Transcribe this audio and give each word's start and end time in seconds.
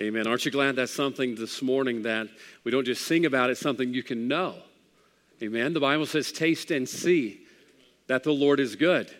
Amen. 0.00 0.26
Aren't 0.26 0.46
you 0.46 0.50
glad 0.50 0.76
that's 0.76 0.92
something 0.92 1.34
this 1.34 1.60
morning 1.60 2.02
that 2.02 2.28
we 2.64 2.70
don't 2.70 2.86
just 2.86 3.06
sing 3.06 3.26
about, 3.26 3.50
it's 3.50 3.60
something 3.60 3.92
you 3.92 4.02
can 4.02 4.26
know? 4.26 4.54
Amen. 5.42 5.74
The 5.74 5.80
Bible 5.80 6.06
says, 6.06 6.32
taste 6.32 6.70
and 6.70 6.88
see 6.88 7.42
that 8.06 8.22
the 8.22 8.32
Lord 8.32 8.58
is 8.58 8.74
good. 8.74 9.10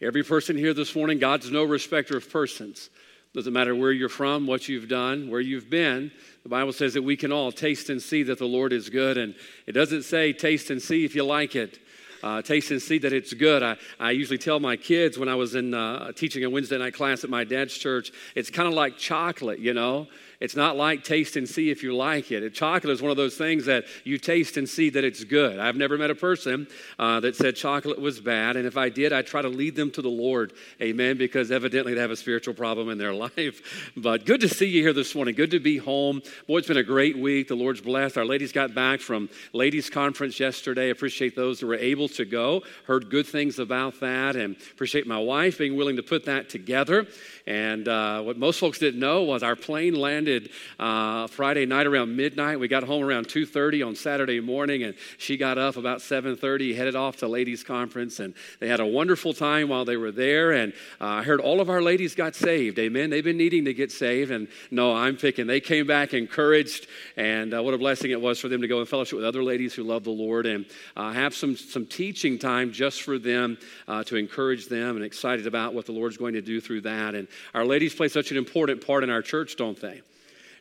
Every 0.00 0.22
person 0.22 0.56
here 0.56 0.74
this 0.74 0.94
morning, 0.94 1.18
God's 1.18 1.50
no 1.50 1.64
respecter 1.64 2.16
of 2.16 2.30
persons. 2.30 2.88
Doesn't 3.34 3.52
matter 3.52 3.74
where 3.74 3.90
you're 3.90 4.08
from, 4.08 4.46
what 4.46 4.68
you've 4.68 4.88
done, 4.88 5.28
where 5.28 5.40
you've 5.40 5.70
been. 5.70 6.12
The 6.44 6.48
Bible 6.48 6.72
says 6.72 6.94
that 6.94 7.02
we 7.02 7.16
can 7.16 7.32
all 7.32 7.50
taste 7.50 7.90
and 7.90 8.00
see 8.00 8.22
that 8.24 8.38
the 8.38 8.46
Lord 8.46 8.72
is 8.72 8.90
good. 8.90 9.18
And 9.18 9.34
it 9.66 9.72
doesn't 9.72 10.02
say 10.02 10.32
taste 10.32 10.70
and 10.70 10.80
see 10.80 11.04
if 11.04 11.16
you 11.16 11.24
like 11.24 11.56
it 11.56 11.78
uh, 12.22 12.42
taste 12.42 12.70
and 12.70 12.80
see 12.80 12.98
that 12.98 13.12
it's 13.12 13.32
good. 13.32 13.62
I, 13.62 13.76
I 13.98 14.10
usually 14.12 14.38
tell 14.38 14.60
my 14.60 14.76
kids 14.76 15.18
when 15.18 15.28
I 15.28 15.34
was 15.34 15.54
in 15.54 15.74
uh, 15.74 16.12
teaching 16.12 16.44
a 16.44 16.50
Wednesday 16.50 16.78
night 16.78 16.94
class 16.94 17.24
at 17.24 17.30
my 17.30 17.44
dad's 17.44 17.76
church, 17.76 18.12
it's 18.34 18.50
kind 18.50 18.68
of 18.68 18.74
like 18.74 18.96
chocolate, 18.96 19.58
you 19.58 19.74
know? 19.74 20.08
It's 20.42 20.56
not 20.56 20.76
like 20.76 21.04
taste 21.04 21.36
and 21.36 21.48
see 21.48 21.70
if 21.70 21.84
you 21.84 21.94
like 21.94 22.32
it. 22.32 22.52
Chocolate 22.52 22.92
is 22.92 23.00
one 23.00 23.12
of 23.12 23.16
those 23.16 23.36
things 23.36 23.66
that 23.66 23.84
you 24.02 24.18
taste 24.18 24.56
and 24.56 24.68
see 24.68 24.90
that 24.90 25.04
it's 25.04 25.22
good. 25.22 25.60
I've 25.60 25.76
never 25.76 25.96
met 25.96 26.10
a 26.10 26.16
person 26.16 26.66
uh, 26.98 27.20
that 27.20 27.36
said 27.36 27.54
chocolate 27.54 28.00
was 28.00 28.18
bad, 28.18 28.56
and 28.56 28.66
if 28.66 28.76
I 28.76 28.88
did, 28.88 29.12
I 29.12 29.22
try 29.22 29.40
to 29.40 29.48
lead 29.48 29.76
them 29.76 29.92
to 29.92 30.02
the 30.02 30.10
Lord. 30.10 30.52
Amen. 30.80 31.16
Because 31.16 31.52
evidently 31.52 31.94
they 31.94 32.00
have 32.00 32.10
a 32.10 32.16
spiritual 32.16 32.54
problem 32.54 32.88
in 32.88 32.98
their 32.98 33.12
life. 33.36 33.92
But 33.96 34.26
good 34.26 34.40
to 34.40 34.48
see 34.48 34.66
you 34.66 34.82
here 34.82 34.92
this 34.92 35.14
morning. 35.14 35.36
Good 35.36 35.52
to 35.52 35.60
be 35.60 35.76
home. 35.78 36.22
Boy, 36.48 36.58
it's 36.58 36.66
been 36.66 36.76
a 36.76 36.82
great 36.82 37.16
week. 37.16 37.46
The 37.46 37.54
Lord's 37.54 37.80
blessed. 37.80 38.18
Our 38.18 38.24
ladies 38.24 38.50
got 38.50 38.74
back 38.74 38.98
from 38.98 39.28
ladies' 39.52 39.88
conference 39.90 40.40
yesterday. 40.40 40.90
Appreciate 40.90 41.36
those 41.36 41.60
who 41.60 41.68
were 41.68 41.76
able 41.76 42.08
to 42.08 42.24
go. 42.24 42.64
Heard 42.88 43.10
good 43.10 43.28
things 43.28 43.60
about 43.60 44.00
that, 44.00 44.34
and 44.34 44.56
appreciate 44.72 45.06
my 45.06 45.18
wife 45.18 45.58
being 45.58 45.76
willing 45.76 45.94
to 45.94 46.02
put 46.02 46.24
that 46.24 46.48
together. 46.48 47.06
And 47.46 47.86
uh, 47.86 48.22
what 48.22 48.36
most 48.36 48.58
folks 48.58 48.80
didn't 48.80 48.98
know 48.98 49.22
was 49.22 49.44
our 49.44 49.54
plane 49.54 49.94
landed 49.94 50.31
uh, 50.78 51.26
Friday 51.26 51.66
night 51.66 51.86
around 51.86 52.16
midnight. 52.16 52.58
We 52.58 52.68
got 52.68 52.84
home 52.84 53.02
around 53.02 53.28
2:30 53.28 53.86
on 53.86 53.94
Saturday 53.94 54.40
morning, 54.40 54.82
and 54.82 54.94
she 55.18 55.36
got 55.36 55.58
up 55.58 55.76
about 55.76 56.00
7:30, 56.00 56.74
headed 56.74 56.96
off 56.96 57.16
to 57.18 57.28
ladies' 57.28 57.62
conference, 57.62 58.20
and 58.20 58.34
they 58.60 58.68
had 58.68 58.80
a 58.80 58.86
wonderful 58.86 59.32
time 59.32 59.68
while 59.68 59.84
they 59.84 59.96
were 59.96 60.12
there. 60.12 60.52
And 60.52 60.72
uh, 61.00 61.06
I 61.06 61.22
heard 61.22 61.40
all 61.40 61.60
of 61.60 61.68
our 61.68 61.82
ladies 61.82 62.14
got 62.14 62.34
saved. 62.34 62.78
Amen. 62.78 63.10
They've 63.10 63.24
been 63.24 63.36
needing 63.36 63.64
to 63.66 63.74
get 63.74 63.92
saved, 63.92 64.30
and 64.30 64.48
no, 64.70 64.94
I'm 64.94 65.16
picking. 65.16 65.46
They 65.46 65.60
came 65.60 65.86
back 65.86 66.14
encouraged, 66.14 66.86
and 67.16 67.54
uh, 67.54 67.62
what 67.62 67.74
a 67.74 67.78
blessing 67.78 68.10
it 68.10 68.20
was 68.20 68.38
for 68.38 68.48
them 68.48 68.62
to 68.62 68.68
go 68.68 68.80
and 68.80 68.88
fellowship 68.88 69.16
with 69.16 69.24
other 69.24 69.42
ladies 69.42 69.74
who 69.74 69.84
love 69.84 70.04
the 70.04 70.10
Lord 70.10 70.46
and 70.46 70.66
uh, 70.96 71.12
have 71.12 71.34
some 71.34 71.56
some 71.56 71.86
teaching 71.86 72.38
time 72.38 72.72
just 72.72 73.02
for 73.02 73.18
them 73.18 73.58
uh, 73.88 74.04
to 74.04 74.16
encourage 74.16 74.68
them 74.68 74.96
and 74.96 75.04
excited 75.04 75.46
about 75.46 75.74
what 75.74 75.86
the 75.86 75.92
Lord's 75.92 76.16
going 76.16 76.34
to 76.34 76.42
do 76.42 76.60
through 76.60 76.82
that. 76.82 77.14
And 77.14 77.28
our 77.54 77.64
ladies 77.64 77.94
play 77.94 78.08
such 78.08 78.30
an 78.30 78.36
important 78.36 78.84
part 78.86 79.04
in 79.04 79.10
our 79.10 79.22
church, 79.22 79.56
don't 79.56 79.80
they? 79.80 80.02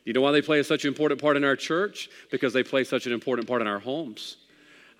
You 0.05 0.13
know 0.13 0.21
why 0.21 0.31
they 0.31 0.41
play 0.41 0.61
such 0.63 0.83
an 0.83 0.87
important 0.87 1.21
part 1.21 1.37
in 1.37 1.43
our 1.43 1.55
church? 1.55 2.09
Because 2.31 2.53
they 2.53 2.63
play 2.63 2.83
such 2.83 3.05
an 3.05 3.13
important 3.13 3.47
part 3.47 3.61
in 3.61 3.67
our 3.67 3.79
homes. 3.79 4.37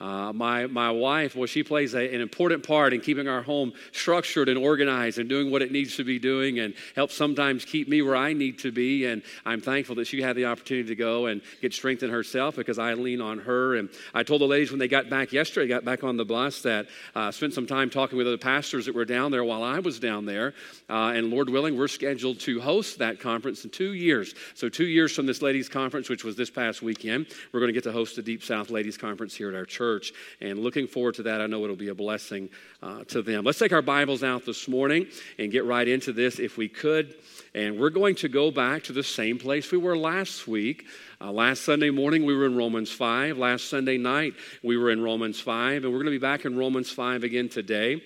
Uh, 0.02 0.34
my, 0.34 0.66
my 0.66 0.90
wife, 0.90 1.36
well, 1.36 1.46
she 1.46 1.62
plays 1.62 1.94
a, 1.94 2.12
an 2.12 2.22
important 2.22 2.66
part 2.68 2.92
in 2.92 3.00
keeping 3.00 3.28
our 3.28 3.44
home 3.44 3.72
structured 3.92 4.50
and 4.50 4.58
organized 4.58 5.20
and 5.20 5.30
doing 5.30 5.52
what 5.52 5.62
it 5.62 5.72
needs 5.72 5.96
to 5.96 6.04
be 6.04 6.18
doing 6.18 6.58
and 6.58 6.74
helps 6.96 7.14
sometimes 7.14 7.64
keep 7.64 7.88
me 7.88 8.02
where 8.02 8.16
I 8.16 8.34
need 8.34 8.58
to 8.60 8.72
be. 8.72 9.06
And 9.06 9.22
I'm 9.46 9.62
thankful 9.62 9.94
that 9.98 10.08
she 10.08 10.20
had 10.20 10.36
the 10.36 10.46
opportunity 10.46 10.88
to 10.90 10.96
go 10.96 11.28
and 11.28 11.40
get 11.62 11.72
strength 11.72 12.02
in 12.02 12.10
herself 12.10 12.56
because 12.56 12.80
I 12.80 12.96
lean 12.96 13.22
on 13.22 13.38
her. 13.42 13.76
And 13.76 13.90
I 14.12 14.24
told 14.24 14.42
the 14.42 14.48
ladies 14.48 14.72
when 14.72 14.80
they 14.80 14.88
got 14.88 15.08
back 15.08 15.34
yesterday, 15.34 15.68
got 15.68 15.86
back 15.86 16.04
on 16.04 16.18
the 16.18 16.26
bus, 16.26 16.64
that 16.64 16.88
uh, 17.14 17.30
spent 17.30 17.54
some 17.54 17.68
time 17.68 17.92
talking 17.92 18.18
with 18.18 18.26
other 18.26 18.40
pastors 18.40 18.88
that 18.88 18.96
were 18.96 19.06
down 19.06 19.30
there 19.30 19.44
while 19.44 19.62
I 19.62 19.78
was 19.78 20.00
down 20.00 20.26
there. 20.26 20.56
Uh, 20.90 21.14
and 21.14 21.30
Lord 21.30 21.48
willing, 21.48 21.78
we're 21.78 21.88
scheduled 21.88 22.40
to 22.40 22.60
host 22.60 22.98
that 22.98 23.20
conference 23.20 23.66
in 23.66 23.70
two 23.70 23.94
years. 23.94 24.34
So, 24.56 24.68
two 24.68 24.88
years 24.88 25.16
from 25.16 25.28
this 25.28 25.44
ladies' 25.44 25.70
conference, 25.70 26.10
which 26.10 26.24
was 26.24 26.36
this 26.36 26.50
past 26.50 26.82
weekend, 26.82 27.28
we're 27.52 27.60
going 27.60 27.70
to 27.70 27.74
get 27.74 27.84
to 27.84 27.92
host 27.92 28.16
the 28.16 28.24
Deep 28.24 28.44
South 28.44 28.72
Ladies 28.72 28.98
Conference 28.98 29.36
here 29.36 29.50
at 29.50 29.56
our 29.56 29.66
church 29.66 29.91
church. 29.92 30.14
And 30.40 30.60
looking 30.60 30.88
forward 30.88 31.16
to 31.16 31.24
that. 31.24 31.42
I 31.42 31.48
know 31.48 31.64
it'll 31.64 31.76
be 31.76 31.90
a 31.90 31.96
blessing 31.96 32.50
uh, 32.82 33.04
to 33.06 33.22
them. 33.22 33.44
Let's 33.44 33.60
take 33.60 33.74
our 33.74 33.82
Bibles 33.82 34.24
out 34.24 34.46
this 34.46 34.68
morning 34.68 35.08
and 35.38 35.52
get 35.52 35.66
right 35.66 35.88
into 35.88 36.14
this 36.14 36.40
if 36.40 36.58
we 36.58 36.70
could. 36.70 37.14
And 37.54 37.78
we're 37.78 37.90
going 37.90 38.16
to 38.16 38.30
go 38.30 38.52
back 38.52 38.84
to 38.84 38.94
the 38.94 39.04
same 39.04 39.38
place 39.38 39.72
we 39.72 39.78
were 39.78 39.98
last 39.98 40.48
week. 40.48 40.86
Uh, 41.20 41.32
last 41.32 41.64
Sunday 41.64 41.90
morning, 41.90 42.26
we 42.26 42.34
were 42.34 42.46
in 42.46 42.56
Romans 42.56 42.90
5. 42.90 43.38
Last 43.38 43.66
Sunday 43.70 43.98
night, 43.98 44.34
we 44.64 44.78
were 44.78 44.92
in 44.92 45.02
Romans 45.02 45.42
5. 45.42 45.84
And 45.84 45.92
we're 45.92 46.00
going 46.00 46.06
to 46.06 46.12
be 46.12 46.18
back 46.18 46.46
in 46.46 46.58
Romans 46.58 46.90
5 46.90 47.26
again 47.26 47.50
today. 47.50 48.02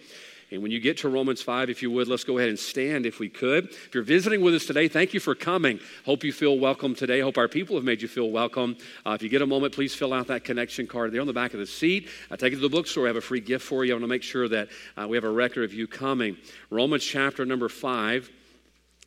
And 0.51 0.61
when 0.61 0.71
you 0.71 0.79
get 0.79 0.99
to 0.99 1.09
Romans 1.09 1.41
5, 1.41 1.71
if 1.71 1.81
you 1.81 1.89
would, 1.89 2.07
let's 2.07 2.23
go 2.23 2.37
ahead 2.37 2.49
and 2.49 2.59
stand 2.59 3.07
if 3.07 3.19
we 3.19 3.29
could. 3.29 3.65
If 3.65 3.95
you're 3.95 4.03
visiting 4.03 4.41
with 4.41 4.53
us 4.53 4.65
today, 4.65 4.87
thank 4.87 5.13
you 5.13 5.19
for 5.19 5.33
coming. 5.33 5.79
Hope 6.05 6.23
you 6.23 6.31
feel 6.31 6.59
welcome 6.59 6.93
today. 6.93 7.19
Hope 7.19 7.39
our 7.39 7.47
people 7.47 7.75
have 7.75 7.83
made 7.83 7.99
you 7.99 8.07
feel 8.07 8.29
welcome. 8.29 8.77
Uh, 9.05 9.11
if 9.11 9.23
you 9.23 9.29
get 9.29 9.41
a 9.41 9.47
moment, 9.47 9.73
please 9.73 9.95
fill 9.95 10.13
out 10.13 10.27
that 10.27 10.43
connection 10.43 10.85
card 10.85 11.11
there 11.11 11.21
on 11.21 11.27
the 11.27 11.33
back 11.33 11.53
of 11.55 11.59
the 11.59 11.65
seat. 11.65 12.09
Uh, 12.29 12.37
take 12.37 12.53
it 12.53 12.57
to 12.57 12.61
the 12.61 12.69
bookstore. 12.69 13.03
We 13.03 13.09
have 13.09 13.15
a 13.15 13.21
free 13.21 13.39
gift 13.39 13.65
for 13.65 13.85
you. 13.85 13.93
I 13.93 13.95
want 13.95 14.03
to 14.03 14.07
make 14.07 14.21
sure 14.21 14.47
that 14.47 14.69
uh, 14.95 15.07
we 15.07 15.17
have 15.17 15.23
a 15.23 15.31
record 15.31 15.63
of 15.63 15.73
you 15.73 15.87
coming. 15.87 16.37
Romans 16.69 17.03
chapter 17.03 17.43
number 17.43 17.67
5. 17.67 18.29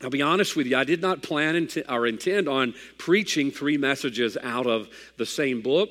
I'll 0.01 0.09
be 0.09 0.21
honest 0.21 0.55
with 0.55 0.67
you, 0.67 0.77
I 0.77 0.83
did 0.83 1.01
not 1.01 1.21
plan 1.21 1.69
or 1.87 2.07
intend 2.07 2.47
on 2.49 2.73
preaching 2.97 3.51
three 3.51 3.77
messages 3.77 4.37
out 4.41 4.65
of 4.65 4.89
the 5.17 5.25
same 5.25 5.61
book 5.61 5.89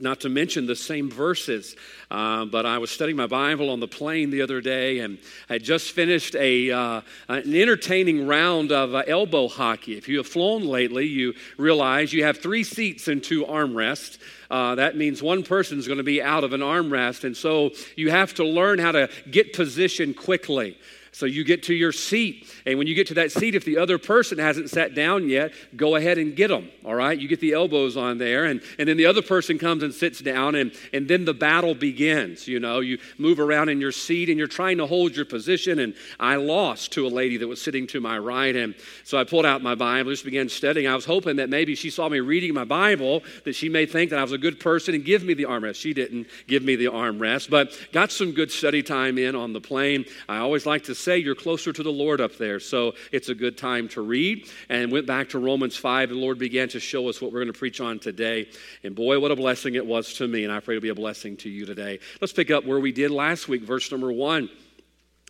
not 0.00 0.20
to 0.20 0.28
mention 0.28 0.66
the 0.66 0.76
same 0.76 1.10
verses. 1.10 1.76
Uh, 2.10 2.44
but 2.44 2.66
I 2.66 2.78
was 2.78 2.90
studying 2.90 3.16
my 3.16 3.26
Bible 3.26 3.70
on 3.70 3.80
the 3.80 3.88
plane 3.88 4.30
the 4.30 4.42
other 4.42 4.60
day, 4.60 5.00
and 5.00 5.18
I 5.48 5.58
just 5.58 5.92
finished 5.92 6.36
a, 6.36 6.70
uh, 6.70 7.00
an 7.28 7.54
entertaining 7.54 8.26
round 8.26 8.72
of 8.72 8.94
uh, 8.94 9.02
elbow 9.06 9.48
hockey. 9.48 9.96
If 9.96 10.08
you 10.08 10.18
have 10.18 10.26
flown 10.26 10.62
lately, 10.64 11.06
you 11.06 11.34
realize 11.56 12.12
you 12.12 12.24
have 12.24 12.38
three 12.38 12.64
seats 12.64 13.08
and 13.08 13.22
two 13.22 13.44
armrests. 13.44 14.18
Uh, 14.50 14.74
that 14.76 14.96
means 14.96 15.22
one 15.22 15.42
person 15.42 15.78
is 15.78 15.86
going 15.86 15.98
to 15.98 16.04
be 16.04 16.22
out 16.22 16.44
of 16.44 16.52
an 16.52 16.60
armrest, 16.60 17.24
and 17.24 17.36
so 17.36 17.70
you 17.96 18.10
have 18.10 18.34
to 18.34 18.44
learn 18.44 18.78
how 18.78 18.92
to 18.92 19.08
get 19.30 19.52
position 19.52 20.14
quickly. 20.14 20.76
So 21.14 21.26
you 21.26 21.44
get 21.44 21.62
to 21.64 21.74
your 21.74 21.92
seat, 21.92 22.52
and 22.66 22.76
when 22.76 22.88
you 22.88 22.94
get 22.96 23.06
to 23.06 23.14
that 23.14 23.30
seat, 23.30 23.54
if 23.54 23.64
the 23.64 23.78
other 23.78 23.98
person 23.98 24.36
hasn't 24.36 24.68
sat 24.68 24.96
down 24.96 25.28
yet, 25.28 25.52
go 25.76 25.94
ahead 25.94 26.18
and 26.18 26.34
get 26.34 26.48
them, 26.48 26.68
all 26.84 26.96
right? 26.96 27.16
You 27.16 27.28
get 27.28 27.38
the 27.38 27.52
elbows 27.52 27.96
on 27.96 28.18
there, 28.18 28.46
and, 28.46 28.60
and 28.80 28.88
then 28.88 28.96
the 28.96 29.06
other 29.06 29.22
person 29.22 29.56
comes 29.56 29.84
and 29.84 29.94
sits 29.94 30.20
down, 30.20 30.56
and, 30.56 30.72
and 30.92 31.06
then 31.06 31.24
the 31.24 31.32
battle 31.32 31.72
begins. 31.72 32.48
You 32.48 32.58
know, 32.58 32.80
you 32.80 32.98
move 33.16 33.38
around 33.38 33.68
in 33.68 33.80
your 33.80 33.92
seat, 33.92 34.28
and 34.28 34.36
you're 34.36 34.48
trying 34.48 34.78
to 34.78 34.86
hold 34.86 35.14
your 35.14 35.24
position, 35.24 35.78
and 35.78 35.94
I 36.18 36.34
lost 36.34 36.90
to 36.94 37.06
a 37.06 37.08
lady 37.08 37.36
that 37.36 37.46
was 37.46 37.62
sitting 37.62 37.86
to 37.88 38.00
my 38.00 38.18
right, 38.18 38.56
and 38.56 38.74
so 39.04 39.16
I 39.16 39.22
pulled 39.22 39.46
out 39.46 39.62
my 39.62 39.76
Bible, 39.76 40.10
just 40.10 40.24
began 40.24 40.48
studying. 40.48 40.88
I 40.88 40.96
was 40.96 41.04
hoping 41.04 41.36
that 41.36 41.48
maybe 41.48 41.76
she 41.76 41.90
saw 41.90 42.08
me 42.08 42.18
reading 42.18 42.54
my 42.54 42.64
Bible, 42.64 43.22
that 43.44 43.54
she 43.54 43.68
may 43.68 43.86
think 43.86 44.10
that 44.10 44.18
I 44.18 44.22
was 44.22 44.32
a 44.32 44.38
good 44.38 44.58
person 44.58 44.96
and 44.96 45.04
give 45.04 45.22
me 45.22 45.34
the 45.34 45.44
armrest. 45.44 45.76
She 45.76 45.94
didn't 45.94 46.26
give 46.48 46.64
me 46.64 46.74
the 46.74 46.86
armrest, 46.86 47.50
but 47.50 47.78
got 47.92 48.10
some 48.10 48.32
good 48.32 48.50
study 48.50 48.82
time 48.82 49.16
in 49.16 49.36
on 49.36 49.52
the 49.52 49.60
plane. 49.60 50.06
I 50.28 50.38
always 50.38 50.66
like 50.66 50.82
to 50.84 51.03
say 51.04 51.18
you're 51.18 51.34
closer 51.34 51.72
to 51.72 51.82
the 51.82 51.92
Lord 51.92 52.20
up 52.20 52.36
there. 52.36 52.58
So 52.58 52.94
it's 53.12 53.28
a 53.28 53.34
good 53.34 53.56
time 53.58 53.88
to 53.90 54.00
read. 54.00 54.48
And 54.68 54.90
went 54.90 55.06
back 55.06 55.28
to 55.30 55.38
Romans 55.38 55.76
5, 55.76 56.10
and 56.10 56.18
the 56.18 56.22
Lord 56.22 56.38
began 56.38 56.68
to 56.70 56.80
show 56.80 57.08
us 57.08 57.20
what 57.20 57.32
we're 57.32 57.40
going 57.40 57.52
to 57.52 57.58
preach 57.58 57.80
on 57.80 57.98
today. 57.98 58.48
And 58.82 58.94
boy, 58.94 59.20
what 59.20 59.30
a 59.30 59.36
blessing 59.36 59.74
it 59.74 59.86
was 59.86 60.14
to 60.14 60.26
me. 60.26 60.44
And 60.44 60.52
I 60.52 60.60
pray 60.60 60.76
it'll 60.76 60.82
be 60.82 60.88
a 60.88 60.94
blessing 60.94 61.36
to 61.38 61.50
you 61.50 61.66
today. 61.66 62.00
Let's 62.20 62.32
pick 62.32 62.50
up 62.50 62.64
where 62.64 62.80
we 62.80 62.92
did 62.92 63.10
last 63.10 63.48
week, 63.48 63.62
verse 63.62 63.90
number 63.90 64.10
one. 64.10 64.48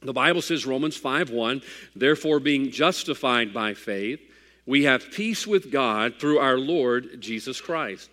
The 0.02 0.12
Bible 0.12 0.42
says, 0.42 0.66
Romans 0.66 0.96
5 0.96 1.30
1, 1.30 1.62
therefore, 1.96 2.38
being 2.38 2.70
justified 2.70 3.52
by 3.52 3.74
faith, 3.74 4.20
we 4.66 4.84
have 4.84 5.10
peace 5.10 5.46
with 5.46 5.70
God 5.70 6.14
through 6.18 6.38
our 6.38 6.58
Lord 6.58 7.20
Jesus 7.20 7.60
Christ 7.60 8.10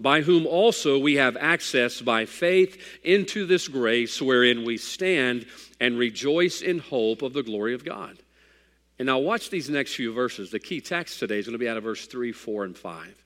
by 0.00 0.22
whom 0.22 0.46
also 0.46 0.98
we 0.98 1.16
have 1.16 1.36
access 1.36 2.00
by 2.00 2.24
faith 2.24 2.82
into 3.04 3.46
this 3.46 3.68
grace 3.68 4.20
wherein 4.20 4.64
we 4.64 4.78
stand 4.78 5.46
and 5.80 5.98
rejoice 5.98 6.60
in 6.60 6.78
hope 6.78 7.22
of 7.22 7.32
the 7.32 7.42
glory 7.42 7.74
of 7.74 7.84
God. 7.84 8.18
And 8.98 9.06
now, 9.06 9.18
watch 9.18 9.48
these 9.48 9.70
next 9.70 9.94
few 9.94 10.12
verses. 10.12 10.50
The 10.50 10.58
key 10.58 10.82
text 10.82 11.18
today 11.18 11.38
is 11.38 11.46
going 11.46 11.54
to 11.54 11.58
be 11.58 11.68
out 11.68 11.78
of 11.78 11.84
verse 11.84 12.06
3, 12.06 12.32
4, 12.32 12.64
and 12.64 12.76
5. 12.76 13.24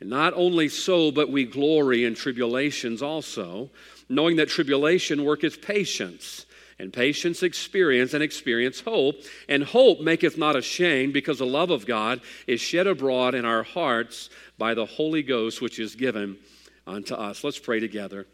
And 0.00 0.08
not 0.08 0.32
only 0.34 0.70
so, 0.70 1.12
but 1.12 1.30
we 1.30 1.44
glory 1.44 2.04
in 2.04 2.14
tribulations 2.14 3.02
also, 3.02 3.70
knowing 4.08 4.36
that 4.36 4.48
tribulation 4.48 5.22
worketh 5.24 5.60
patience, 5.60 6.46
and 6.78 6.92
patience 6.92 7.42
experience, 7.42 8.14
and 8.14 8.22
experience 8.22 8.80
hope. 8.80 9.16
And 9.50 9.62
hope 9.62 10.00
maketh 10.00 10.38
not 10.38 10.56
ashamed, 10.56 11.12
because 11.12 11.38
the 11.38 11.46
love 11.46 11.70
of 11.70 11.84
God 11.84 12.22
is 12.46 12.62
shed 12.62 12.86
abroad 12.86 13.34
in 13.34 13.44
our 13.44 13.62
hearts 13.62 14.30
by 14.56 14.72
the 14.72 14.86
Holy 14.86 15.22
Ghost, 15.22 15.60
which 15.60 15.78
is 15.78 15.94
given 15.94 16.38
unto 16.86 17.14
us. 17.14 17.44
Let's 17.44 17.58
pray 17.58 17.80
together. 17.80 18.26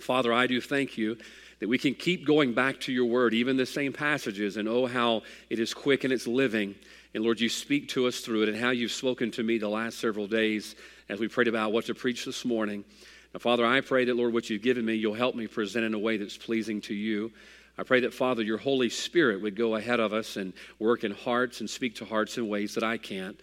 Father, 0.00 0.32
I 0.32 0.46
do 0.46 0.60
thank 0.60 0.96
you 0.96 1.18
that 1.62 1.68
we 1.68 1.78
can 1.78 1.94
keep 1.94 2.26
going 2.26 2.52
back 2.52 2.80
to 2.80 2.92
your 2.92 3.04
word, 3.04 3.32
even 3.32 3.56
the 3.56 3.64
same 3.64 3.92
passages, 3.92 4.56
and 4.56 4.68
oh, 4.68 4.84
how 4.84 5.22
it 5.48 5.60
is 5.60 5.72
quick 5.72 6.02
and 6.02 6.12
it's 6.12 6.26
living. 6.26 6.74
And 7.14 7.22
Lord, 7.22 7.38
you 7.38 7.48
speak 7.48 7.90
to 7.90 8.08
us 8.08 8.18
through 8.18 8.42
it, 8.42 8.48
and 8.48 8.58
how 8.58 8.70
you've 8.70 8.90
spoken 8.90 9.30
to 9.30 9.44
me 9.44 9.58
the 9.58 9.68
last 9.68 10.00
several 10.00 10.26
days 10.26 10.74
as 11.08 11.20
we 11.20 11.28
prayed 11.28 11.46
about 11.46 11.70
what 11.70 11.84
to 11.84 11.94
preach 11.94 12.24
this 12.24 12.44
morning. 12.44 12.84
Now, 13.32 13.38
Father, 13.38 13.64
I 13.64 13.80
pray 13.80 14.04
that, 14.06 14.16
Lord, 14.16 14.32
what 14.32 14.50
you've 14.50 14.60
given 14.60 14.84
me, 14.84 14.94
you'll 14.94 15.14
help 15.14 15.36
me 15.36 15.46
present 15.46 15.84
in 15.84 15.94
a 15.94 15.98
way 16.00 16.16
that's 16.16 16.36
pleasing 16.36 16.80
to 16.80 16.94
you. 16.94 17.30
I 17.78 17.84
pray 17.84 18.00
that, 18.00 18.12
Father, 18.12 18.42
your 18.42 18.58
Holy 18.58 18.90
Spirit 18.90 19.40
would 19.40 19.54
go 19.54 19.76
ahead 19.76 20.00
of 20.00 20.12
us 20.12 20.36
and 20.36 20.54
work 20.80 21.04
in 21.04 21.12
hearts 21.12 21.60
and 21.60 21.70
speak 21.70 21.94
to 21.94 22.04
hearts 22.04 22.38
in 22.38 22.48
ways 22.48 22.74
that 22.74 22.82
I 22.82 22.98
can't. 22.98 23.38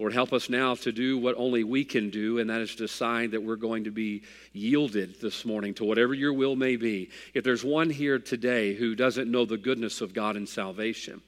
Lord, 0.00 0.14
help 0.14 0.32
us 0.32 0.48
now 0.48 0.74
to 0.76 0.92
do 0.92 1.18
what 1.18 1.34
only 1.36 1.62
we 1.62 1.84
can 1.84 2.08
do, 2.08 2.38
and 2.38 2.48
that 2.48 2.62
is 2.62 2.70
to 2.70 2.84
decide 2.84 3.32
that 3.32 3.42
we're 3.42 3.54
going 3.56 3.84
to 3.84 3.90
be 3.90 4.22
yielded 4.54 5.20
this 5.20 5.44
morning 5.44 5.74
to 5.74 5.84
whatever 5.84 6.14
your 6.14 6.32
will 6.32 6.56
may 6.56 6.76
be. 6.76 7.10
If 7.34 7.44
there's 7.44 7.62
one 7.62 7.90
here 7.90 8.18
today 8.18 8.72
who 8.72 8.94
doesn't 8.94 9.30
know 9.30 9.44
the 9.44 9.58
goodness 9.58 10.00
of 10.00 10.14
God 10.14 10.36
and 10.36 10.48
salvation, 10.48 11.20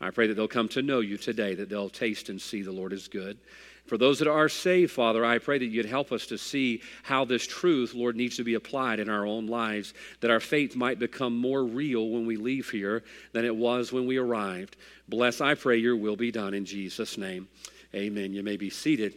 I 0.00 0.08
pray 0.08 0.26
that 0.26 0.36
they'll 0.36 0.48
come 0.48 0.70
to 0.70 0.80
know 0.80 1.00
you 1.00 1.18
today, 1.18 1.54
that 1.54 1.68
they'll 1.68 1.90
taste 1.90 2.30
and 2.30 2.40
see 2.40 2.62
the 2.62 2.72
Lord 2.72 2.94
is 2.94 3.08
good. 3.08 3.36
For 3.84 3.98
those 3.98 4.18
that 4.20 4.28
are 4.28 4.48
saved, 4.48 4.92
Father, 4.92 5.22
I 5.22 5.36
pray 5.36 5.58
that 5.58 5.66
you'd 5.66 5.84
help 5.84 6.10
us 6.10 6.24
to 6.28 6.38
see 6.38 6.80
how 7.02 7.26
this 7.26 7.46
truth, 7.46 7.92
Lord, 7.92 8.16
needs 8.16 8.38
to 8.38 8.42
be 8.42 8.54
applied 8.54 9.00
in 9.00 9.10
our 9.10 9.26
own 9.26 9.48
lives, 9.48 9.92
that 10.20 10.30
our 10.30 10.40
faith 10.40 10.76
might 10.76 10.98
become 10.98 11.36
more 11.36 11.62
real 11.62 12.08
when 12.08 12.24
we 12.24 12.38
leave 12.38 12.70
here 12.70 13.04
than 13.32 13.44
it 13.44 13.54
was 13.54 13.92
when 13.92 14.06
we 14.06 14.16
arrived. 14.16 14.78
Bless, 15.10 15.42
I 15.42 15.56
pray, 15.56 15.76
your 15.76 15.96
will 15.96 16.16
be 16.16 16.30
done 16.30 16.54
in 16.54 16.64
Jesus' 16.64 17.18
name. 17.18 17.48
Amen. 17.94 18.32
You 18.32 18.42
may 18.42 18.56
be 18.56 18.70
seated. 18.70 19.14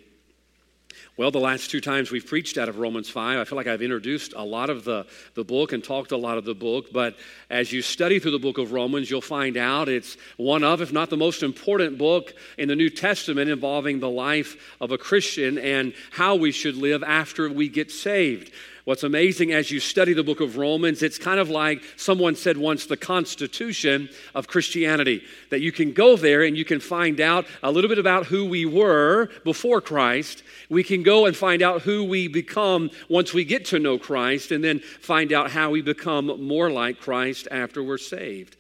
Well, 1.18 1.32
the 1.32 1.40
last 1.40 1.72
two 1.72 1.82
times 1.82 2.12
we've 2.12 2.26
preached 2.26 2.60
out 2.60 2.70
of 2.70 2.78
Romans 2.78 3.10
5, 3.10 3.40
I 3.40 3.44
feel 3.44 3.56
like 3.56 3.66
I've 3.66 3.82
introduced 3.82 4.34
a 4.36 4.44
lot 4.44 4.70
of 4.70 4.84
the, 4.84 5.08
the 5.34 5.44
book 5.44 5.74
and 5.74 5.84
talked 5.84 6.12
a 6.12 6.18
lot 6.18 6.38
of 6.38 6.46
the 6.46 6.54
book. 6.54 6.94
But 6.94 7.18
as 7.50 7.72
you 7.72 7.82
study 7.82 8.20
through 8.20 8.32
the 8.32 8.40
book 8.40 8.60
of 8.60 8.72
Romans, 8.72 9.10
you'll 9.10 9.22
find 9.22 9.58
out 9.58 9.90
it's 9.90 10.16
one 10.38 10.64
of, 10.64 10.80
if 10.80 10.94
not 10.94 11.10
the 11.10 11.18
most 11.18 11.42
important 11.42 11.98
book 11.98 12.34
in 12.60 12.68
the 12.68 12.76
New 12.76 12.92
Testament 12.92 13.50
involving 13.50 14.00
the 14.00 14.10
life 14.10 14.76
of 14.80 14.92
a 14.92 14.98
Christian 14.98 15.58
and 15.58 15.94
how 16.12 16.36
we 16.36 16.52
should 16.52 16.76
live 16.76 17.04
after 17.04 17.50
we 17.50 17.70
get 17.70 17.90
saved. 17.90 18.52
What's 18.88 19.04
amazing 19.04 19.52
as 19.52 19.70
you 19.70 19.82
study 19.82 20.14
the 20.14 20.24
book 20.24 20.40
of 20.40 20.56
Romans, 20.56 21.04
it's 21.04 21.18
kind 21.18 21.42
of 21.42 21.50
like 21.50 21.84
someone 21.98 22.38
said 22.38 22.56
once 22.56 22.86
the 22.86 22.96
constitution 22.96 24.08
of 24.34 24.48
Christianity. 24.48 25.26
That 25.50 25.60
you 25.60 25.74
can 25.74 25.92
go 25.92 26.16
there 26.16 26.44
and 26.44 26.56
you 26.56 26.64
can 26.64 26.80
find 26.80 27.20
out 27.20 27.48
a 27.62 27.70
little 27.70 27.90
bit 27.90 28.00
about 28.00 28.28
who 28.28 28.46
we 28.46 28.66
were 28.66 29.28
before 29.44 29.82
Christ. 29.82 30.42
We 30.70 30.86
can 30.86 31.04
go 31.04 31.26
and 31.26 31.36
find 31.36 31.62
out 31.62 31.82
who 31.82 32.06
we 32.06 32.30
become 32.30 32.90
once 33.10 33.34
we 33.34 33.44
get 33.44 33.66
to 33.66 33.80
know 33.80 34.00
Christ, 34.00 34.54
and 34.54 34.64
then 34.64 34.80
find 34.80 35.34
out 35.34 35.52
how 35.52 35.70
we 35.70 35.82
become 35.82 36.42
more 36.42 36.72
like 36.72 37.02
Christ 37.02 37.50
after 37.52 37.84
we're 37.84 37.98
saved. 37.98 38.56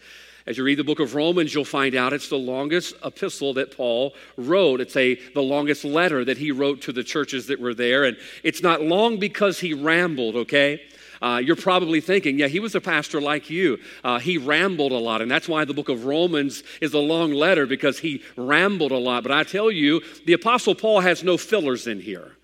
As 0.47 0.57
you 0.57 0.63
read 0.63 0.79
the 0.79 0.83
book 0.85 1.01
of 1.01 1.13
Romans, 1.13 1.53
you'll 1.53 1.65
find 1.65 1.93
out 1.93 2.13
it's 2.13 2.29
the 2.29 2.37
longest 2.37 2.95
epistle 3.03 3.53
that 3.55 3.75
Paul 3.75 4.15
wrote. 4.37 4.79
It's 4.79 4.95
a, 4.95 5.15
the 5.33 5.41
longest 5.41 5.83
letter 5.83 6.23
that 6.23 6.37
he 6.37 6.51
wrote 6.51 6.81
to 6.83 6.93
the 6.93 7.03
churches 7.03 7.47
that 7.47 7.59
were 7.59 7.73
there. 7.73 8.05
And 8.05 8.15
it's 8.43 8.63
not 8.63 8.81
long 8.81 9.19
because 9.19 9.59
he 9.59 9.73
rambled, 9.73 10.37
okay? 10.37 10.81
Uh, 11.21 11.41
you're 11.43 11.57
probably 11.57 11.99
thinking, 11.99 12.39
yeah, 12.39 12.47
he 12.47 12.61
was 12.61 12.75
a 12.75 12.79
pastor 12.79 13.19
like 13.19 13.49
you. 13.49 13.77
Uh, 14.05 14.19
he 14.19 14.37
rambled 14.37 14.93
a 14.93 14.97
lot, 14.97 15.21
and 15.21 15.29
that's 15.29 15.49
why 15.49 15.65
the 15.65 15.73
book 15.73 15.89
of 15.89 16.05
Romans 16.05 16.63
is 16.79 16.93
a 16.93 16.99
long 16.99 17.33
letter 17.33 17.65
because 17.65 17.99
he 17.99 18.23
rambled 18.37 18.93
a 18.93 18.97
lot. 18.97 19.23
But 19.23 19.33
I 19.33 19.43
tell 19.43 19.69
you, 19.69 20.01
the 20.25 20.33
Apostle 20.33 20.75
Paul 20.75 21.01
has 21.01 21.25
no 21.25 21.37
fillers 21.37 21.87
in 21.87 21.99
here. 21.99 22.37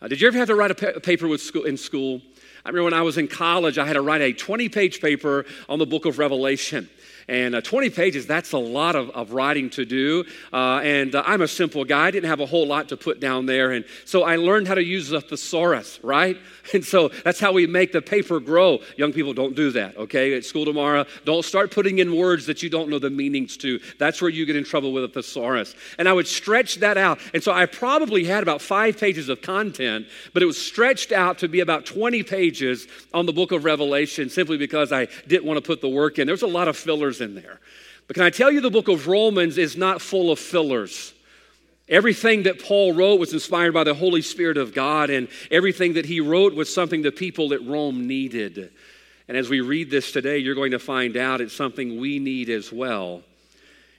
Uh, 0.00 0.06
did 0.06 0.20
you 0.20 0.28
ever 0.28 0.38
have 0.38 0.46
to 0.46 0.54
write 0.54 0.70
a, 0.70 0.74
pa- 0.76 1.00
paper 1.00 1.26
with 1.26 1.40
school, 1.40 1.64
in 1.64 1.76
school? 1.76 2.22
I 2.64 2.68
remember 2.68 2.84
when 2.84 2.94
I 2.94 3.02
was 3.02 3.18
in 3.18 3.26
college, 3.26 3.78
I 3.78 3.86
had 3.86 3.94
to 3.94 4.02
write 4.02 4.20
a 4.20 4.32
20 4.32 4.68
page 4.68 5.00
paper 5.00 5.44
on 5.68 5.80
the 5.80 5.86
book 5.86 6.04
of 6.04 6.18
Revelation. 6.18 6.88
And 7.28 7.54
uh, 7.54 7.60
20 7.60 7.90
pages, 7.90 8.26
that's 8.26 8.52
a 8.52 8.58
lot 8.58 8.96
of, 8.96 9.10
of 9.10 9.32
writing 9.32 9.68
to 9.70 9.84
do. 9.84 10.24
Uh, 10.52 10.80
and 10.82 11.14
uh, 11.14 11.22
I'm 11.26 11.42
a 11.42 11.48
simple 11.48 11.84
guy. 11.84 12.06
I 12.06 12.10
didn't 12.10 12.30
have 12.30 12.40
a 12.40 12.46
whole 12.46 12.66
lot 12.66 12.88
to 12.88 12.96
put 12.96 13.20
down 13.20 13.44
there. 13.44 13.72
And 13.72 13.84
so 14.06 14.22
I 14.22 14.36
learned 14.36 14.66
how 14.66 14.74
to 14.74 14.82
use 14.82 15.12
a 15.12 15.20
thesaurus, 15.20 16.00
right? 16.02 16.36
And 16.74 16.84
so 16.84 17.08
that's 17.24 17.40
how 17.40 17.52
we 17.52 17.66
make 17.66 17.92
the 17.92 18.02
paper 18.02 18.40
grow. 18.40 18.80
Young 18.98 19.14
people, 19.14 19.32
don't 19.32 19.56
do 19.56 19.70
that, 19.70 19.96
okay? 19.96 20.36
At 20.36 20.44
school 20.44 20.66
tomorrow, 20.66 21.06
don't 21.24 21.42
start 21.42 21.70
putting 21.70 21.98
in 21.98 22.14
words 22.14 22.44
that 22.44 22.62
you 22.62 22.68
don't 22.68 22.90
know 22.90 22.98
the 22.98 23.08
meanings 23.08 23.56
to. 23.58 23.80
That's 23.98 24.20
where 24.20 24.30
you 24.30 24.44
get 24.44 24.54
in 24.54 24.64
trouble 24.64 24.92
with 24.92 25.04
a 25.04 25.08
thesaurus. 25.08 25.74
And 25.98 26.06
I 26.06 26.12
would 26.12 26.26
stretch 26.26 26.76
that 26.76 26.98
out. 26.98 27.20
And 27.32 27.42
so 27.42 27.52
I 27.52 27.64
probably 27.64 28.24
had 28.24 28.42
about 28.42 28.60
five 28.60 28.98
pages 28.98 29.30
of 29.30 29.40
content, 29.40 30.08
but 30.34 30.42
it 30.42 30.46
was 30.46 30.60
stretched 30.60 31.10
out 31.10 31.38
to 31.38 31.48
be 31.48 31.60
about 31.60 31.86
20 31.86 32.22
pages 32.22 32.86
on 33.14 33.24
the 33.24 33.32
book 33.32 33.50
of 33.50 33.64
Revelation 33.64 34.28
simply 34.28 34.58
because 34.58 34.92
I 34.92 35.08
didn't 35.26 35.46
want 35.46 35.56
to 35.56 35.66
put 35.66 35.80
the 35.80 35.88
work 35.88 36.18
in. 36.18 36.26
There's 36.26 36.42
a 36.42 36.46
lot 36.46 36.68
of 36.68 36.76
fillers 36.76 37.17
fillers 37.18 37.20
in 37.20 37.34
there. 37.34 37.60
But 38.06 38.14
can 38.14 38.24
I 38.24 38.30
tell 38.30 38.50
you, 38.50 38.60
the 38.60 38.70
book 38.70 38.88
of 38.88 39.06
Romans 39.06 39.58
is 39.58 39.76
not 39.76 40.00
full 40.00 40.30
of 40.30 40.38
fillers. 40.38 41.12
Everything 41.88 42.44
that 42.44 42.62
Paul 42.62 42.92
wrote 42.94 43.18
was 43.18 43.32
inspired 43.32 43.72
by 43.72 43.84
the 43.84 43.94
Holy 43.94 44.22
Spirit 44.22 44.56
of 44.56 44.74
God, 44.74 45.10
and 45.10 45.28
everything 45.50 45.94
that 45.94 46.06
he 46.06 46.20
wrote 46.20 46.54
was 46.54 46.72
something 46.72 47.02
the 47.02 47.12
people 47.12 47.52
at 47.54 47.66
Rome 47.66 48.06
needed. 48.06 48.70
And 49.26 49.36
as 49.36 49.48
we 49.48 49.60
read 49.60 49.90
this 49.90 50.12
today, 50.12 50.38
you're 50.38 50.54
going 50.54 50.72
to 50.72 50.78
find 50.78 51.16
out 51.16 51.40
it's 51.40 51.54
something 51.54 52.00
we 52.00 52.18
need 52.18 52.48
as 52.50 52.72
well. 52.72 53.22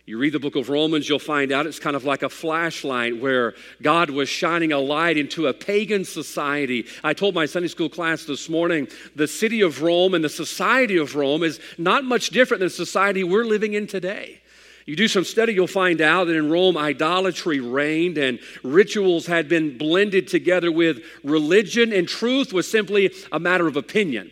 You 0.10 0.18
read 0.18 0.34
the 0.34 0.40
book 0.40 0.56
of 0.56 0.70
Romans, 0.70 1.08
you'll 1.08 1.20
find 1.20 1.52
out 1.52 1.68
it's 1.68 1.78
kind 1.78 1.96
of 1.96 2.04
like 2.04 2.24
a 2.24 2.30
flashlight 2.30 3.22
where 3.22 3.54
God 3.80 4.10
was 4.10 4.28
shining 4.28 4.72
a 4.72 4.80
light 4.80 5.18
into 5.18 5.46
a 5.46 5.54
pagan 5.54 6.04
society. 6.04 6.88
I 7.04 7.14
told 7.14 7.36
my 7.36 7.46
Sunday 7.46 7.68
school 7.68 7.90
class 7.90 8.24
this 8.24 8.50
morning 8.50 8.88
the 9.16 9.28
city 9.28 9.62
of 9.62 9.84
Rome 9.84 10.16
and 10.16 10.24
the 10.24 10.28
society 10.30 10.98
of 10.98 11.16
Rome 11.16 11.44
is 11.44 11.60
not 11.78 12.06
much 12.06 12.32
different 12.32 12.58
than 12.58 12.70
the 12.70 12.74
society 12.74 13.24
we're 13.24 13.46
living 13.46 13.74
in 13.74 13.86
today. 13.86 14.42
You 14.88 14.96
do 14.96 15.08
some 15.08 15.26
study, 15.26 15.54
you'll 15.54 15.68
find 15.68 16.02
out 16.02 16.26
that 16.26 16.36
in 16.36 16.50
Rome, 16.50 16.76
idolatry 16.76 17.60
reigned 17.60 18.18
and 18.18 18.40
rituals 18.64 19.28
had 19.28 19.48
been 19.48 19.78
blended 19.78 20.28
together 20.28 20.72
with 20.72 21.04
religion, 21.24 21.94
and 21.94 22.08
truth 22.08 22.52
was 22.52 22.68
simply 22.68 23.12
a 23.32 23.40
matter 23.40 23.68
of 23.68 23.78
opinion 23.78 24.32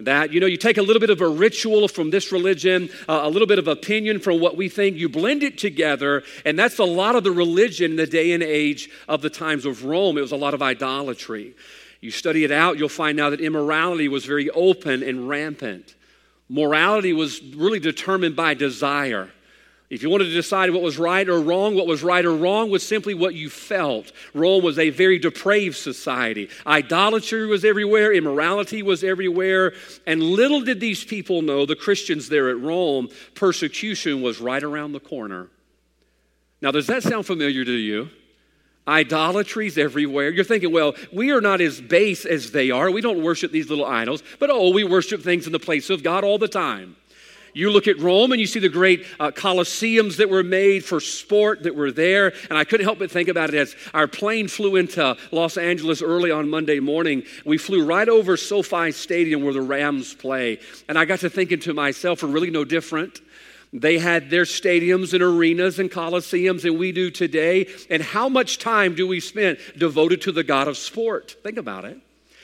that 0.00 0.32
you 0.32 0.40
know 0.40 0.46
you 0.46 0.56
take 0.56 0.78
a 0.78 0.82
little 0.82 1.00
bit 1.00 1.10
of 1.10 1.20
a 1.20 1.28
ritual 1.28 1.88
from 1.88 2.10
this 2.10 2.30
religion 2.30 2.88
uh, 3.08 3.20
a 3.22 3.28
little 3.28 3.48
bit 3.48 3.58
of 3.58 3.66
opinion 3.66 4.20
from 4.20 4.40
what 4.40 4.56
we 4.56 4.68
think 4.68 4.96
you 4.96 5.08
blend 5.08 5.42
it 5.42 5.58
together 5.58 6.22
and 6.44 6.58
that's 6.58 6.78
a 6.78 6.84
lot 6.84 7.16
of 7.16 7.24
the 7.24 7.32
religion 7.32 7.92
in 7.92 7.96
the 7.96 8.06
day 8.06 8.32
and 8.32 8.42
age 8.42 8.90
of 9.08 9.22
the 9.22 9.30
times 9.30 9.64
of 9.64 9.84
rome. 9.84 10.16
It 10.16 10.20
was 10.20 10.32
a 10.32 10.36
lot 10.36 10.54
of 10.54 10.62
idolatry. 10.62 11.54
You 12.00 12.10
study 12.10 12.44
it 12.44 12.52
out 12.52 12.78
you'll 12.78 12.88
find 12.88 13.18
out 13.18 13.30
that 13.30 13.40
immorality 13.40 14.08
was 14.08 14.24
very 14.24 14.50
open 14.50 15.02
and 15.02 15.28
rampant. 15.28 15.94
Morality 16.48 17.12
was 17.12 17.42
really 17.42 17.80
determined 17.80 18.36
by 18.36 18.54
desire 18.54 19.30
if 19.90 20.02
you 20.02 20.10
wanted 20.10 20.24
to 20.24 20.32
decide 20.32 20.70
what 20.70 20.82
was 20.82 20.98
right 20.98 21.26
or 21.26 21.40
wrong, 21.40 21.74
what 21.74 21.86
was 21.86 22.02
right 22.02 22.24
or 22.24 22.36
wrong 22.36 22.68
was 22.68 22.86
simply 22.86 23.14
what 23.14 23.34
you 23.34 23.48
felt. 23.48 24.12
Rome 24.34 24.62
was 24.62 24.78
a 24.78 24.90
very 24.90 25.18
depraved 25.18 25.76
society. 25.76 26.50
Idolatry 26.66 27.46
was 27.46 27.64
everywhere, 27.64 28.12
immorality 28.12 28.82
was 28.82 29.02
everywhere, 29.02 29.72
and 30.06 30.22
little 30.22 30.60
did 30.60 30.78
these 30.78 31.04
people 31.04 31.40
know, 31.40 31.64
the 31.64 31.74
Christians 31.74 32.28
there 32.28 32.50
at 32.50 32.60
Rome, 32.60 33.08
persecution 33.34 34.20
was 34.20 34.40
right 34.40 34.62
around 34.62 34.92
the 34.92 35.00
corner. 35.00 35.48
Now, 36.60 36.70
does 36.70 36.88
that 36.88 37.02
sound 37.02 37.24
familiar 37.24 37.64
to 37.64 37.72
you? 37.72 38.10
Idolatries 38.86 39.78
everywhere. 39.78 40.30
You're 40.30 40.44
thinking, 40.44 40.72
well, 40.72 40.94
we 41.12 41.30
are 41.30 41.40
not 41.40 41.60
as 41.60 41.80
base 41.80 42.26
as 42.26 42.50
they 42.50 42.70
are. 42.70 42.90
We 42.90 43.00
don't 43.00 43.22
worship 43.22 43.52
these 43.52 43.70
little 43.70 43.84
idols, 43.86 44.22
but 44.38 44.50
oh, 44.50 44.70
we 44.70 44.84
worship 44.84 45.22
things 45.22 45.46
in 45.46 45.52
the 45.52 45.58
place 45.58 45.88
of 45.88 46.02
God 46.02 46.24
all 46.24 46.38
the 46.38 46.48
time. 46.48 46.96
You 47.54 47.70
look 47.70 47.88
at 47.88 47.98
Rome 47.98 48.32
and 48.32 48.40
you 48.40 48.46
see 48.46 48.60
the 48.60 48.68
great 48.68 49.06
uh, 49.18 49.30
coliseums 49.30 50.16
that 50.16 50.28
were 50.28 50.42
made 50.42 50.84
for 50.84 51.00
sport 51.00 51.62
that 51.64 51.74
were 51.74 51.92
there. 51.92 52.32
And 52.48 52.58
I 52.58 52.64
couldn't 52.64 52.84
help 52.84 52.98
but 52.98 53.10
think 53.10 53.28
about 53.28 53.48
it 53.50 53.54
as 53.56 53.74
our 53.94 54.06
plane 54.06 54.48
flew 54.48 54.76
into 54.76 55.16
Los 55.32 55.56
Angeles 55.56 56.02
early 56.02 56.30
on 56.30 56.48
Monday 56.48 56.80
morning. 56.80 57.24
We 57.44 57.58
flew 57.58 57.84
right 57.84 58.08
over 58.08 58.36
SoFi 58.36 58.92
Stadium 58.92 59.42
where 59.42 59.54
the 59.54 59.62
Rams 59.62 60.14
play. 60.14 60.60
And 60.88 60.98
I 60.98 61.04
got 61.04 61.20
to 61.20 61.30
thinking 61.30 61.60
to 61.60 61.74
myself, 61.74 62.22
we're 62.22 62.28
really 62.28 62.50
no 62.50 62.64
different. 62.64 63.20
They 63.72 63.98
had 63.98 64.30
their 64.30 64.44
stadiums 64.44 65.12
and 65.12 65.22
arenas 65.22 65.78
and 65.78 65.90
coliseums, 65.90 66.64
and 66.64 66.78
we 66.78 66.92
do 66.92 67.10
today. 67.10 67.68
And 67.90 68.02
how 68.02 68.28
much 68.28 68.58
time 68.58 68.94
do 68.94 69.06
we 69.06 69.20
spend 69.20 69.58
devoted 69.76 70.22
to 70.22 70.32
the 70.32 70.42
God 70.42 70.68
of 70.68 70.78
sport? 70.78 71.36
Think 71.42 71.58
about 71.58 71.84
it. 71.84 71.98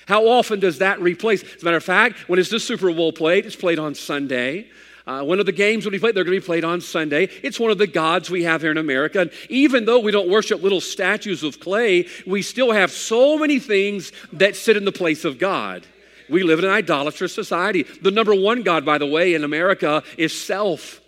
How 0.07 0.29
often 0.29 0.61
does 0.61 0.79
that 0.79 1.01
replace? 1.01 1.43
As 1.43 1.63
a 1.63 1.65
matter 1.65 1.79
of 1.79 1.85
fact, 1.85 2.29
when 2.29 2.39
is 2.39 2.51
the 2.51 2.61
Super 2.61 2.93
Bowl 2.93 3.13
played? 3.13 3.47
It's 3.47 3.57
played 3.57 3.79
on 3.79 3.95
Sunday. 3.95 4.69
Uh, 5.07 5.23
one 5.23 5.39
of 5.39 5.45
the 5.45 5.53
games 5.53 5.85
will 5.85 5.93
be 5.93 5.99
played, 5.99 6.15
they're 6.15 6.25
going 6.25 6.37
to 6.37 6.41
be 6.41 6.47
played 6.47 6.65
on 6.65 6.81
Sunday. 6.81 7.29
It's 7.43 7.61
one 7.61 7.71
of 7.71 7.77
the 7.77 7.87
gods 7.87 8.31
we 8.31 8.45
have 8.45 8.63
here 8.63 8.71
in 8.71 8.79
America. 8.79 9.21
And 9.21 9.31
even 9.51 9.85
though 9.85 9.99
we 9.99 10.11
don't 10.11 10.31
worship 10.31 10.63
little 10.63 10.81
statues 10.81 11.43
of 11.43 11.61
clay, 11.61 12.09
we 12.27 12.41
still 12.41 12.73
have 12.73 12.91
so 12.91 13.37
many 13.37 13.59
things 13.59 14.13
that 14.33 14.57
sit 14.57 14.79
in 14.79 14.87
the 14.87 14.93
place 14.93 15.27
of 15.27 15.39
God. 15.39 15.87
We 16.31 16.43
live 16.43 16.59
in 16.59 16.65
an 16.65 16.71
idolatrous 16.71 17.35
society. 17.35 17.83
The 17.83 18.11
number 18.11 18.35
one 18.35 18.63
God, 18.63 18.87
by 18.87 18.97
the 18.97 19.07
way, 19.07 19.35
in 19.35 19.45
America 19.45 20.03
is 20.17 20.39
self. 20.39 21.03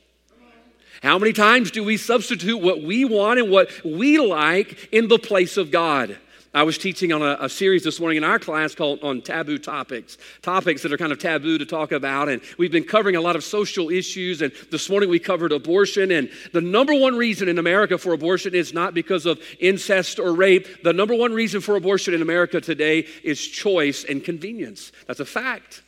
How 1.03 1.19
many 1.19 1.33
times 1.33 1.71
do 1.71 1.83
we 1.83 1.97
substitute 1.97 2.59
what 2.59 2.83
we 2.83 3.05
want 3.07 3.38
and 3.38 3.50
what 3.50 3.71
we 3.83 4.19
like 4.19 4.88
in 4.93 5.09
the 5.09 5.19
place 5.19 5.57
of 5.57 5.71
God? 5.71 6.19
I 6.57 6.63
was 6.63 6.79
teaching 6.79 7.13
on 7.13 7.21
a, 7.21 7.37
a, 7.39 7.49
series 7.51 7.85
this 7.85 8.01
morning 8.01 8.17
in 8.17 8.25
our 8.25 8.39
class 8.39 8.75
called 8.75 9.05
on 9.05 9.21
taboo 9.21 9.59
topics, 9.59 10.17
topics 10.41 10.81
that 10.83 10.91
are 10.91 10.97
kind 10.97 11.13
of 11.13 11.19
taboo 11.19 11.59
to 11.59 11.67
talk 11.67 11.93
about. 11.93 12.31
And 12.31 12.41
we've 12.57 12.73
been 12.73 12.83
covering 12.83 13.15
a 13.15 13.21
lot 13.21 13.37
of 13.37 13.45
social 13.45 13.91
issues. 13.91 14.41
And 14.41 14.51
this 14.71 14.89
morning 14.89 15.11
we 15.11 15.19
covered 15.19 15.53
abortion. 15.53 16.11
And 16.11 16.31
the 16.55 16.63
number 16.63 16.95
one 16.95 17.15
reason 17.15 17.51
in 17.51 17.59
America 17.59 17.99
for 17.99 18.15
abortion 18.15 18.55
is 18.55 18.73
not 18.73 18.95
because 18.95 19.27
of 19.27 19.39
incest 19.61 20.19
or 20.19 20.33
rape. 20.33 20.83
The 20.83 20.95
number 20.95 21.15
one 21.15 21.35
reason 21.35 21.61
for 21.61 21.77
abortion 21.77 22.15
in 22.15 22.23
America 22.23 22.59
today 22.59 23.07
is 23.23 23.47
choice 23.47 24.05
and 24.05 24.25
convenience. 24.25 24.93
That's 25.07 25.21
a 25.21 25.27
fact. 25.27 25.83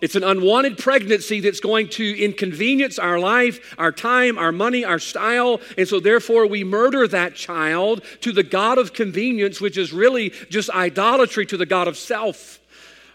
It's 0.00 0.16
an 0.16 0.24
unwanted 0.24 0.76
pregnancy 0.76 1.40
that's 1.40 1.60
going 1.60 1.88
to 1.90 2.22
inconvenience 2.22 2.98
our 2.98 3.18
life, 3.18 3.74
our 3.78 3.92
time, 3.92 4.38
our 4.38 4.52
money, 4.52 4.84
our 4.84 4.98
style. 4.98 5.60
And 5.78 5.86
so, 5.86 6.00
therefore, 6.00 6.46
we 6.46 6.64
murder 6.64 7.06
that 7.08 7.36
child 7.36 8.02
to 8.20 8.32
the 8.32 8.42
God 8.42 8.78
of 8.78 8.92
convenience, 8.92 9.60
which 9.60 9.78
is 9.78 9.92
really 9.92 10.30
just 10.50 10.68
idolatry 10.70 11.46
to 11.46 11.56
the 11.56 11.66
God 11.66 11.88
of 11.88 11.96
self. 11.96 12.58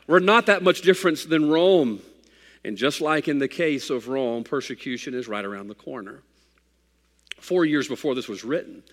We're 0.07 0.19
not 0.19 0.47
that 0.47 0.63
much 0.63 0.81
different 0.81 1.29
than 1.29 1.49
Rome. 1.49 2.01
And 2.63 2.77
just 2.77 3.01
like 3.01 3.27
in 3.27 3.39
the 3.39 3.47
case 3.47 3.89
of 3.89 4.07
Rome, 4.07 4.43
persecution 4.43 5.13
is 5.13 5.27
right 5.27 5.45
around 5.45 5.67
the 5.67 5.75
corner. 5.75 6.23
Four 7.39 7.65
years 7.65 7.87
before 7.87 8.15
this 8.15 8.27
was 8.27 8.43
written, 8.43 8.83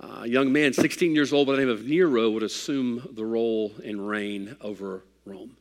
uh, 0.00 0.22
a 0.22 0.28
young 0.28 0.52
man, 0.52 0.72
16 0.72 1.14
years 1.14 1.32
old, 1.32 1.46
by 1.46 1.54
the 1.54 1.60
name 1.60 1.68
of 1.68 1.84
Nero, 1.84 2.30
would 2.30 2.42
assume 2.42 3.06
the 3.12 3.24
role 3.24 3.74
and 3.84 4.06
reign 4.06 4.56
over 4.60 5.04
Rome. 5.24 5.56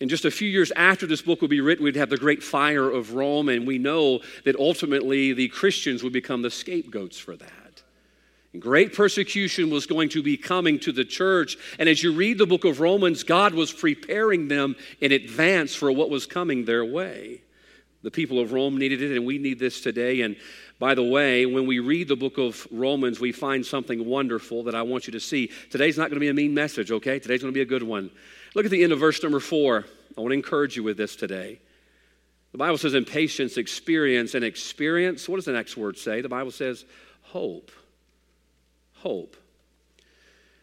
And 0.00 0.08
just 0.08 0.24
a 0.24 0.30
few 0.30 0.48
years 0.48 0.70
after 0.72 1.06
this 1.06 1.22
book 1.22 1.40
would 1.40 1.50
be 1.50 1.60
written, 1.60 1.84
we'd 1.84 1.96
have 1.96 2.10
the 2.10 2.16
great 2.16 2.42
fire 2.42 2.88
of 2.88 3.14
Rome, 3.14 3.48
and 3.48 3.66
we 3.66 3.78
know 3.78 4.20
that 4.44 4.54
ultimately 4.56 5.32
the 5.32 5.48
Christians 5.48 6.02
would 6.02 6.12
become 6.12 6.42
the 6.42 6.50
scapegoats 6.50 7.18
for 7.18 7.36
that. 7.36 7.82
Great 8.58 8.94
persecution 8.94 9.70
was 9.70 9.86
going 9.86 10.08
to 10.10 10.22
be 10.22 10.36
coming 10.36 10.78
to 10.80 10.92
the 10.92 11.04
church. 11.04 11.56
And 11.78 11.88
as 11.88 12.02
you 12.02 12.12
read 12.12 12.38
the 12.38 12.46
book 12.46 12.64
of 12.64 12.80
Romans, 12.80 13.22
God 13.22 13.54
was 13.54 13.72
preparing 13.72 14.48
them 14.48 14.74
in 15.00 15.12
advance 15.12 15.74
for 15.74 15.92
what 15.92 16.10
was 16.10 16.26
coming 16.26 16.64
their 16.64 16.84
way. 16.84 17.42
The 18.02 18.10
people 18.10 18.40
of 18.40 18.52
Rome 18.52 18.78
needed 18.78 19.02
it, 19.02 19.14
and 19.14 19.26
we 19.26 19.38
need 19.38 19.58
this 19.58 19.80
today. 19.80 20.22
And 20.22 20.36
by 20.78 20.94
the 20.94 21.02
way, 21.02 21.44
when 21.44 21.66
we 21.66 21.80
read 21.80 22.08
the 22.08 22.16
book 22.16 22.38
of 22.38 22.66
Romans, 22.70 23.20
we 23.20 23.32
find 23.32 23.66
something 23.66 24.06
wonderful 24.06 24.62
that 24.64 24.74
I 24.74 24.82
want 24.82 25.06
you 25.06 25.12
to 25.12 25.20
see. 25.20 25.50
Today's 25.70 25.98
not 25.98 26.04
going 26.04 26.16
to 26.16 26.20
be 26.20 26.28
a 26.28 26.34
mean 26.34 26.54
message, 26.54 26.90
okay? 26.92 27.18
Today's 27.18 27.42
going 27.42 27.52
to 27.52 27.56
be 27.56 27.62
a 27.62 27.66
good 27.66 27.82
one. 27.82 28.10
Look 28.54 28.64
at 28.64 28.70
the 28.70 28.82
end 28.82 28.92
of 28.92 28.98
verse 28.98 29.22
number 29.22 29.40
four. 29.40 29.84
I 30.16 30.20
want 30.20 30.32
to 30.32 30.36
encourage 30.36 30.76
you 30.76 30.82
with 30.82 30.96
this 30.96 31.16
today. 31.16 31.60
The 32.52 32.58
Bible 32.58 32.78
says, 32.78 32.94
in 32.94 33.04
patience, 33.04 33.56
experience, 33.56 34.34
and 34.34 34.44
experience. 34.44 35.28
What 35.28 35.36
does 35.36 35.44
the 35.44 35.52
next 35.52 35.76
word 35.76 35.98
say? 35.98 36.22
The 36.22 36.28
Bible 36.28 36.50
says, 36.50 36.84
hope. 37.22 37.70
Hope. 38.94 39.36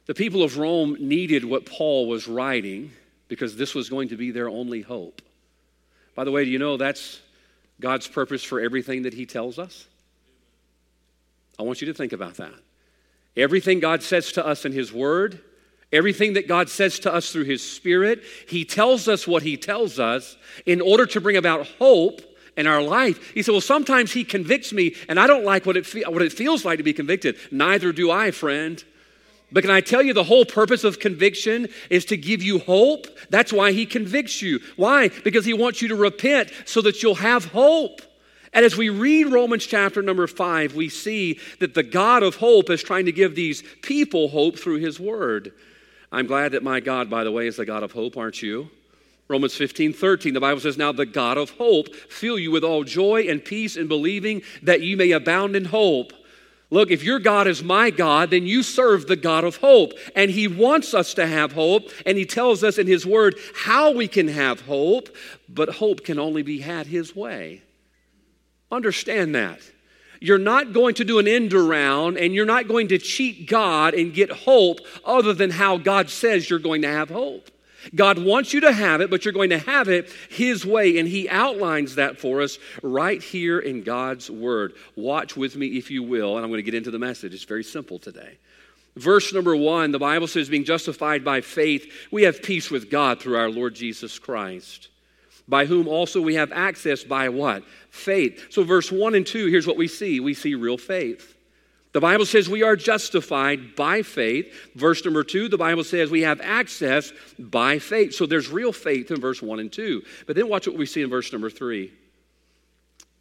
The 0.07 0.15
people 0.15 0.43
of 0.43 0.57
Rome 0.57 0.97
needed 0.99 1.45
what 1.45 1.65
Paul 1.65 2.07
was 2.07 2.27
writing 2.27 2.91
because 3.27 3.55
this 3.55 3.73
was 3.73 3.89
going 3.89 4.09
to 4.09 4.17
be 4.17 4.31
their 4.31 4.49
only 4.49 4.81
hope. 4.81 5.21
By 6.15 6.23
the 6.23 6.31
way, 6.31 6.45
do 6.45 6.51
you 6.51 6.59
know 6.59 6.77
that's 6.77 7.21
God's 7.79 8.07
purpose 8.07 8.43
for 8.43 8.59
everything 8.59 9.03
that 9.03 9.13
He 9.13 9.25
tells 9.25 9.59
us? 9.59 9.87
I 11.59 11.63
want 11.63 11.81
you 11.81 11.87
to 11.87 11.93
think 11.93 12.13
about 12.13 12.35
that. 12.35 12.53
Everything 13.37 13.79
God 13.79 14.03
says 14.03 14.31
to 14.33 14.45
us 14.45 14.65
in 14.65 14.71
His 14.71 14.93
Word, 14.93 15.39
everything 15.95 16.33
that 16.33 16.47
God 16.47 16.69
says 16.69 16.99
to 16.99 17.13
us 17.13 17.31
through 17.31 17.45
His 17.45 17.67
Spirit, 17.67 18.23
He 18.47 18.65
tells 18.65 19.07
us 19.07 19.27
what 19.27 19.43
He 19.43 19.57
tells 19.57 19.99
us 19.99 20.37
in 20.65 20.81
order 20.81 21.05
to 21.07 21.21
bring 21.21 21.37
about 21.37 21.67
hope 21.79 22.21
in 22.57 22.67
our 22.67 22.81
life. 22.81 23.33
He 23.33 23.41
said, 23.41 23.51
Well, 23.51 23.61
sometimes 23.61 24.11
He 24.11 24.23
convicts 24.23 24.73
me 24.73 24.95
and 25.09 25.19
I 25.19 25.27
don't 25.27 25.45
like 25.45 25.65
what 25.65 25.77
it, 25.77 25.85
fe- 25.85 26.03
what 26.07 26.21
it 26.21 26.33
feels 26.33 26.65
like 26.65 26.77
to 26.77 26.83
be 26.83 26.93
convicted. 26.93 27.37
Neither 27.51 27.91
do 27.91 28.11
I, 28.11 28.31
friend. 28.31 28.83
But 29.51 29.63
can 29.63 29.71
I 29.71 29.81
tell 29.81 30.01
you 30.01 30.13
the 30.13 30.23
whole 30.23 30.45
purpose 30.45 30.83
of 30.83 30.99
conviction 30.99 31.67
is 31.89 32.05
to 32.05 32.17
give 32.17 32.41
you 32.41 32.59
hope? 32.59 33.07
That's 33.29 33.53
why 33.53 33.71
he 33.71 33.85
convicts 33.85 34.41
you. 34.41 34.59
Why? 34.75 35.09
Because 35.23 35.45
he 35.45 35.53
wants 35.53 35.81
you 35.81 35.87
to 35.89 35.95
repent 35.95 36.51
so 36.65 36.81
that 36.81 37.03
you'll 37.03 37.15
have 37.15 37.45
hope. 37.45 38.01
And 38.53 38.65
as 38.65 38.75
we 38.75 38.89
read 38.89 39.27
Romans 39.27 39.65
chapter 39.65 40.01
number 40.01 40.27
five, 40.27 40.75
we 40.75 40.89
see 40.89 41.39
that 41.59 41.73
the 41.73 41.83
God 41.83 42.23
of 42.23 42.35
hope 42.35 42.69
is 42.69 42.81
trying 42.81 43.05
to 43.05 43.11
give 43.11 43.35
these 43.35 43.63
people 43.81 44.29
hope 44.29 44.57
through 44.57 44.79
his 44.79 44.99
word. 44.99 45.53
I'm 46.15 46.27
glad 46.27 46.53
that 46.53 46.63
my 46.63 46.79
God, 46.79 47.09
by 47.09 47.25
the 47.25 47.31
way, 47.31 47.45
is 47.45 47.57
the 47.57 47.65
God 47.65 47.83
of 47.83 47.91
hope, 47.91 48.15
aren't 48.15 48.41
you? 48.41 48.69
Romans 49.27 49.53
15, 49.53 49.91
13, 49.91 50.33
the 50.33 50.39
Bible 50.39 50.61
says, 50.61 50.77
Now 50.77 50.93
the 50.93 51.05
God 51.05 51.37
of 51.37 51.49
hope 51.49 51.93
fill 51.93 52.39
you 52.39 52.51
with 52.51 52.63
all 52.63 52.85
joy 52.85 53.23
and 53.27 53.43
peace 53.43 53.75
in 53.75 53.89
believing 53.89 54.41
that 54.63 54.79
you 54.79 54.95
may 54.95 55.11
abound 55.11 55.57
in 55.57 55.65
hope. 55.65 56.13
Look, 56.69 56.89
if 56.89 57.03
your 57.03 57.19
God 57.19 57.47
is 57.47 57.61
my 57.61 57.89
God, 57.89 58.29
then 58.29 58.45
you 58.45 58.63
serve 58.63 59.07
the 59.07 59.17
God 59.17 59.43
of 59.43 59.57
hope. 59.57 59.91
And 60.15 60.31
He 60.31 60.47
wants 60.47 60.93
us 60.93 61.13
to 61.15 61.27
have 61.27 61.51
hope. 61.51 61.91
And 62.05 62.17
He 62.17 62.25
tells 62.25 62.63
us 62.63 62.77
in 62.77 62.87
His 62.87 63.05
Word 63.05 63.35
how 63.53 63.91
we 63.91 64.07
can 64.07 64.29
have 64.29 64.61
hope. 64.61 65.13
But 65.49 65.67
hope 65.67 66.05
can 66.05 66.17
only 66.17 66.43
be 66.43 66.61
had 66.61 66.87
His 66.87 67.13
way. 67.13 67.61
Understand 68.71 69.35
that. 69.35 69.59
You're 70.19 70.37
not 70.37 70.73
going 70.73 70.95
to 70.95 71.05
do 71.05 71.19
an 71.19 71.27
end 71.27 71.53
around 71.53 72.17
and 72.17 72.33
you're 72.33 72.45
not 72.45 72.67
going 72.67 72.89
to 72.89 72.97
cheat 72.97 73.49
God 73.49 73.93
and 73.93 74.13
get 74.13 74.31
hope 74.31 74.79
other 75.03 75.33
than 75.33 75.51
how 75.51 75.77
God 75.77 76.09
says 76.09 76.49
you're 76.49 76.59
going 76.59 76.81
to 76.83 76.87
have 76.87 77.09
hope. 77.09 77.49
God 77.93 78.17
wants 78.17 78.51
you 78.53 78.61
to 78.61 78.71
have 78.71 79.01
it, 79.01 79.11
but 79.11 79.25
you're 79.25 79.33
going 79.33 79.51
to 79.51 79.59
have 79.59 79.89
it 79.89 80.09
His 80.29 80.65
way, 80.65 80.97
and 80.97 81.07
He 81.07 81.29
outlines 81.29 81.95
that 81.95 82.19
for 82.19 82.41
us 82.41 82.57
right 82.81 83.21
here 83.21 83.59
in 83.59 83.83
God's 83.83 84.27
Word. 84.27 84.73
Watch 84.95 85.37
with 85.37 85.55
me, 85.55 85.67
if 85.77 85.91
you 85.91 86.01
will, 86.01 86.35
and 86.35 86.43
I'm 86.43 86.49
going 86.49 86.57
to 86.57 86.63
get 86.63 86.73
into 86.73 86.89
the 86.89 86.97
message. 86.97 87.35
It's 87.35 87.43
very 87.43 87.63
simple 87.63 87.99
today. 87.99 88.39
Verse 88.95 89.31
number 89.33 89.55
one, 89.55 89.91
the 89.91 89.99
Bible 89.99 90.25
says, 90.25 90.49
being 90.49 90.63
justified 90.63 91.23
by 91.23 91.41
faith, 91.41 92.07
we 92.09 92.23
have 92.23 92.41
peace 92.41 92.71
with 92.71 92.89
God 92.89 93.19
through 93.19 93.37
our 93.37 93.51
Lord 93.51 93.75
Jesus 93.75 94.17
Christ 94.17 94.89
by 95.47 95.65
whom 95.65 95.87
also 95.87 96.21
we 96.21 96.35
have 96.35 96.51
access 96.51 97.03
by 97.03 97.29
what? 97.29 97.63
Faith. 97.89 98.47
So, 98.49 98.63
verse 98.63 98.91
1 98.91 99.15
and 99.15 99.25
2, 99.25 99.47
here's 99.47 99.67
what 99.67 99.77
we 99.77 99.87
see 99.87 100.19
we 100.19 100.33
see 100.33 100.55
real 100.55 100.77
faith. 100.77 101.35
The 101.95 102.01
Bible 102.01 102.25
says 102.25 102.49
we 102.49 102.61
are 102.61 102.75
justified 102.75 103.73
by 103.73 104.01
faith. 104.01 104.53
Verse 104.75 105.05
number 105.05 105.23
two, 105.23 105.47
the 105.47 105.57
Bible 105.57 105.85
says 105.85 106.11
we 106.11 106.23
have 106.23 106.41
access 106.41 107.13
by 107.39 107.79
faith. 107.79 108.13
So 108.13 108.25
there's 108.25 108.49
real 108.49 108.73
faith 108.73 109.11
in 109.11 109.21
verse 109.21 109.41
one 109.41 109.61
and 109.61 109.71
two. 109.71 110.03
But 110.27 110.35
then 110.35 110.49
watch 110.49 110.67
what 110.67 110.75
we 110.75 110.87
see 110.87 111.03
in 111.03 111.09
verse 111.09 111.31
number 111.31 111.49
three. 111.49 111.93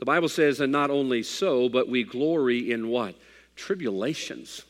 The 0.01 0.05
Bible 0.05 0.29
says, 0.29 0.59
and 0.59 0.73
not 0.73 0.91
only 0.91 1.23
so, 1.23 1.69
but 1.69 1.89
we 1.89 2.03
glory 2.03 2.73
in 2.73 2.89
what? 2.89 3.15
Tribulations. 3.55 4.63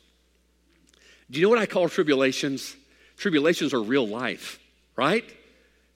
Do 1.31 1.41
you 1.41 1.47
know 1.47 1.51
what 1.51 1.59
I 1.59 1.65
call 1.65 1.89
tribulations? 1.89 2.77
Tribulations 3.17 3.73
are 3.73 3.83
real 3.83 4.07
life, 4.07 4.59
right? 4.97 5.25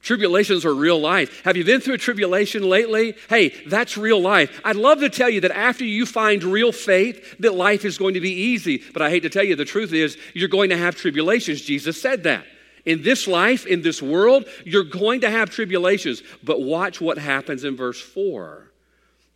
Tribulations 0.02 0.64
are 0.64 0.74
real 0.74 1.00
life. 1.00 1.42
Have 1.44 1.56
you 1.56 1.64
been 1.64 1.80
through 1.80 1.94
a 1.94 1.98
tribulation 1.98 2.62
lately? 2.62 3.16
Hey, 3.28 3.48
that's 3.66 3.96
real 3.96 4.20
life. 4.20 4.60
I'd 4.64 4.76
love 4.76 5.00
to 5.00 5.10
tell 5.10 5.28
you 5.28 5.40
that 5.42 5.50
after 5.50 5.84
you 5.84 6.06
find 6.06 6.42
real 6.44 6.72
faith, 6.72 7.36
that 7.40 7.54
life 7.54 7.84
is 7.84 7.98
going 7.98 8.14
to 8.14 8.20
be 8.20 8.30
easy. 8.30 8.82
But 8.92 9.02
I 9.02 9.10
hate 9.10 9.24
to 9.24 9.28
tell 9.28 9.42
you, 9.42 9.56
the 9.56 9.64
truth 9.64 9.92
is, 9.92 10.16
you're 10.34 10.48
going 10.48 10.70
to 10.70 10.76
have 10.76 10.94
tribulations. 10.96 11.62
Jesus 11.62 12.00
said 12.00 12.22
that. 12.22 12.46
In 12.84 13.02
this 13.02 13.26
life, 13.26 13.66
in 13.66 13.82
this 13.82 14.00
world, 14.00 14.46
you're 14.64 14.84
going 14.84 15.22
to 15.22 15.30
have 15.30 15.50
tribulations. 15.50 16.22
But 16.42 16.62
watch 16.62 17.00
what 17.00 17.18
happens 17.18 17.64
in 17.64 17.76
verse 17.76 18.00
4. 18.00 18.70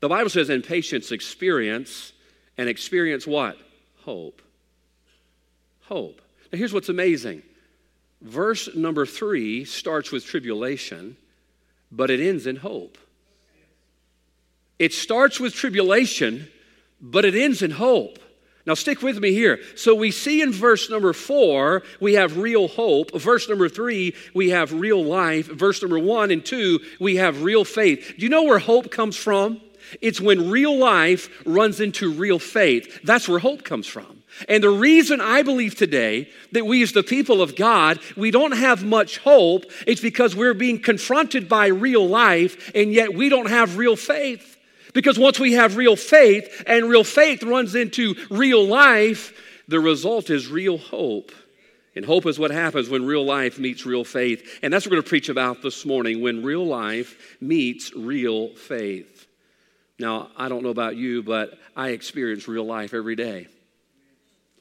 The 0.00 0.08
Bible 0.08 0.30
says, 0.30 0.48
in 0.48 0.62
patience, 0.62 1.12
experience, 1.12 2.12
and 2.56 2.68
experience 2.68 3.26
what? 3.26 3.58
Hope. 4.04 4.40
Hope. 5.82 6.22
Now, 6.50 6.58
here's 6.58 6.72
what's 6.72 6.88
amazing 6.88 7.42
Verse 8.22 8.72
number 8.74 9.04
three 9.04 9.64
starts 9.64 10.12
with 10.12 10.24
tribulation, 10.24 11.16
but 11.90 12.08
it 12.08 12.20
ends 12.20 12.46
in 12.46 12.56
hope. 12.56 12.96
It 14.78 14.92
starts 14.92 15.40
with 15.40 15.54
tribulation, 15.54 16.48
but 17.00 17.24
it 17.24 17.34
ends 17.34 17.62
in 17.62 17.72
hope. 17.72 18.20
Now, 18.64 18.74
stick 18.74 19.02
with 19.02 19.18
me 19.18 19.32
here. 19.32 19.58
So, 19.74 19.92
we 19.92 20.12
see 20.12 20.40
in 20.40 20.52
verse 20.52 20.88
number 20.88 21.12
four, 21.12 21.82
we 22.00 22.14
have 22.14 22.38
real 22.38 22.68
hope. 22.68 23.12
Verse 23.12 23.48
number 23.48 23.68
three, 23.68 24.14
we 24.34 24.50
have 24.50 24.72
real 24.72 25.02
life. 25.04 25.46
Verse 25.46 25.82
number 25.82 25.98
one 25.98 26.30
and 26.30 26.44
two, 26.44 26.78
we 27.00 27.16
have 27.16 27.42
real 27.42 27.64
faith. 27.64 28.14
Do 28.16 28.22
you 28.22 28.28
know 28.28 28.44
where 28.44 28.60
hope 28.60 28.92
comes 28.92 29.16
from? 29.16 29.60
It's 30.00 30.20
when 30.20 30.48
real 30.48 30.76
life 30.78 31.28
runs 31.44 31.80
into 31.80 32.12
real 32.12 32.38
faith. 32.38 33.00
That's 33.02 33.28
where 33.28 33.40
hope 33.40 33.64
comes 33.64 33.88
from. 33.88 34.21
And 34.48 34.62
the 34.62 34.70
reason 34.70 35.20
I 35.20 35.42
believe 35.42 35.74
today 35.74 36.28
that 36.52 36.66
we, 36.66 36.82
as 36.82 36.92
the 36.92 37.02
people 37.02 37.42
of 37.42 37.56
God, 37.56 37.98
we 38.16 38.30
don't 38.30 38.56
have 38.56 38.84
much 38.84 39.18
hope, 39.18 39.64
it's 39.86 40.00
because 40.00 40.36
we're 40.36 40.54
being 40.54 40.80
confronted 40.80 41.48
by 41.48 41.66
real 41.66 42.06
life, 42.06 42.70
and 42.74 42.92
yet 42.92 43.14
we 43.14 43.28
don't 43.28 43.48
have 43.48 43.76
real 43.76 43.96
faith. 43.96 44.58
Because 44.94 45.18
once 45.18 45.40
we 45.40 45.52
have 45.52 45.76
real 45.76 45.96
faith, 45.96 46.62
and 46.66 46.88
real 46.88 47.04
faith 47.04 47.42
runs 47.42 47.74
into 47.74 48.14
real 48.30 48.66
life, 48.66 49.32
the 49.68 49.80
result 49.80 50.28
is 50.28 50.48
real 50.48 50.78
hope. 50.78 51.32
And 51.94 52.04
hope 52.04 52.26
is 52.26 52.38
what 52.38 52.50
happens 52.50 52.88
when 52.88 53.04
real 53.04 53.24
life 53.24 53.58
meets 53.58 53.84
real 53.84 54.04
faith. 54.04 54.60
And 54.62 54.72
that's 54.72 54.86
what 54.86 54.90
we're 54.90 54.96
going 54.96 55.04
to 55.04 55.08
preach 55.08 55.28
about 55.28 55.62
this 55.62 55.84
morning 55.84 56.22
when 56.22 56.42
real 56.42 56.66
life 56.66 57.36
meets 57.40 57.92
real 57.94 58.54
faith. 58.54 59.26
Now, 59.98 60.30
I 60.36 60.48
don't 60.48 60.62
know 60.62 60.70
about 60.70 60.96
you, 60.96 61.22
but 61.22 61.58
I 61.76 61.90
experience 61.90 62.48
real 62.48 62.64
life 62.64 62.94
every 62.94 63.14
day. 63.14 63.48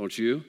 Don't 0.02 0.18
you? 0.18 0.44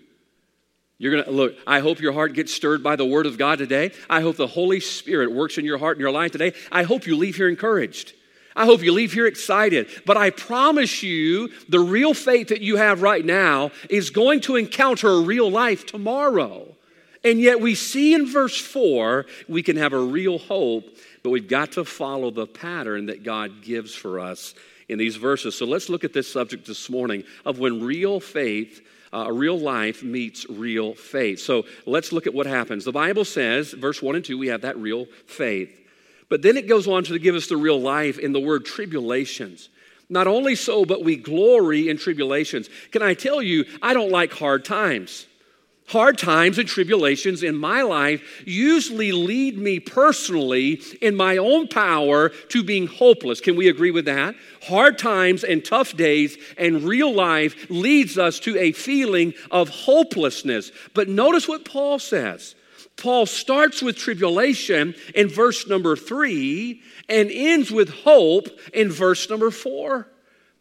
You're 0.97 1.12
going 1.12 1.25
to 1.25 1.30
look, 1.30 1.56
I 1.66 1.80
hope 1.80 2.00
your 2.00 2.14
heart 2.14 2.32
gets 2.32 2.54
stirred 2.54 2.82
by 2.82 2.97
the 2.97 3.04
word 3.04 3.26
of 3.26 3.37
God 3.37 3.59
today. 3.59 3.90
I 4.09 4.23
hope 4.23 4.37
the 4.37 4.47
Holy 4.47 4.80
Spirit 4.80 5.30
works 5.30 5.59
in 5.59 5.66
your 5.66 5.76
heart 5.76 5.99
and 5.99 6.00
your 6.00 6.11
life 6.11 6.32
today. 6.32 6.54
I 6.73 6.85
hope 6.85 7.06
you 7.06 7.18
leave 7.18 7.37
here 7.37 7.50
encouraged. 7.50 8.14
I 8.56 8.64
hope 8.64 8.82
you 8.82 8.92
leave 8.92 9.12
here 9.12 9.26
excited. 9.26 9.88
But 10.06 10.16
I 10.16 10.30
promise 10.30 11.02
you, 11.02 11.50
the 11.68 11.80
real 11.80 12.14
faith 12.14 12.49
that 12.49 12.62
you 12.62 12.76
have 12.76 13.02
right 13.02 13.23
now 13.23 13.73
is 13.90 14.09
going 14.09 14.40
to 14.42 14.56
encounter 14.56 15.11
a 15.11 15.21
real 15.21 15.50
life 15.50 15.85
tomorrow. 15.85 16.75
And 17.23 17.38
yet 17.38 17.61
we 17.61 17.75
see 17.75 18.14
in 18.14 18.25
verse 18.25 18.59
4, 18.59 19.26
we 19.49 19.62
can 19.62 19.76
have 19.76 19.92
a 19.92 20.00
real 20.00 20.38
hope 20.38 20.87
but 21.23 21.30
we've 21.30 21.49
got 21.49 21.73
to 21.73 21.85
follow 21.85 22.30
the 22.30 22.47
pattern 22.47 23.06
that 23.06 23.23
God 23.23 23.62
gives 23.62 23.94
for 23.94 24.18
us 24.18 24.54
in 24.88 24.99
these 24.99 25.16
verses. 25.16 25.54
So 25.54 25.66
let's 25.66 25.88
look 25.88 26.04
at 26.04 26.12
this 26.12 26.30
subject 26.30 26.66
this 26.66 26.90
morning 26.90 27.25
of 27.44 27.59
when 27.59 27.82
real 27.82 28.18
faith 28.18 28.85
uh, 29.12 29.31
real 29.31 29.59
life 29.59 30.02
meets 30.02 30.49
real 30.49 30.95
faith. 30.95 31.40
So 31.40 31.64
let's 31.87 32.12
look 32.12 32.26
at 32.26 32.35
what 32.35 32.47
happens. 32.47 32.85
The 32.85 32.92
Bible 32.92 33.25
says, 33.25 33.73
verse 33.73 34.00
1 34.00 34.16
and 34.16 34.25
2, 34.25 34.38
we 34.38 34.49
have 34.49 34.62
that 34.62 34.76
real 34.78 35.07
faith. 35.26 35.78
But 36.28 36.42
then 36.42 36.57
it 36.57 36.66
goes 36.66 36.88
on 36.88 37.04
to 37.04 37.19
give 37.19 37.35
us 37.35 37.49
the 37.49 37.57
real 37.57 37.81
life 37.81 38.19
in 38.19 38.33
the 38.33 38.40
word 38.40 38.64
tribulations. 38.64 39.69
Not 40.09 40.26
only 40.26 40.54
so, 40.54 40.85
but 40.85 41.04
we 41.04 41.16
glory 41.16 41.88
in 41.88 41.99
tribulations. 41.99 42.69
Can 42.90 43.02
I 43.02 43.14
tell 43.14 43.42
you, 43.42 43.64
I 43.81 43.95
don't 43.95 44.11
like 44.11 44.33
hard 44.33 44.64
times. 44.64 45.26
Hard 45.89 46.17
times 46.17 46.59
and 46.59 46.69
tribulations 46.69 47.43
in 47.43 47.57
my 47.57 47.83
life 47.83 48.43
usually 48.47 49.12
lead 49.12 49.59
me 49.59 49.79
personally 49.79 50.81
in 51.03 51.15
my 51.15 51.37
own 51.37 51.69
power 51.69 52.31
to 52.49 52.62
being 52.62 52.87
hopeless. 52.87 53.41
Can 53.41 53.57
we 53.57 53.69
agree 53.69 53.91
with 53.91 54.07
that? 54.07 54.35
Hard 54.62 54.97
times 54.97 55.45
and 55.45 55.65
tough 55.65 55.97
days 55.97 56.39
and 56.57 56.85
real 56.85 57.12
life 57.12 57.69
leads 57.69 58.17
us 58.17 58.39
to 58.41 58.57
a 58.59 58.73
feeling 58.73 59.35
of 59.51 59.69
hopelessness. 59.69 60.73
But 60.95 61.09
notice 61.09 61.47
what 61.47 61.65
Paul 61.65 61.99
says. 61.99 62.55
Paul 62.97 63.27
starts 63.27 63.83
with 63.83 63.97
tribulation 63.97 64.95
in 65.15 65.29
verse 65.29 65.67
number 65.67 65.97
three 65.97 66.83
and 67.09 67.31
ends 67.31 67.71
with 67.71 67.91
hope 67.91 68.49
in 68.73 68.91
verse 68.91 69.29
number 69.29 69.51
four. 69.51 70.09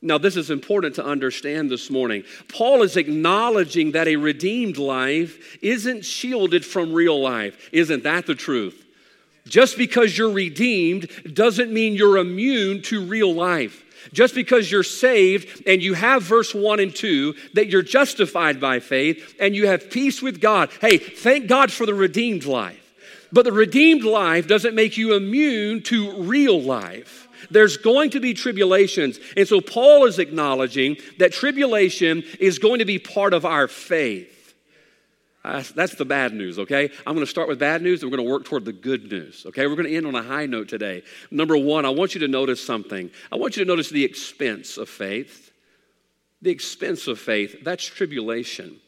Now, 0.03 0.17
this 0.17 0.35
is 0.35 0.49
important 0.49 0.95
to 0.95 1.05
understand 1.05 1.69
this 1.69 1.91
morning. 1.91 2.23
Paul 2.47 2.81
is 2.81 2.97
acknowledging 2.97 3.91
that 3.91 4.07
a 4.07 4.15
redeemed 4.15 4.77
life 4.77 5.59
isn't 5.61 6.05
shielded 6.05 6.65
from 6.65 6.91
real 6.91 7.21
life. 7.21 7.69
Isn't 7.71 8.03
that 8.03 8.25
the 8.25 8.33
truth? 8.33 8.83
Just 9.45 9.77
because 9.77 10.17
you're 10.17 10.31
redeemed 10.31 11.07
doesn't 11.33 11.71
mean 11.71 11.93
you're 11.93 12.17
immune 12.17 12.81
to 12.83 13.05
real 13.05 13.33
life. 13.33 13.83
Just 14.11 14.33
because 14.33 14.71
you're 14.71 14.81
saved 14.81 15.67
and 15.67 15.83
you 15.83 15.93
have 15.93 16.23
verse 16.23 16.55
1 16.55 16.79
and 16.79 16.95
2, 16.95 17.35
that 17.53 17.67
you're 17.67 17.83
justified 17.83 18.59
by 18.59 18.79
faith 18.79 19.35
and 19.39 19.55
you 19.55 19.67
have 19.67 19.91
peace 19.91 20.19
with 20.19 20.41
God. 20.41 20.71
Hey, 20.81 20.97
thank 20.97 21.47
God 21.47 21.71
for 21.71 21.85
the 21.85 21.93
redeemed 21.93 22.45
life. 22.45 22.77
But 23.31 23.45
the 23.45 23.51
redeemed 23.51 24.03
life 24.03 24.47
doesn't 24.47 24.73
make 24.73 24.97
you 24.97 25.13
immune 25.13 25.83
to 25.83 26.23
real 26.23 26.59
life 26.59 27.27
there's 27.49 27.77
going 27.77 28.11
to 28.11 28.19
be 28.19 28.33
tribulations. 28.33 29.19
And 29.35 29.47
so 29.47 29.61
Paul 29.61 30.05
is 30.05 30.19
acknowledging 30.19 30.97
that 31.19 31.33
tribulation 31.33 32.23
is 32.39 32.59
going 32.59 32.79
to 32.79 32.85
be 32.85 32.99
part 32.99 33.33
of 33.33 33.45
our 33.45 33.67
faith. 33.67 34.37
Uh, 35.43 35.63
that's 35.75 35.95
the 35.95 36.05
bad 36.05 36.33
news, 36.33 36.59
okay? 36.59 36.91
I'm 37.05 37.15
going 37.15 37.25
to 37.25 37.29
start 37.29 37.47
with 37.47 37.57
bad 37.57 37.81
news 37.81 38.03
and 38.03 38.11
we're 38.11 38.17
going 38.17 38.27
to 38.27 38.31
work 38.31 38.45
toward 38.45 38.63
the 38.63 38.73
good 38.73 39.11
news, 39.11 39.43
okay? 39.47 39.65
We're 39.65 39.75
going 39.75 39.87
to 39.87 39.95
end 39.95 40.05
on 40.05 40.13
a 40.13 40.21
high 40.21 40.45
note 40.45 40.67
today. 40.67 41.01
Number 41.31 41.57
one, 41.57 41.83
I 41.83 41.89
want 41.89 42.13
you 42.13 42.19
to 42.19 42.27
notice 42.27 42.63
something. 42.63 43.09
I 43.31 43.37
want 43.37 43.57
you 43.57 43.63
to 43.63 43.67
notice 43.67 43.89
the 43.89 44.05
expense 44.05 44.77
of 44.77 44.87
faith. 44.87 45.51
The 46.43 46.51
expense 46.51 47.07
of 47.07 47.19
faith, 47.19 47.63
that's 47.63 47.85
tribulation. 47.85 48.79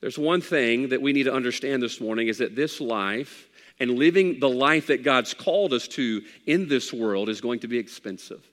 There's 0.00 0.18
one 0.18 0.40
thing 0.40 0.90
that 0.90 1.00
we 1.00 1.12
need 1.12 1.24
to 1.24 1.34
understand 1.34 1.82
this 1.82 2.00
morning 2.00 2.28
is 2.28 2.38
that 2.38 2.56
this 2.56 2.80
life 2.80 3.48
and 3.80 3.98
living 3.98 4.38
the 4.40 4.48
life 4.48 4.88
that 4.88 5.02
God's 5.02 5.34
called 5.34 5.72
us 5.72 5.88
to 5.88 6.22
in 6.46 6.68
this 6.68 6.92
world 6.92 7.28
is 7.28 7.40
going 7.40 7.60
to 7.60 7.68
be 7.68 7.78
expensive. 7.78 8.46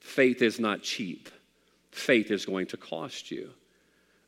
Faith 0.00 0.42
is 0.42 0.58
not 0.58 0.82
cheap, 0.82 1.28
faith 1.90 2.30
is 2.30 2.46
going 2.46 2.66
to 2.68 2.76
cost 2.76 3.30
you. 3.30 3.50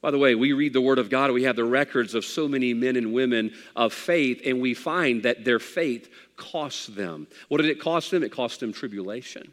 By 0.02 0.10
the 0.10 0.18
way, 0.18 0.34
we 0.34 0.54
read 0.54 0.72
the 0.72 0.80
Word 0.80 0.98
of 0.98 1.10
God, 1.10 1.30
we 1.30 1.42
have 1.44 1.56
the 1.56 1.64
records 1.64 2.14
of 2.14 2.24
so 2.24 2.48
many 2.48 2.72
men 2.72 2.96
and 2.96 3.12
women 3.12 3.52
of 3.76 3.92
faith, 3.92 4.40
and 4.46 4.60
we 4.60 4.72
find 4.72 5.22
that 5.24 5.44
their 5.44 5.58
faith 5.58 6.08
costs 6.36 6.86
them. 6.86 7.26
What 7.48 7.58
did 7.60 7.68
it 7.68 7.80
cost 7.80 8.10
them? 8.10 8.22
It 8.22 8.32
cost 8.32 8.60
them 8.60 8.72
tribulation. 8.72 9.52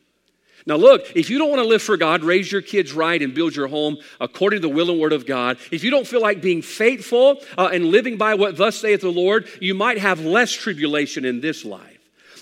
Now, 0.67 0.75
look, 0.75 1.15
if 1.15 1.29
you 1.29 1.37
don't 1.37 1.49
want 1.49 1.61
to 1.61 1.67
live 1.67 1.81
for 1.81 1.95
God, 1.95 2.23
raise 2.23 2.51
your 2.51 2.61
kids 2.61 2.91
right 2.91 3.21
and 3.21 3.33
build 3.33 3.55
your 3.55 3.67
home 3.67 3.97
according 4.19 4.61
to 4.61 4.67
the 4.67 4.73
will 4.73 4.91
and 4.91 4.99
word 4.99 5.13
of 5.13 5.25
God. 5.25 5.57
If 5.71 5.81
you 5.81 5.89
don't 5.89 6.05
feel 6.05 6.21
like 6.21 6.41
being 6.41 6.61
faithful 6.61 7.41
uh, 7.57 7.69
and 7.71 7.85
living 7.85 8.17
by 8.17 8.35
what 8.35 8.57
thus 8.57 8.75
saith 8.75 8.99
the 8.99 9.09
Lord, 9.09 9.47
you 9.61 9.73
might 9.73 9.97
have 9.97 10.19
less 10.19 10.51
tribulation 10.51 11.23
in 11.23 11.39
this 11.39 11.63
life. 11.63 11.97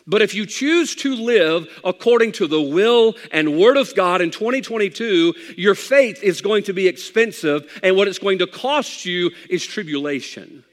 But 0.08 0.24
if 0.24 0.34
you 0.34 0.48
choose 0.48 0.96
to 0.96 1.16
live 1.16 1.68
according 1.84 2.32
to 2.34 2.48
the 2.48 2.62
will 2.62 3.16
and 3.32 3.60
word 3.60 3.78
of 3.78 3.94
God 3.96 4.22
in 4.22 4.32
2022, 4.32 5.36
your 5.56 5.76
faith 5.76 6.24
is 6.24 6.42
going 6.42 6.64
to 6.64 6.74
be 6.74 6.88
expensive, 6.88 7.80
and 7.84 7.96
what 7.96 8.08
it's 8.08 8.20
going 8.20 8.40
to 8.40 8.48
cost 8.48 9.06
you 9.06 9.32
is 9.52 9.64
tribulation. 9.64 10.64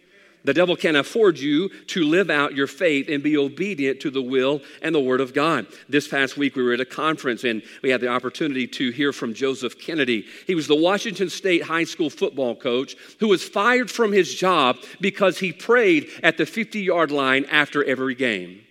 The 0.44 0.54
devil 0.54 0.76
can't 0.76 0.96
afford 0.96 1.38
you 1.38 1.68
to 1.88 2.04
live 2.04 2.30
out 2.30 2.54
your 2.54 2.66
faith 2.66 3.08
and 3.08 3.22
be 3.22 3.36
obedient 3.36 4.00
to 4.00 4.10
the 4.10 4.22
will 4.22 4.60
and 4.82 4.94
the 4.94 5.00
word 5.00 5.20
of 5.20 5.34
God. 5.34 5.66
This 5.88 6.08
past 6.08 6.36
week, 6.36 6.56
we 6.56 6.62
were 6.62 6.72
at 6.72 6.80
a 6.80 6.84
conference 6.84 7.44
and 7.44 7.62
we 7.82 7.90
had 7.90 8.00
the 8.00 8.08
opportunity 8.08 8.66
to 8.66 8.90
hear 8.90 9.12
from 9.12 9.34
Joseph 9.34 9.78
Kennedy. 9.78 10.26
He 10.46 10.54
was 10.54 10.66
the 10.66 10.74
Washington 10.74 11.30
State 11.30 11.62
high 11.62 11.84
school 11.84 12.10
football 12.10 12.56
coach 12.56 12.96
who 13.20 13.28
was 13.28 13.46
fired 13.46 13.90
from 13.90 14.12
his 14.12 14.34
job 14.34 14.78
because 15.00 15.38
he 15.38 15.52
prayed 15.52 16.08
at 16.22 16.38
the 16.38 16.46
50 16.46 16.80
yard 16.80 17.10
line 17.10 17.44
after 17.46 17.84
every 17.84 18.14
game. 18.14 18.62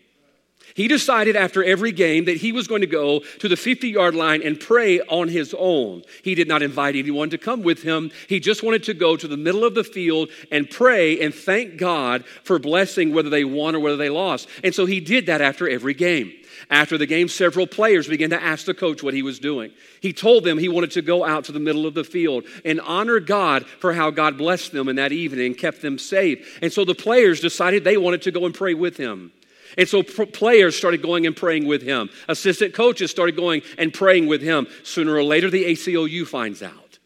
He 0.75 0.87
decided 0.87 1.35
after 1.35 1.63
every 1.63 1.91
game 1.91 2.25
that 2.25 2.37
he 2.37 2.51
was 2.51 2.67
going 2.67 2.81
to 2.81 2.87
go 2.87 3.19
to 3.39 3.47
the 3.47 3.57
50 3.57 3.89
yard 3.89 4.15
line 4.15 4.41
and 4.43 4.59
pray 4.59 5.01
on 5.01 5.27
his 5.27 5.55
own. 5.57 6.03
He 6.23 6.35
did 6.35 6.47
not 6.47 6.61
invite 6.61 6.95
anyone 6.95 7.29
to 7.31 7.37
come 7.37 7.63
with 7.63 7.83
him. 7.83 8.11
He 8.27 8.39
just 8.39 8.63
wanted 8.63 8.83
to 8.83 8.93
go 8.93 9.15
to 9.15 9.27
the 9.27 9.37
middle 9.37 9.63
of 9.63 9.75
the 9.75 9.83
field 9.83 10.29
and 10.51 10.69
pray 10.69 11.19
and 11.19 11.33
thank 11.33 11.77
God 11.77 12.25
for 12.43 12.59
blessing 12.59 13.13
whether 13.13 13.29
they 13.29 13.43
won 13.43 13.75
or 13.75 13.79
whether 13.79 13.97
they 13.97 14.09
lost. 14.09 14.47
And 14.63 14.73
so 14.73 14.85
he 14.85 14.99
did 14.99 15.25
that 15.25 15.41
after 15.41 15.69
every 15.69 15.93
game. 15.93 16.33
After 16.69 16.97
the 16.97 17.05
game, 17.05 17.27
several 17.27 17.67
players 17.67 18.07
began 18.07 18.29
to 18.29 18.41
ask 18.41 18.65
the 18.65 18.73
coach 18.73 19.03
what 19.03 19.13
he 19.13 19.23
was 19.23 19.39
doing. 19.39 19.71
He 19.99 20.13
told 20.13 20.43
them 20.43 20.57
he 20.57 20.69
wanted 20.69 20.91
to 20.91 21.01
go 21.01 21.25
out 21.25 21.45
to 21.45 21.51
the 21.51 21.59
middle 21.59 21.85
of 21.85 21.93
the 21.93 22.03
field 22.03 22.45
and 22.63 22.79
honor 22.81 23.19
God 23.19 23.65
for 23.65 23.93
how 23.93 24.09
God 24.11 24.37
blessed 24.37 24.71
them 24.71 24.87
in 24.87 24.95
that 24.97 25.11
evening 25.11 25.47
and 25.47 25.57
kept 25.57 25.81
them 25.81 25.97
safe. 25.97 26.59
And 26.61 26.71
so 26.71 26.85
the 26.85 26.95
players 26.95 27.39
decided 27.39 27.83
they 27.83 27.97
wanted 27.97 28.21
to 28.23 28.31
go 28.31 28.45
and 28.45 28.53
pray 28.53 28.73
with 28.73 28.97
him. 28.97 29.31
And 29.77 29.87
so 29.87 30.03
players 30.03 30.75
started 30.75 31.01
going 31.01 31.25
and 31.25 31.35
praying 31.35 31.65
with 31.65 31.81
him. 31.81 32.09
Assistant 32.27 32.73
coaches 32.73 33.11
started 33.11 33.35
going 33.35 33.61
and 33.77 33.93
praying 33.93 34.27
with 34.27 34.41
him. 34.41 34.67
Sooner 34.83 35.13
or 35.13 35.23
later, 35.23 35.49
the 35.49 35.65
ACLU 35.65 36.27
finds 36.27 36.61
out. 36.61 36.99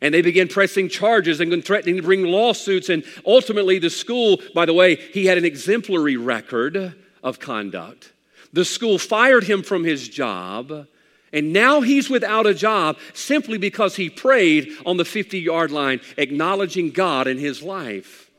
And 0.00 0.12
they 0.12 0.22
begin 0.22 0.48
pressing 0.48 0.88
charges 0.88 1.40
and 1.40 1.64
threatening 1.64 1.96
to 1.96 2.02
bring 2.02 2.24
lawsuits. 2.24 2.88
And 2.88 3.04
ultimately, 3.24 3.78
the 3.78 3.90
school, 3.90 4.40
by 4.54 4.66
the 4.66 4.74
way, 4.74 4.96
he 4.96 5.26
had 5.26 5.38
an 5.38 5.44
exemplary 5.44 6.16
record 6.16 6.94
of 7.22 7.38
conduct. 7.38 8.12
The 8.52 8.64
school 8.64 8.98
fired 8.98 9.44
him 9.44 9.62
from 9.62 9.84
his 9.84 10.08
job. 10.08 10.88
And 11.32 11.52
now 11.52 11.80
he's 11.80 12.10
without 12.10 12.46
a 12.46 12.52
job 12.52 12.98
simply 13.14 13.56
because 13.56 13.96
he 13.96 14.10
prayed 14.10 14.72
on 14.84 14.98
the 14.98 15.04
50 15.04 15.38
yard 15.38 15.70
line, 15.70 16.00
acknowledging 16.18 16.90
God 16.90 17.26
in 17.26 17.38
his 17.38 17.62
life. 17.62 18.30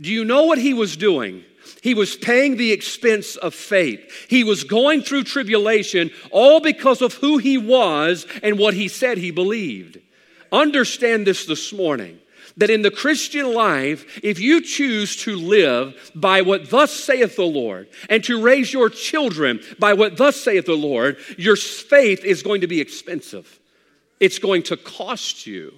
Do 0.00 0.10
you 0.10 0.24
know 0.24 0.44
what 0.44 0.58
he 0.58 0.72
was 0.72 0.96
doing? 0.96 1.44
He 1.82 1.94
was 1.94 2.16
paying 2.16 2.56
the 2.56 2.72
expense 2.72 3.36
of 3.36 3.54
faith. 3.54 4.26
He 4.28 4.44
was 4.44 4.64
going 4.64 5.02
through 5.02 5.24
tribulation 5.24 6.10
all 6.30 6.60
because 6.60 7.02
of 7.02 7.14
who 7.14 7.38
he 7.38 7.58
was 7.58 8.26
and 8.42 8.58
what 8.58 8.74
he 8.74 8.88
said 8.88 9.18
he 9.18 9.30
believed. 9.30 9.98
Understand 10.52 11.26
this 11.26 11.46
this 11.46 11.72
morning 11.72 12.18
that 12.56 12.70
in 12.70 12.82
the 12.82 12.90
Christian 12.90 13.54
life, 13.54 14.20
if 14.22 14.38
you 14.38 14.60
choose 14.60 15.16
to 15.24 15.36
live 15.36 16.12
by 16.14 16.42
what 16.42 16.70
thus 16.70 16.92
saith 16.92 17.36
the 17.36 17.42
Lord 17.42 17.88
and 18.08 18.22
to 18.24 18.42
raise 18.42 18.72
your 18.72 18.90
children 18.90 19.60
by 19.78 19.94
what 19.94 20.16
thus 20.16 20.36
saith 20.36 20.66
the 20.66 20.74
Lord, 20.74 21.16
your 21.38 21.56
faith 21.56 22.24
is 22.24 22.42
going 22.42 22.60
to 22.60 22.66
be 22.66 22.80
expensive. 22.80 23.58
It's 24.18 24.38
going 24.38 24.64
to 24.64 24.76
cost 24.76 25.46
you. 25.46 25.72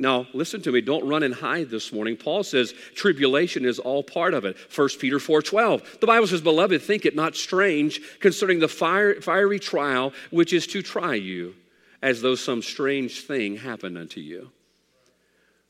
Now, 0.00 0.26
listen 0.32 0.62
to 0.62 0.72
me, 0.72 0.80
don't 0.80 1.06
run 1.06 1.22
and 1.22 1.34
hide 1.34 1.68
this 1.68 1.92
morning. 1.92 2.16
Paul 2.16 2.42
says 2.42 2.72
tribulation 2.94 3.66
is 3.66 3.78
all 3.78 4.02
part 4.02 4.32
of 4.32 4.46
it. 4.46 4.56
1 4.74 4.98
Peter 4.98 5.18
4:12. 5.18 6.00
The 6.00 6.06
Bible 6.06 6.26
says, 6.26 6.40
"Beloved, 6.40 6.80
think 6.80 7.04
it 7.04 7.14
not 7.14 7.36
strange 7.36 8.00
concerning 8.18 8.60
the 8.60 8.68
fire, 8.68 9.20
fiery 9.20 9.58
trial 9.58 10.14
which 10.30 10.54
is 10.54 10.66
to 10.68 10.80
try 10.80 11.16
you, 11.16 11.54
as 12.00 12.22
though 12.22 12.34
some 12.34 12.62
strange 12.62 13.20
thing 13.20 13.58
happened 13.58 13.98
unto 13.98 14.20
you." 14.20 14.50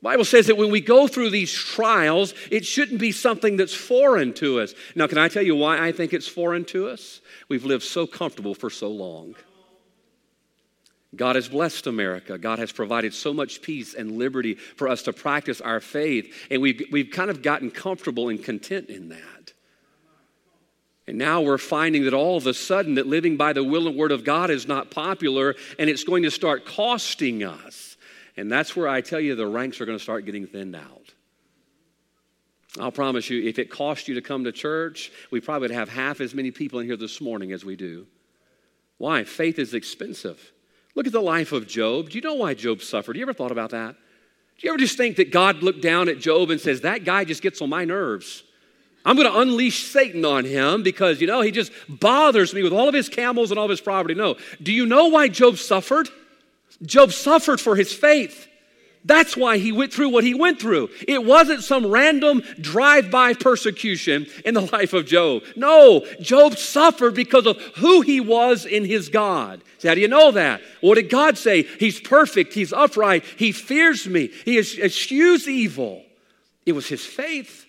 Bible 0.00 0.24
says 0.24 0.46
that 0.46 0.56
when 0.56 0.70
we 0.70 0.80
go 0.80 1.08
through 1.08 1.30
these 1.30 1.52
trials, 1.52 2.32
it 2.52 2.64
shouldn't 2.64 3.00
be 3.00 3.10
something 3.10 3.56
that's 3.56 3.74
foreign 3.74 4.32
to 4.34 4.60
us. 4.60 4.76
Now, 4.94 5.08
can 5.08 5.18
I 5.18 5.26
tell 5.26 5.42
you 5.42 5.56
why 5.56 5.84
I 5.84 5.90
think 5.90 6.14
it's 6.14 6.28
foreign 6.28 6.64
to 6.66 6.88
us? 6.88 7.20
We've 7.48 7.64
lived 7.64 7.82
so 7.82 8.06
comfortable 8.06 8.54
for 8.54 8.70
so 8.70 8.90
long. 8.90 9.34
God 11.14 11.34
has 11.34 11.48
blessed 11.48 11.86
America. 11.86 12.38
God 12.38 12.60
has 12.60 12.70
provided 12.70 13.12
so 13.12 13.34
much 13.34 13.62
peace 13.62 13.94
and 13.94 14.12
liberty 14.12 14.54
for 14.54 14.88
us 14.88 15.02
to 15.02 15.12
practice 15.12 15.60
our 15.60 15.80
faith. 15.80 16.32
And 16.50 16.62
we've, 16.62 16.82
we've 16.92 17.10
kind 17.10 17.30
of 17.30 17.42
gotten 17.42 17.70
comfortable 17.70 18.28
and 18.28 18.42
content 18.42 18.90
in 18.90 19.08
that. 19.08 19.52
And 21.08 21.18
now 21.18 21.40
we're 21.40 21.58
finding 21.58 22.04
that 22.04 22.14
all 22.14 22.36
of 22.36 22.46
a 22.46 22.54
sudden 22.54 22.94
that 22.94 23.08
living 23.08 23.36
by 23.36 23.52
the 23.52 23.64
will 23.64 23.88
and 23.88 23.96
word 23.96 24.12
of 24.12 24.24
God 24.24 24.50
is 24.50 24.68
not 24.68 24.92
popular 24.92 25.56
and 25.76 25.90
it's 25.90 26.04
going 26.04 26.22
to 26.22 26.30
start 26.30 26.64
costing 26.64 27.42
us. 27.42 27.96
And 28.36 28.50
that's 28.50 28.76
where 28.76 28.86
I 28.86 29.00
tell 29.00 29.18
you 29.18 29.34
the 29.34 29.46
ranks 29.48 29.80
are 29.80 29.86
going 29.86 29.98
to 29.98 30.02
start 30.02 30.24
getting 30.24 30.46
thinned 30.46 30.76
out. 30.76 31.12
I'll 32.78 32.92
promise 32.92 33.28
you, 33.28 33.42
if 33.42 33.58
it 33.58 33.68
cost 33.68 34.06
you 34.06 34.14
to 34.14 34.22
come 34.22 34.44
to 34.44 34.52
church, 34.52 35.10
we 35.32 35.40
probably 35.40 35.68
would 35.68 35.74
have 35.74 35.88
half 35.88 36.20
as 36.20 36.32
many 36.32 36.52
people 36.52 36.78
in 36.78 36.86
here 36.86 36.96
this 36.96 37.20
morning 37.20 37.50
as 37.50 37.64
we 37.64 37.74
do. 37.74 38.06
Why? 38.96 39.24
Faith 39.24 39.58
is 39.58 39.74
expensive. 39.74 40.52
Look 40.94 41.06
at 41.06 41.12
the 41.12 41.20
life 41.20 41.52
of 41.52 41.66
Job. 41.66 42.10
Do 42.10 42.18
you 42.18 42.22
know 42.22 42.34
why 42.34 42.54
Job 42.54 42.82
suffered? 42.82 43.16
You 43.16 43.22
ever 43.22 43.32
thought 43.32 43.52
about 43.52 43.70
that? 43.70 43.94
Do 44.58 44.66
you 44.66 44.70
ever 44.70 44.78
just 44.78 44.96
think 44.96 45.16
that 45.16 45.30
God 45.30 45.62
looked 45.62 45.80
down 45.80 46.08
at 46.08 46.18
Job 46.18 46.50
and 46.50 46.60
says, 46.60 46.82
That 46.82 47.04
guy 47.04 47.24
just 47.24 47.42
gets 47.42 47.62
on 47.62 47.70
my 47.70 47.84
nerves? 47.84 48.42
I'm 49.04 49.16
going 49.16 49.30
to 49.30 49.38
unleash 49.38 49.84
Satan 49.84 50.24
on 50.26 50.44
him 50.44 50.82
because, 50.82 51.20
you 51.22 51.26
know, 51.26 51.40
he 51.40 51.50
just 51.50 51.72
bothers 51.88 52.52
me 52.52 52.62
with 52.62 52.72
all 52.72 52.86
of 52.86 52.94
his 52.94 53.08
camels 53.08 53.50
and 53.50 53.58
all 53.58 53.64
of 53.64 53.70
his 53.70 53.80
property. 53.80 54.14
No. 54.14 54.36
Do 54.62 54.72
you 54.72 54.84
know 54.84 55.06
why 55.06 55.28
Job 55.28 55.56
suffered? 55.56 56.10
Job 56.82 57.12
suffered 57.12 57.60
for 57.60 57.76
his 57.76 57.92
faith. 57.92 58.46
That's 59.04 59.36
why 59.36 59.56
he 59.58 59.72
went 59.72 59.92
through 59.92 60.10
what 60.10 60.24
he 60.24 60.34
went 60.34 60.60
through. 60.60 60.90
It 61.08 61.24
wasn't 61.24 61.62
some 61.62 61.86
random 61.86 62.42
drive 62.60 63.10
by 63.10 63.32
persecution 63.32 64.26
in 64.44 64.54
the 64.54 64.60
life 64.72 64.92
of 64.92 65.06
Job. 65.06 65.42
No, 65.56 66.04
Job 66.20 66.58
suffered 66.58 67.14
because 67.14 67.46
of 67.46 67.56
who 67.76 68.02
he 68.02 68.20
was 68.20 68.66
in 68.66 68.84
his 68.84 69.08
God. 69.08 69.62
So 69.78 69.88
how 69.88 69.94
do 69.94 70.00
you 70.00 70.08
know 70.08 70.32
that? 70.32 70.60
What 70.82 70.96
did 70.96 71.08
God 71.08 71.38
say? 71.38 71.62
He's 71.62 71.98
perfect, 71.98 72.52
he's 72.52 72.72
upright, 72.72 73.24
he 73.24 73.52
fears 73.52 74.06
me, 74.06 74.30
he 74.44 74.58
eschews 74.58 75.48
evil. 75.48 76.04
It 76.66 76.72
was 76.72 76.86
his 76.86 77.04
faith. 77.04 77.66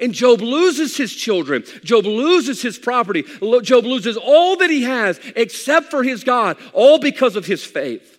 And 0.00 0.12
Job 0.12 0.40
loses 0.40 0.96
his 0.96 1.14
children. 1.14 1.62
Job 1.84 2.04
loses 2.04 2.60
his 2.60 2.78
property. 2.78 3.22
Job 3.62 3.84
loses 3.84 4.16
all 4.16 4.56
that 4.56 4.68
he 4.68 4.82
has 4.82 5.20
except 5.36 5.90
for 5.90 6.02
his 6.02 6.24
God, 6.24 6.56
all 6.72 6.98
because 6.98 7.36
of 7.36 7.46
his 7.46 7.64
faith. 7.64 8.13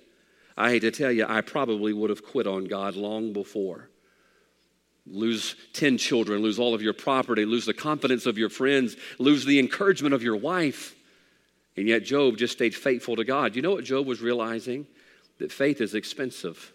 I 0.58 0.70
hate 0.70 0.80
to 0.82 0.92
tell 0.92 1.12
you, 1.12 1.26
I 1.28 1.42
probably 1.42 1.94
would 1.94 2.10
have 2.10 2.26
quit 2.26 2.48
on 2.48 2.66
God 2.66 2.96
long 2.96 3.34
before. 3.34 3.90
Lose 5.08 5.56
10 5.74 5.98
children, 5.98 6.42
lose 6.42 6.58
all 6.58 6.74
of 6.74 6.82
your 6.82 6.94
property, 6.94 7.46
lose 7.46 7.66
the 7.66 7.74
confidence 7.74 8.26
of 8.26 8.38
your 8.38 8.50
friends, 8.50 8.96
lose 9.20 9.46
the 9.46 9.60
encouragement 9.60 10.16
of 10.16 10.24
your 10.24 10.36
wife. 10.36 10.96
And 11.78 11.88
yet, 11.88 12.06
Job 12.06 12.38
just 12.38 12.54
stayed 12.54 12.74
faithful 12.74 13.18
to 13.18 13.24
God. 13.24 13.56
You 13.56 13.62
know 13.62 13.72
what 13.72 13.84
Job 13.84 14.08
was 14.08 14.22
realizing? 14.22 14.88
That 15.40 15.52
faith 15.52 15.82
is 15.82 15.94
expensive. 15.94 16.72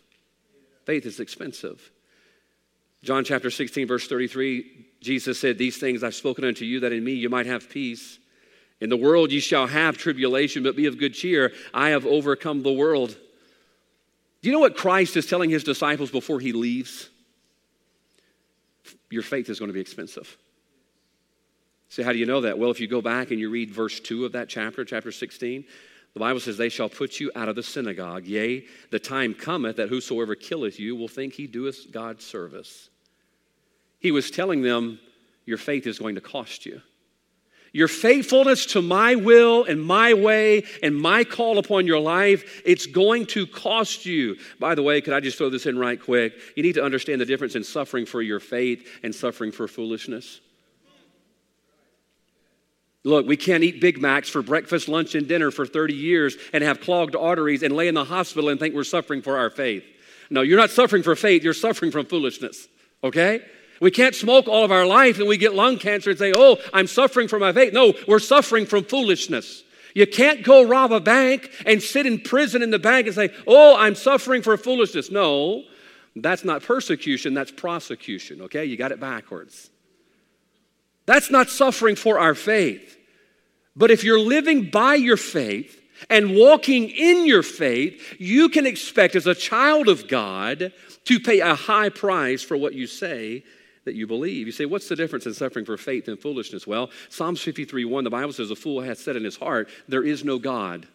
Faith 0.85 1.07
is 1.07 1.19
expensive. 1.19 1.91
John 3.03 3.25
chapter 3.25 3.51
16, 3.51 3.89
verse 3.89 4.07
33, 4.07 4.87
Jesus 5.01 5.41
said, 5.41 5.57
These 5.57 5.79
things 5.79 6.05
I've 6.05 6.15
spoken 6.15 6.45
unto 6.45 6.67
you, 6.67 6.81
that 6.81 6.93
in 6.93 7.03
me 7.03 7.13
you 7.13 7.31
might 7.31 7.47
have 7.47 7.71
peace. 7.71 8.19
In 8.81 8.91
the 8.91 8.97
world 8.97 9.33
ye 9.33 9.41
shall 9.41 9.67
have 9.67 9.97
tribulation, 9.97 10.63
but 10.63 10.77
be 10.77 10.87
of 10.87 10.99
good 10.99 11.15
cheer. 11.15 11.53
I 11.73 11.91
have 11.91 12.05
overcome 12.05 12.63
the 12.63 12.73
world. 12.73 13.17
Do 14.43 14.49
you 14.49 14.53
know 14.53 14.61
what 14.61 14.77
Christ 14.77 15.17
is 15.17 15.27
telling 15.27 15.51
his 15.51 15.65
disciples 15.65 16.11
before 16.11 16.41
he 16.41 16.53
leaves? 16.53 17.11
Your 19.11 19.23
faith 19.23 19.51
is 19.51 19.59
going 19.59 19.69
to 19.69 19.75
be 19.75 19.81
expensive. 19.81 20.37
So, 21.89 22.05
how 22.05 22.13
do 22.13 22.19
you 22.19 22.27
know 22.27 22.41
that? 22.43 22.59
Well, 22.59 22.71
if 22.71 22.81
you 22.81 22.87
go 22.87 23.03
back 23.03 23.31
and 23.33 23.41
you 23.41 23.51
read 23.51 23.71
verse 23.71 23.99
2 24.01 24.25
of 24.25 24.33
that 24.33 24.49
chapter, 24.49 24.85
chapter 24.85 25.11
16, 25.11 25.65
the 26.15 26.21
Bible 26.21 26.41
says, 26.41 26.57
They 26.57 26.69
shall 26.69 26.89
put 26.89 27.21
you 27.21 27.31
out 27.35 27.49
of 27.49 27.57
the 27.57 27.63
synagogue. 27.63 28.27
Yea, 28.27 28.65
the 28.91 28.99
time 28.99 29.35
cometh 29.35 29.77
that 29.77 29.89
whosoever 29.89 30.35
killeth 30.35 30.79
you 30.79 30.95
will 30.97 31.09
think 31.09 31.35
he 31.35 31.47
doeth 31.47 31.91
God 31.91 32.23
service. 32.23 32.91
He 33.99 34.13
was 34.13 34.31
telling 34.31 34.63
them, 34.63 35.01
Your 35.47 35.59
faith 35.59 35.87
is 35.87 35.99
going 35.99 36.15
to 36.15 36.21
cost 36.21 36.65
you. 36.65 36.81
Your 37.73 37.89
faithfulness 37.89 38.67
to 38.67 38.83
my 38.83 39.15
will 39.15 39.65
and 39.65 39.81
my 39.81 40.15
way 40.15 40.65
and 40.83 40.95
my 40.97 41.23
call 41.23 41.59
upon 41.59 41.87
your 41.87 42.01
life, 42.01 42.63
it's 42.65 42.87
going 42.87 43.27
to 43.27 43.47
cost 43.47 44.07
you. 44.07 44.37
By 44.59 44.75
the 44.75 44.83
way, 44.83 45.01
could 45.01 45.15
I 45.15 45.21
just 45.21 45.39
throw 45.39 45.51
this 45.51 45.67
in 45.67 45.79
right 45.79 46.01
quick? 46.01 46.35
You 46.57 46.63
need 46.63 46.75
to 46.75 46.85
understand 46.85 47.21
the 47.21 47.27
difference 47.27 47.55
in 47.55 47.63
suffering 47.63 48.07
for 48.07 48.23
your 48.23 48.41
faith 48.41 48.89
and 49.05 49.15
suffering 49.15 49.53
for 49.53 49.69
foolishness. 49.69 50.41
Look, 53.03 53.27
we 53.27 53.37
can't 53.37 53.63
eat 53.63 53.81
Big 53.81 54.01
Macs 54.01 54.29
for 54.29 54.43
breakfast, 54.43 54.89
lunch, 54.89 55.15
and 55.15 55.27
dinner 55.27 55.51
for 55.51 55.65
30 55.65 55.95
years 55.95 56.37
and 56.53 56.63
have 56.63 56.81
clogged 56.81 57.17
arteries 57.17 57.63
and 57.63 57.75
lay 57.75 57.89
in 57.89 57.95
the 57.95 58.05
hospital 58.05 58.51
and 58.51 58.61
think 58.61 58.75
we're 58.75 58.85
suffering 58.85 59.23
for 59.23 59.39
our 59.39 59.49
faith. 59.49 59.85
No, 60.29 60.43
you're 60.43 60.59
not 60.59 60.71
suffering 60.71 61.03
for 61.03 61.17
faith, 61.17 61.43
you're 61.43 61.55
suffering 61.55 61.91
from 61.91 62.07
foolishness, 62.07 62.69
okay? 63.03 63.43
We 63.81 63.91
can't 63.91 64.15
smoke 64.15 64.47
all 64.47 64.63
of 64.63 64.71
our 64.71 64.85
life 64.85 65.19
and 65.19 65.27
we 65.27 65.39
get 65.39 65.55
lung 65.55 65.79
cancer 65.79 66.11
and 66.11 66.19
say, 66.19 66.33
oh, 66.37 66.59
I'm 66.73 66.87
suffering 66.87 67.29
from 67.29 67.41
my 67.41 67.53
faith. 67.53 67.73
No, 67.73 67.95
we're 68.07 68.19
suffering 68.19 68.67
from 68.67 68.85
foolishness. 68.85 69.65
You 69.95 70.07
can't 70.07 70.45
go 70.45 70.63
rob 70.63 70.93
a 70.93 71.01
bank 71.01 71.51
and 71.67 71.83
sit 71.83 72.07
in 72.07 72.21
prison 72.21 72.63
in 72.63 72.71
the 72.71 72.79
bank 72.79 73.07
and 73.07 73.17
say, 73.17 73.31
oh, 73.47 73.75
I'm 73.77 73.95
suffering 73.95 74.43
for 74.43 74.57
foolishness. 74.57 75.11
No, 75.11 75.65
that's 76.15 76.45
not 76.45 76.63
persecution, 76.63 77.35
that's 77.35 77.51
prosecution, 77.51 78.43
okay? 78.43 78.67
You 78.67 78.77
got 78.77 78.93
it 78.93 79.01
backwards. 79.01 79.71
That's 81.07 81.31
not 81.31 81.49
suffering 81.49 81.97
for 81.97 82.19
our 82.19 82.35
faith. 82.35 82.99
But 83.75 83.91
if 83.91 84.05
you're 84.05 84.21
living 84.21 84.71
by 84.71 84.95
your 84.97 85.17
faith 85.17 85.81
and 86.09 86.37
walking 86.37 86.91
in 86.91 87.27
your 87.27 87.43
faith, 87.43 88.17
you 88.19 88.49
can 88.51 88.67
expect 88.67 89.17
as 89.17 89.27
a 89.27 89.35
child 89.35 89.89
of 89.89 90.07
God 90.07 90.73
to 91.05 91.21
pay 91.21 91.41
a 91.41 91.55
high 91.55 91.89
price 91.89 92.43
for 92.43 92.57
what 92.57 92.75
you 92.75 92.87
say 92.87 93.43
that 93.85 93.95
you 93.95 94.07
believe. 94.07 94.47
You 94.47 94.53
say, 94.53 94.67
what's 94.67 94.89
the 94.89 94.97
difference 94.97 95.27
in 95.27 95.35
suffering 95.35 95.65
for 95.65 95.77
faith 95.77 96.09
and 96.09 96.19
foolishness? 96.19 96.67
Well, 96.67 96.91
Psalms 97.09 97.41
53 97.41 97.85
1, 97.85 98.05
the 98.05 98.11
Bible 98.11 98.33
says, 98.33 98.51
A 98.51 98.57
fool 98.57 98.81
hath 98.81 98.99
said 98.99 99.17
in 99.17 99.25
his 99.25 99.37
heart, 99.37 99.69
There 99.89 100.05
is 100.05 100.25
no 100.25 100.39
God. 100.39 100.87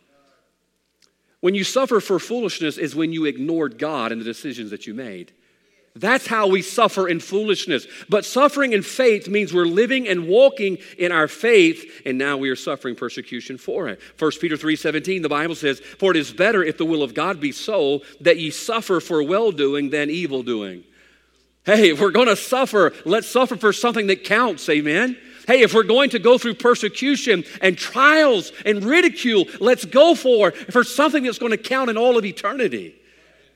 When 1.42 1.56
you 1.56 1.64
suffer 1.64 2.00
for 2.00 2.20
foolishness 2.20 2.78
is 2.78 2.96
when 2.96 3.14
you 3.14 3.26
ignored 3.26 3.78
God 3.78 4.12
and 4.12 4.20
the 4.20 4.26
decisions 4.26 4.72
that 4.72 4.88
you 4.88 4.94
made. 4.94 5.32
That's 5.98 6.28
how 6.28 6.48
we 6.48 6.62
suffer 6.62 7.08
in 7.08 7.22
foolishness. 7.22 7.88
But 8.10 8.26
suffering 8.26 8.74
in 8.74 8.82
faith 8.82 9.30
means 9.30 9.54
we're 9.54 9.66
living 9.66 10.10
and 10.10 10.28
walking 10.28 10.78
in 10.98 11.14
our 11.14 11.30
faith, 11.30 12.02
and 12.06 12.18
now 12.18 12.36
we 12.36 12.50
are 12.50 12.56
suffering 12.56 12.96
persecution 12.96 13.58
for 13.58 13.88
it. 13.88 14.02
1 14.20 14.32
Peter 14.42 14.58
3:17, 14.58 15.22
the 15.22 15.30
Bible 15.30 15.56
says, 15.56 15.80
For 15.80 16.12
it 16.12 16.18
is 16.18 16.34
better 16.34 16.62
if 16.62 16.78
the 16.78 16.86
will 16.86 17.02
of 17.02 17.14
God 17.14 17.40
be 17.40 17.54
so, 17.54 18.02
that 18.20 18.40
ye 18.40 18.50
suffer 18.50 19.00
for 19.00 19.24
well 19.24 19.52
doing 19.54 19.90
than 19.90 20.10
evil 20.10 20.44
doing. 20.44 20.84
Hey, 21.66 21.90
if 21.90 22.00
we're 22.00 22.12
going 22.12 22.28
to 22.28 22.36
suffer, 22.36 22.94
let's 23.06 23.28
suffer 23.28 23.56
for 23.56 23.74
something 23.74 24.08
that 24.08 24.24
counts, 24.24 24.70
amen? 24.70 25.18
Hey, 25.48 25.62
if 25.62 25.74
we're 25.74 25.84
going 25.84 26.12
to 26.12 26.20
go 26.20 26.38
through 26.38 26.56
persecution 26.56 27.44
and 27.62 27.78
trials 27.78 28.52
and 28.66 28.84
ridicule, 28.84 29.46
let's 29.60 29.86
go 29.86 30.16
for 30.16 30.52
for 30.52 30.84
something 30.84 31.24
that's 31.24 31.40
going 31.40 31.52
to 31.52 31.58
count 31.58 31.90
in 31.90 31.98
all 31.98 32.18
of 32.18 32.26
eternity. 32.26 32.96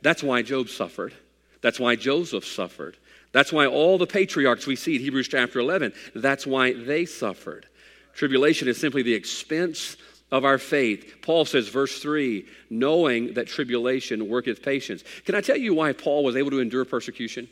That's 0.01 0.23
why 0.23 0.41
Job 0.41 0.69
suffered. 0.69 1.13
That's 1.61 1.79
why 1.79 1.95
Joseph 1.95 2.45
suffered. 2.45 2.97
That's 3.31 3.51
why 3.51 3.67
all 3.67 3.97
the 3.97 4.07
patriarchs 4.07 4.65
we 4.65 4.75
see 4.75 4.95
in 4.95 5.01
Hebrews 5.01 5.27
chapter 5.27 5.59
11, 5.59 5.93
that's 6.15 6.47
why 6.47 6.73
they 6.73 7.05
suffered. 7.05 7.67
Tribulation 8.13 8.67
is 8.67 8.79
simply 8.79 9.03
the 9.03 9.13
expense 9.13 9.97
of 10.31 10.45
our 10.45 10.57
faith. 10.57 11.17
Paul 11.21 11.45
says, 11.45 11.69
verse 11.69 12.01
3, 12.01 12.45
knowing 12.69 13.33
that 13.33 13.47
tribulation 13.47 14.27
worketh 14.27 14.63
patience. 14.63 15.03
Can 15.25 15.35
I 15.35 15.41
tell 15.41 15.57
you 15.57 15.73
why 15.73 15.93
Paul 15.93 16.23
was 16.23 16.35
able 16.35 16.51
to 16.51 16.59
endure 16.59 16.85
persecution? 16.85 17.47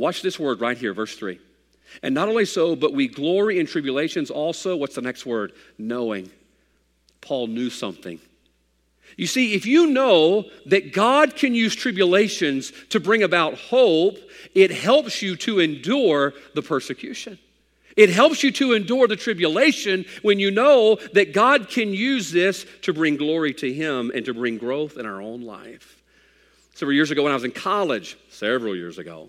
Watch 0.00 0.22
this 0.22 0.40
word 0.40 0.60
right 0.60 0.78
here, 0.78 0.94
verse 0.94 1.14
3. 1.14 1.38
And 2.02 2.14
not 2.14 2.28
only 2.28 2.46
so, 2.46 2.74
but 2.74 2.94
we 2.94 3.06
glory 3.06 3.58
in 3.58 3.66
tribulations 3.66 4.30
also. 4.30 4.74
What's 4.74 4.94
the 4.94 5.02
next 5.02 5.26
word? 5.26 5.52
Knowing. 5.76 6.30
Paul 7.20 7.48
knew 7.48 7.68
something. 7.68 8.18
You 9.18 9.26
see, 9.26 9.52
if 9.54 9.66
you 9.66 9.88
know 9.88 10.46
that 10.66 10.94
God 10.94 11.36
can 11.36 11.54
use 11.54 11.74
tribulations 11.74 12.72
to 12.90 13.00
bring 13.00 13.22
about 13.22 13.54
hope, 13.54 14.16
it 14.54 14.70
helps 14.70 15.20
you 15.20 15.36
to 15.36 15.58
endure 15.58 16.32
the 16.54 16.62
persecution. 16.62 17.38
It 17.94 18.08
helps 18.08 18.42
you 18.42 18.52
to 18.52 18.72
endure 18.72 19.06
the 19.06 19.16
tribulation 19.16 20.06
when 20.22 20.38
you 20.38 20.50
know 20.50 20.96
that 21.12 21.34
God 21.34 21.68
can 21.68 21.92
use 21.92 22.30
this 22.30 22.64
to 22.82 22.94
bring 22.94 23.16
glory 23.16 23.52
to 23.54 23.70
Him 23.70 24.12
and 24.14 24.24
to 24.24 24.32
bring 24.32 24.56
growth 24.56 24.96
in 24.96 25.04
our 25.04 25.20
own 25.20 25.42
life. 25.42 26.00
Several 26.74 26.94
years 26.94 27.10
ago, 27.10 27.22
when 27.22 27.32
I 27.32 27.34
was 27.34 27.44
in 27.44 27.50
college, 27.50 28.16
several 28.30 28.74
years 28.74 28.96
ago, 28.96 29.28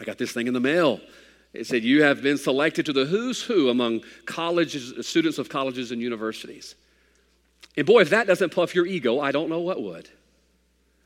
I 0.00 0.04
got 0.04 0.18
this 0.18 0.32
thing 0.32 0.46
in 0.46 0.54
the 0.54 0.60
mail. 0.60 1.00
It 1.52 1.66
said, 1.66 1.82
You 1.82 2.02
have 2.02 2.22
been 2.22 2.38
selected 2.38 2.86
to 2.86 2.92
the 2.92 3.06
who's 3.06 3.42
who 3.42 3.68
among 3.68 4.02
colleges, 4.26 5.06
students 5.06 5.38
of 5.38 5.48
colleges 5.48 5.90
and 5.90 6.00
universities. 6.00 6.74
And 7.76 7.86
boy, 7.86 8.00
if 8.00 8.10
that 8.10 8.26
doesn't 8.26 8.52
puff 8.52 8.74
your 8.74 8.86
ego, 8.86 9.20
I 9.20 9.32
don't 9.32 9.48
know 9.48 9.60
what 9.60 9.82
would. 9.82 10.08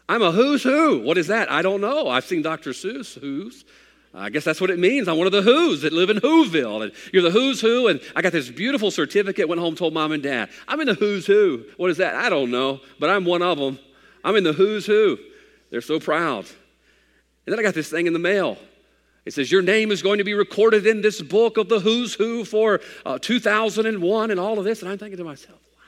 I'm 0.09 0.22
a 0.22 0.33
who's 0.33 0.62
who. 0.62 1.03
What 1.03 1.18
is 1.18 1.29
that? 1.29 1.50
I 1.50 1.62
don't 1.62 1.81
know. 1.81 2.09
I've 2.09 2.24
seen 2.24 2.42
Dr. 2.42 2.70
Seuss 2.70 3.18
who's. 3.18 3.64
I 4.12 4.29
guess 4.29 4.42
that's 4.42 4.61
what 4.61 4.70
it 4.70 4.79
means. 4.79 5.07
I'm 5.07 5.18
one 5.18 5.29
of 5.29 5.33
the 5.33 5.42
who's 5.42 5.83
that 5.83 5.92
live 5.92 6.11
in 6.11 6.16
Whoville. 6.16 6.83
And 6.83 6.92
you're 7.12 7.22
the 7.22 7.31
who's 7.31 7.61
who. 7.61 7.87
And 7.87 8.00
I 8.16 8.22
got 8.22 8.33
this 8.33 8.50
beautiful 8.50 8.90
certificate, 8.90 9.48
went 9.48 9.61
home, 9.61 9.76
told 9.76 9.94
mom 9.94 10.11
and 10.11 10.22
dad, 10.22 10.48
I'm 10.66 10.81
in 10.81 10.88
the 10.88 10.94
who's 10.94 11.26
who. 11.26 11.64
What 11.76 11.90
is 11.90 11.98
that? 11.98 12.16
I 12.16 12.29
don't 12.29 12.50
know, 12.50 12.81
but 12.98 13.09
I'm 13.09 13.24
one 13.24 13.42
of 13.42 13.59
them. 13.59 13.79
I'm 14.24 14.35
in 14.35 14.42
the 14.42 14.53
who's 14.53 14.85
who. 14.85 15.16
They're 15.70 15.81
so 15.81 16.00
proud. 16.00 16.46
And 17.46 17.53
then 17.53 17.61
I 17.61 17.62
got 17.62 17.74
this 17.74 17.88
thing 17.88 18.09
in 18.09 18.12
the 18.12 18.18
mail. 18.18 18.59
It 19.30 19.34
says, 19.34 19.52
Your 19.52 19.62
name 19.62 19.92
is 19.92 20.02
going 20.02 20.18
to 20.18 20.24
be 20.24 20.34
recorded 20.34 20.88
in 20.88 21.02
this 21.02 21.22
book 21.22 21.56
of 21.56 21.68
the 21.68 21.78
who's 21.78 22.14
who 22.14 22.44
for 22.44 22.80
uh, 23.06 23.16
2001 23.20 24.30
and 24.32 24.40
all 24.40 24.58
of 24.58 24.64
this. 24.64 24.82
And 24.82 24.90
I'm 24.90 24.98
thinking 24.98 25.18
to 25.18 25.22
myself, 25.22 25.60
wow. 25.76 25.84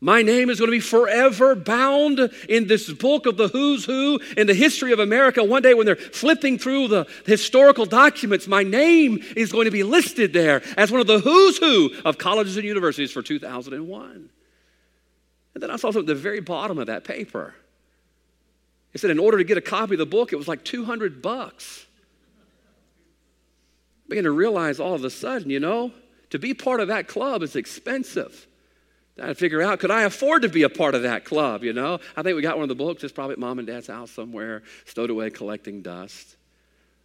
My 0.00 0.22
name 0.22 0.48
is 0.48 0.58
going 0.58 0.68
to 0.68 0.74
be 0.74 0.80
forever 0.80 1.54
bound 1.54 2.18
in 2.48 2.66
this 2.66 2.90
book 2.90 3.26
of 3.26 3.36
the 3.36 3.48
who's 3.48 3.84
who 3.84 4.18
in 4.34 4.46
the 4.46 4.54
history 4.54 4.92
of 4.92 4.98
America. 4.98 5.44
One 5.44 5.60
day, 5.60 5.74
when 5.74 5.84
they're 5.84 5.96
flipping 5.96 6.56
through 6.56 6.88
the 6.88 7.06
historical 7.26 7.84
documents, 7.84 8.48
my 8.48 8.62
name 8.62 9.22
is 9.36 9.52
going 9.52 9.66
to 9.66 9.70
be 9.70 9.82
listed 9.82 10.32
there 10.32 10.62
as 10.78 10.90
one 10.90 11.02
of 11.02 11.06
the 11.06 11.18
who's 11.18 11.58
who 11.58 11.90
of 12.06 12.16
colleges 12.16 12.56
and 12.56 12.64
universities 12.64 13.12
for 13.12 13.20
2001. 13.20 14.30
And 15.52 15.62
then 15.62 15.70
I 15.70 15.76
saw 15.76 15.90
something 15.90 16.00
at 16.00 16.06
the 16.06 16.14
very 16.14 16.40
bottom 16.40 16.78
of 16.78 16.86
that 16.86 17.04
paper. 17.04 17.54
It 18.94 19.02
said, 19.02 19.10
in 19.10 19.18
order 19.18 19.36
to 19.36 19.44
get 19.44 19.58
a 19.58 19.60
copy 19.60 19.96
of 19.96 19.98
the 19.98 20.06
book, 20.06 20.32
it 20.32 20.36
was 20.36 20.48
like 20.48 20.64
200 20.64 21.20
bucks. 21.20 21.84
I 24.08 24.10
began 24.10 24.24
to 24.24 24.30
realize 24.30 24.80
all 24.80 24.94
of 24.94 25.04
a 25.04 25.10
sudden, 25.10 25.50
you 25.50 25.60
know, 25.60 25.92
to 26.30 26.38
be 26.38 26.54
part 26.54 26.80
of 26.80 26.88
that 26.88 27.08
club 27.08 27.42
is 27.42 27.56
expensive. 27.56 28.46
I 29.20 29.34
figure 29.34 29.60
out, 29.60 29.80
could 29.80 29.90
I 29.90 30.04
afford 30.04 30.42
to 30.42 30.48
be 30.48 30.62
a 30.62 30.70
part 30.70 30.94
of 30.94 31.02
that 31.02 31.26
club, 31.26 31.62
you 31.62 31.74
know? 31.74 31.98
I 32.16 32.22
think 32.22 32.34
we 32.34 32.40
got 32.40 32.56
one 32.56 32.62
of 32.62 32.70
the 32.70 32.74
books, 32.74 33.04
it's 33.04 33.12
probably 33.12 33.34
at 33.34 33.38
mom 33.38 33.58
and 33.58 33.68
dad's 33.68 33.88
house 33.88 34.10
somewhere, 34.10 34.62
stowed 34.86 35.10
away 35.10 35.28
collecting 35.28 35.82
dust. 35.82 36.36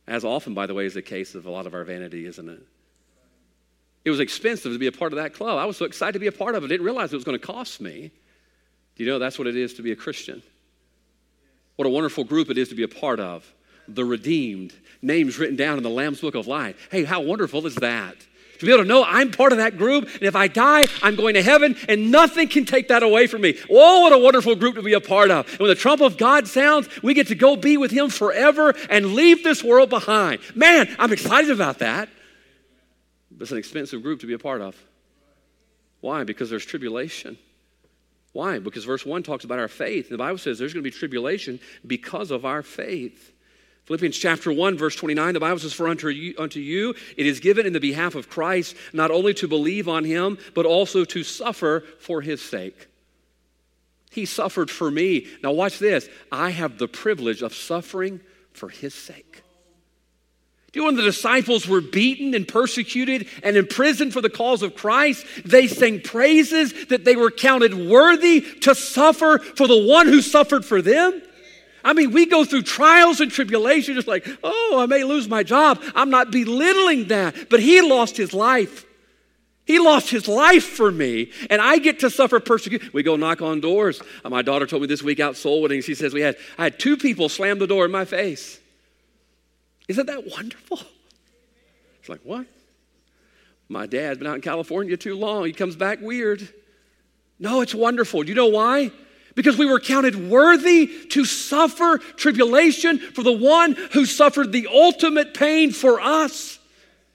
As 0.08 0.24
often, 0.24 0.54
by 0.54 0.66
the 0.66 0.74
way, 0.74 0.86
is 0.86 0.94
the 0.94 1.02
case 1.02 1.36
of 1.36 1.46
a 1.46 1.52
lot 1.52 1.68
of 1.68 1.74
our 1.74 1.84
vanity, 1.84 2.26
isn't 2.26 2.48
it? 2.48 2.62
It 4.06 4.10
was 4.10 4.22
expensive 4.22 4.72
to 4.72 4.80
be 4.80 4.88
a 4.88 4.92
part 4.94 5.12
of 5.12 5.18
that 5.18 5.34
club. 5.34 5.58
I 5.58 5.66
was 5.66 5.76
so 5.76 5.86
excited 5.86 6.14
to 6.14 6.20
be 6.20 6.28
a 6.28 6.32
part 6.32 6.56
of 6.56 6.64
it, 6.64 6.68
I 6.68 6.70
didn't 6.70 6.86
realize 6.86 7.12
it 7.12 7.18
was 7.18 7.26
going 7.26 7.40
to 7.40 7.46
cost 7.46 7.82
me. 7.82 8.12
Do 8.96 9.04
you 9.04 9.10
know 9.10 9.20
that's 9.20 9.38
what 9.38 9.48
it 9.48 9.58
is 9.58 9.74
to 9.74 9.82
be 9.82 9.92
a 9.92 9.96
Christian? 9.96 10.42
What 11.76 11.86
a 11.86 11.90
wonderful 11.90 12.24
group 12.24 12.50
it 12.50 12.58
is 12.58 12.70
to 12.70 12.76
be 12.76 12.84
a 12.84 12.88
part 12.88 13.20
of. 13.20 13.52
The 13.88 14.06
redeemed, 14.06 14.74
names 15.02 15.38
written 15.38 15.56
down 15.56 15.78
in 15.78 15.84
the 15.84 15.90
Lamb's 15.90 16.22
Book 16.22 16.36
of 16.36 16.48
Life. 16.48 16.90
Hey, 16.92 17.04
how 17.04 17.22
wonderful 17.22 17.66
is 17.66 17.76
that? 17.76 18.16
To 18.60 18.66
be 18.66 18.72
able 18.72 18.84
to 18.84 18.88
know 18.88 19.04
I'm 19.04 19.32
part 19.32 19.52
of 19.52 19.58
that 19.58 19.78
group, 19.78 20.06
and 20.06 20.24
if 20.24 20.38
I 20.38 20.48
die, 20.48 20.86
I'm 21.02 21.16
going 21.16 21.34
to 21.34 21.44
heaven, 21.44 21.76
and 21.90 22.12
nothing 22.12 22.48
can 22.48 22.64
take 22.64 22.88
that 22.88 23.04
away 23.04 23.28
from 23.28 23.42
me. 23.42 23.60
Oh, 23.70 24.02
what 24.02 24.14
a 24.14 24.18
wonderful 24.18 24.56
group 24.56 24.76
to 24.76 24.82
be 24.82 24.94
a 24.94 25.02
part 25.02 25.32
of. 25.32 25.50
And 25.50 25.60
when 25.60 25.68
the 25.68 25.76
trump 25.76 26.02
of 26.02 26.18
God 26.18 26.48
sounds, 26.48 26.88
we 27.02 27.14
get 27.14 27.28
to 27.28 27.36
go 27.36 27.58
be 27.58 27.76
with 27.76 27.92
Him 27.92 28.10
forever 28.10 28.74
and 28.90 29.16
leave 29.16 29.44
this 29.44 29.64
world 29.64 29.90
behind. 29.90 30.40
Man, 30.56 30.88
I'm 30.98 31.12
excited 31.12 31.52
about 31.52 31.80
that. 31.80 32.08
But 33.32 33.42
it's 33.42 33.52
an 33.52 33.58
expensive 33.58 34.02
group 34.02 34.22
to 34.22 34.28
be 34.28 34.34
a 34.34 34.40
part 34.40 34.62
of. 34.62 34.82
Why? 36.00 36.24
Because 36.24 36.50
there's 36.50 36.66
tribulation. 36.66 37.38
Why? 38.32 38.60
Because 38.60 38.86
verse 38.86 39.06
1 39.06 39.24
talks 39.24 39.44
about 39.44 39.60
our 39.60 39.68
faith. 39.68 40.08
The 40.08 40.18
Bible 40.18 40.38
says 40.38 40.58
there's 40.58 40.74
going 40.74 40.84
to 40.84 40.90
be 40.90 40.96
tribulation 40.96 41.60
because 41.86 42.32
of 42.32 42.46
our 42.46 42.64
faith. 42.64 43.33
Philippians 43.86 44.18
chapter 44.18 44.52
1, 44.52 44.78
verse 44.78 44.96
29, 44.96 45.34
the 45.34 45.40
Bible 45.42 45.60
says, 45.60 45.74
For 45.74 45.90
unto 45.90 46.08
you, 46.08 46.34
unto 46.38 46.60
you 46.60 46.96
it 47.18 47.26
is 47.26 47.42
given 47.42 47.66
in 47.66 47.74
the 47.74 47.82
behalf 47.82 48.16
of 48.16 48.30
Christ 48.30 48.76
not 48.94 49.12
only 49.12 49.34
to 49.36 49.48
believe 49.48 49.90
on 49.90 50.06
him, 50.06 50.38
but 50.54 50.66
also 50.66 51.04
to 51.04 51.24
suffer 51.24 51.84
for 52.00 52.22
his 52.22 52.42
sake. 52.42 52.88
He 54.10 54.26
suffered 54.26 54.70
for 54.70 54.90
me. 54.90 55.28
Now, 55.42 55.52
watch 55.52 55.80
this. 55.80 56.08
I 56.32 56.52
have 56.52 56.78
the 56.78 56.88
privilege 56.88 57.42
of 57.42 57.54
suffering 57.54 58.22
for 58.54 58.70
his 58.70 58.94
sake. 58.94 59.42
Do 60.72 60.80
you 60.80 60.84
know 60.84 60.88
when 60.88 60.96
the 60.96 61.04
disciples 61.04 61.68
were 61.68 61.82
beaten 61.82 62.34
and 62.34 62.48
persecuted 62.48 63.28
and 63.44 63.58
imprisoned 63.58 64.14
for 64.14 64.22
the 64.22 64.30
cause 64.30 64.64
of 64.64 64.76
Christ, 64.76 65.26
they 65.46 65.68
sang 65.68 66.02
praises 66.02 66.88
that 66.88 67.06
they 67.06 67.16
were 67.16 67.32
counted 67.32 67.74
worthy 67.74 68.42
to 68.62 68.74
suffer 68.74 69.40
for 69.40 69.68
the 69.68 69.84
one 69.84 70.08
who 70.08 70.22
suffered 70.22 70.64
for 70.64 70.82
them? 70.82 71.22
I 71.84 71.94
mean, 71.94 72.12
we 72.12 72.26
go 72.26 72.46
through 72.46 72.62
trials 72.64 73.20
and 73.20 73.32
tribulations, 73.32 73.98
just 73.98 74.08
like, 74.08 74.28
oh, 74.44 74.78
I 74.80 74.86
may 74.86 75.04
lose 75.04 75.28
my 75.28 75.44
job. 75.44 75.82
I'm 75.96 76.10
not 76.10 76.32
belittling 76.32 77.10
that, 77.10 77.50
but 77.50 77.60
he 77.60 77.82
lost 77.82 78.16
his 78.16 78.34
life. 78.34 78.86
He 79.66 79.80
lost 79.80 80.10
his 80.10 80.28
life 80.28 80.66
for 80.66 80.92
me, 80.92 81.32
and 81.50 81.62
I 81.62 81.78
get 81.78 82.00
to 82.00 82.10
suffer 82.10 82.40
persecution. 82.40 82.90
We 82.94 83.02
go 83.02 83.16
knock 83.16 83.42
on 83.42 83.62
doors. 83.62 84.02
Uh, 84.24 84.30
my 84.30 84.42
daughter 84.42 84.66
told 84.66 84.82
me 84.82 84.88
this 84.88 85.02
week 85.02 85.22
out 85.22 85.38
soul 85.38 85.62
winning, 85.62 85.82
she 85.82 85.96
says 85.96 86.14
we 86.14 86.22
had 86.22 86.36
I 86.58 86.66
had 86.66 86.80
two 86.80 86.98
people 86.98 87.30
slam 87.30 87.60
the 87.60 87.68
door 87.68 87.86
in 87.86 87.92
my 87.92 88.04
face. 88.04 88.60
Isn't 89.88 90.06
that 90.08 90.30
wonderful? 90.30 90.80
It's 92.00 92.10
like, 92.10 92.22
what? 92.24 92.46
My 93.70 93.86
dad's 93.86 94.20
been 94.20 94.28
out 94.28 94.36
in 94.36 94.42
California 94.42 94.98
too 94.98 95.16
long. 95.16 95.46
He 95.46 95.54
comes 95.54 95.78
back 95.78 96.02
weird. 96.02 96.48
No, 97.40 97.62
it's 97.62 97.74
wonderful. 97.74 98.24
Do 98.24 98.30
you 98.30 98.36
know 98.36 98.48
why? 98.48 98.92
Because 99.36 99.58
we 99.58 99.66
were 99.66 99.80
counted 99.80 100.30
worthy 100.30 100.88
to 101.10 101.26
suffer 101.26 101.98
tribulation 101.98 103.00
for 103.00 103.24
the 103.24 103.32
one 103.32 103.74
who 103.94 104.06
suffered 104.06 104.52
the 104.52 104.68
ultimate 104.72 105.34
pain 105.34 105.72
for 105.72 106.00
us. 106.00 106.60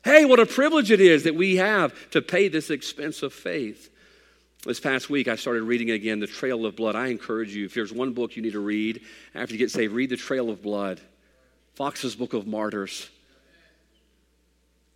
Hey, 0.05 0.25
what 0.25 0.41
a 0.41 0.47
privilege 0.47 0.91
it 0.91 1.01
is 1.01 1.25
that 1.25 1.35
we 1.35 1.57
have 1.57 1.93
to 2.11 2.23
pay 2.23 2.49
this 2.49 2.71
expense 2.71 3.23
of 3.23 3.33
faith. 3.33 3.91
This 4.65 4.81
past 4.81 5.09
week, 5.09 5.29
I 5.29 5.37
started 5.37 5.63
reading 5.63 5.91
again 5.91 6.19
The 6.19 6.27
Trail 6.27 6.67
of 6.67 6.75
Blood. 6.75 6.97
I 6.97 7.09
encourage 7.09 7.55
you, 7.55 7.67
if 7.67 7.75
there's 7.75 7.93
one 7.93 8.13
book 8.13 8.35
you 8.35 8.43
need 8.43 8.53
to 8.53 8.61
read 8.61 9.03
after 9.35 9.55
you 9.55 9.59
get 9.59 9.71
saved, 9.71 9.95
read 9.95 10.11
The 10.11 10.17
Trail 10.17 10.51
of 10.51 10.63
Blood. 10.63 11.01
Fox's 11.75 12.17
Book 12.17 12.33
of 12.33 12.45
Martyrs. 12.45 13.09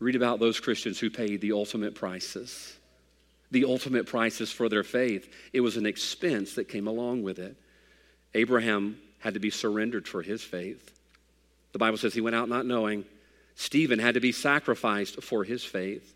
Read 0.00 0.16
about 0.16 0.40
those 0.40 0.58
Christians 0.58 0.98
who 0.98 1.10
paid 1.10 1.40
the 1.40 1.52
ultimate 1.52 1.94
prices. 1.94 2.76
The 3.52 3.64
ultimate 3.64 4.06
prices 4.06 4.50
for 4.50 4.68
their 4.68 4.82
faith. 4.82 5.32
It 5.52 5.60
was 5.60 5.76
an 5.76 5.86
expense 5.86 6.54
that 6.54 6.68
came 6.68 6.88
along 6.88 7.22
with 7.22 7.38
it. 7.38 7.56
Abraham 8.34 8.98
had 9.20 9.34
to 9.34 9.40
be 9.40 9.50
surrendered 9.50 10.08
for 10.08 10.22
his 10.22 10.42
faith. 10.42 10.90
The 11.70 11.78
Bible 11.78 11.98
says 11.98 12.12
he 12.12 12.20
went 12.20 12.34
out 12.34 12.48
not 12.48 12.66
knowing. 12.66 13.04
Stephen 13.54 14.00
had 14.00 14.14
to 14.14 14.20
be 14.20 14.32
sacrificed 14.32 15.22
for 15.22 15.44
his 15.44 15.62
faith. 15.62 16.14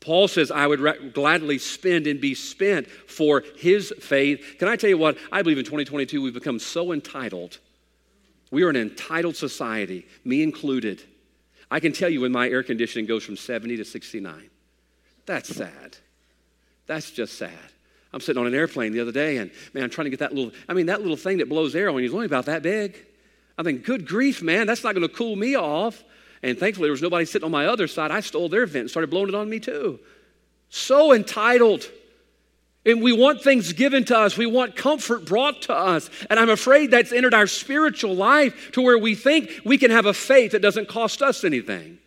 Paul 0.00 0.28
says, 0.28 0.50
I 0.50 0.66
would 0.66 0.80
re- 0.80 1.08
gladly 1.08 1.56
spend 1.56 2.06
and 2.06 2.20
be 2.20 2.34
spent 2.34 2.88
for 2.88 3.42
his 3.56 3.90
faith. 4.00 4.56
Can 4.58 4.68
I 4.68 4.76
tell 4.76 4.90
you 4.90 4.98
what? 4.98 5.16
I 5.32 5.40
believe 5.40 5.56
in 5.56 5.64
2022 5.64 6.20
we've 6.20 6.34
become 6.34 6.58
so 6.58 6.92
entitled 6.92 7.58
we 8.54 8.62
are 8.62 8.70
an 8.70 8.76
entitled 8.76 9.34
society, 9.34 10.06
me 10.24 10.40
included. 10.40 11.02
I 11.72 11.80
can 11.80 11.92
tell 11.92 12.08
you 12.08 12.20
when 12.20 12.30
my 12.30 12.48
air 12.48 12.62
conditioning 12.62 13.04
goes 13.04 13.24
from 13.24 13.36
70 13.36 13.78
to 13.78 13.84
69. 13.84 14.48
That's 15.26 15.48
sad. 15.52 15.96
That's 16.86 17.10
just 17.10 17.38
sad. 17.38 17.52
I'm 18.12 18.20
sitting 18.20 18.40
on 18.40 18.46
an 18.46 18.54
airplane 18.54 18.92
the 18.92 19.00
other 19.00 19.12
day 19.12 19.38
and 19.38 19.50
man, 19.72 19.84
I'm 19.84 19.90
trying 19.90 20.04
to 20.04 20.10
get 20.10 20.20
that 20.20 20.32
little, 20.32 20.52
I 20.68 20.74
mean, 20.74 20.86
that 20.86 21.00
little 21.00 21.16
thing 21.16 21.38
that 21.38 21.48
blows 21.48 21.74
air 21.74 21.90
on 21.90 21.96
you 21.98 22.04
is 22.04 22.14
only 22.14 22.26
about 22.26 22.46
that 22.46 22.62
big. 22.62 22.96
I 23.58 23.62
think, 23.62 23.84
good 23.84 24.06
grief, 24.06 24.42
man, 24.42 24.66
that's 24.66 24.84
not 24.84 24.94
going 24.94 25.06
to 25.06 25.12
cool 25.12 25.36
me 25.36 25.56
off. 25.56 26.02
And 26.42 26.58
thankfully, 26.58 26.86
there 26.86 26.92
was 26.92 27.02
nobody 27.02 27.24
sitting 27.24 27.44
on 27.46 27.50
my 27.50 27.66
other 27.66 27.88
side. 27.88 28.10
I 28.10 28.20
stole 28.20 28.48
their 28.48 28.66
vent 28.66 28.82
and 28.82 28.90
started 28.90 29.10
blowing 29.10 29.28
it 29.28 29.34
on 29.34 29.48
me 29.48 29.60
too. 29.60 29.98
So 30.68 31.12
entitled. 31.12 31.88
And 32.86 33.00
we 33.00 33.12
want 33.12 33.42
things 33.42 33.72
given 33.72 34.04
to 34.06 34.18
us. 34.18 34.36
We 34.36 34.46
want 34.46 34.76
comfort 34.76 35.24
brought 35.24 35.62
to 35.62 35.74
us. 35.74 36.10
And 36.28 36.38
I'm 36.38 36.50
afraid 36.50 36.90
that's 36.90 37.12
entered 37.12 37.32
our 37.32 37.46
spiritual 37.46 38.14
life 38.14 38.72
to 38.72 38.82
where 38.82 38.98
we 38.98 39.14
think 39.14 39.50
we 39.64 39.78
can 39.78 39.90
have 39.90 40.04
a 40.04 40.12
faith 40.12 40.52
that 40.52 40.60
doesn't 40.60 40.88
cost 40.88 41.22
us 41.22 41.44
anything. 41.44 41.98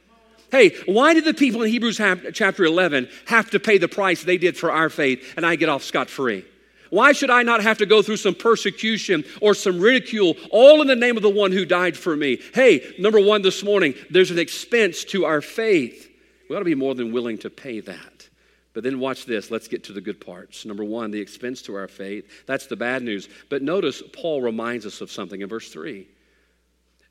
Hey, 0.51 0.75
why 0.85 1.13
did 1.13 1.25
the 1.25 1.33
people 1.33 1.61
in 1.63 1.69
Hebrews 1.69 1.99
chapter 2.33 2.63
11 2.63 3.09
have 3.25 3.49
to 3.51 3.59
pay 3.59 3.77
the 3.77 3.87
price 3.87 4.23
they 4.23 4.37
did 4.37 4.57
for 4.57 4.71
our 4.71 4.89
faith 4.89 5.33
and 5.35 5.45
I 5.45 5.55
get 5.55 5.69
off 5.69 5.83
scot 5.83 6.09
free? 6.09 6.45
Why 6.89 7.11
should 7.11 7.29
I 7.29 7.43
not 7.43 7.61
have 7.61 7.79
to 7.79 7.85
go 7.85 8.01
through 8.01 8.17
some 8.17 8.35
persecution 8.35 9.25
or 9.41 9.53
some 9.53 9.79
ridicule, 9.79 10.35
all 10.51 10.81
in 10.81 10.87
the 10.87 10.95
name 10.95 11.17
of 11.17 11.23
the 11.23 11.29
one 11.29 11.51
who 11.51 11.65
died 11.65 11.97
for 11.97 12.15
me? 12.15 12.39
Hey, 12.53 12.95
number 12.97 13.19
one 13.19 13.41
this 13.41 13.61
morning, 13.61 13.93
there's 14.09 14.31
an 14.31 14.39
expense 14.39 15.03
to 15.05 15.25
our 15.25 15.41
faith. 15.41 16.09
We 16.49 16.55
ought 16.55 16.59
to 16.59 16.65
be 16.65 16.75
more 16.75 16.95
than 16.95 17.11
willing 17.11 17.37
to 17.39 17.49
pay 17.49 17.81
that. 17.81 18.29
But 18.73 18.83
then 18.83 18.99
watch 18.99 19.25
this. 19.25 19.51
Let's 19.51 19.67
get 19.67 19.83
to 19.85 19.93
the 19.93 19.99
good 19.99 20.21
parts. 20.21 20.65
Number 20.65 20.85
one, 20.85 21.11
the 21.11 21.19
expense 21.19 21.61
to 21.63 21.75
our 21.75 21.87
faith. 21.87 22.45
That's 22.45 22.67
the 22.67 22.75
bad 22.75 23.01
news. 23.01 23.27
But 23.49 23.63
notice 23.63 24.01
Paul 24.13 24.41
reminds 24.41 24.85
us 24.85 25.01
of 25.01 25.11
something 25.11 25.41
in 25.41 25.49
verse 25.49 25.69
3. 25.69 26.07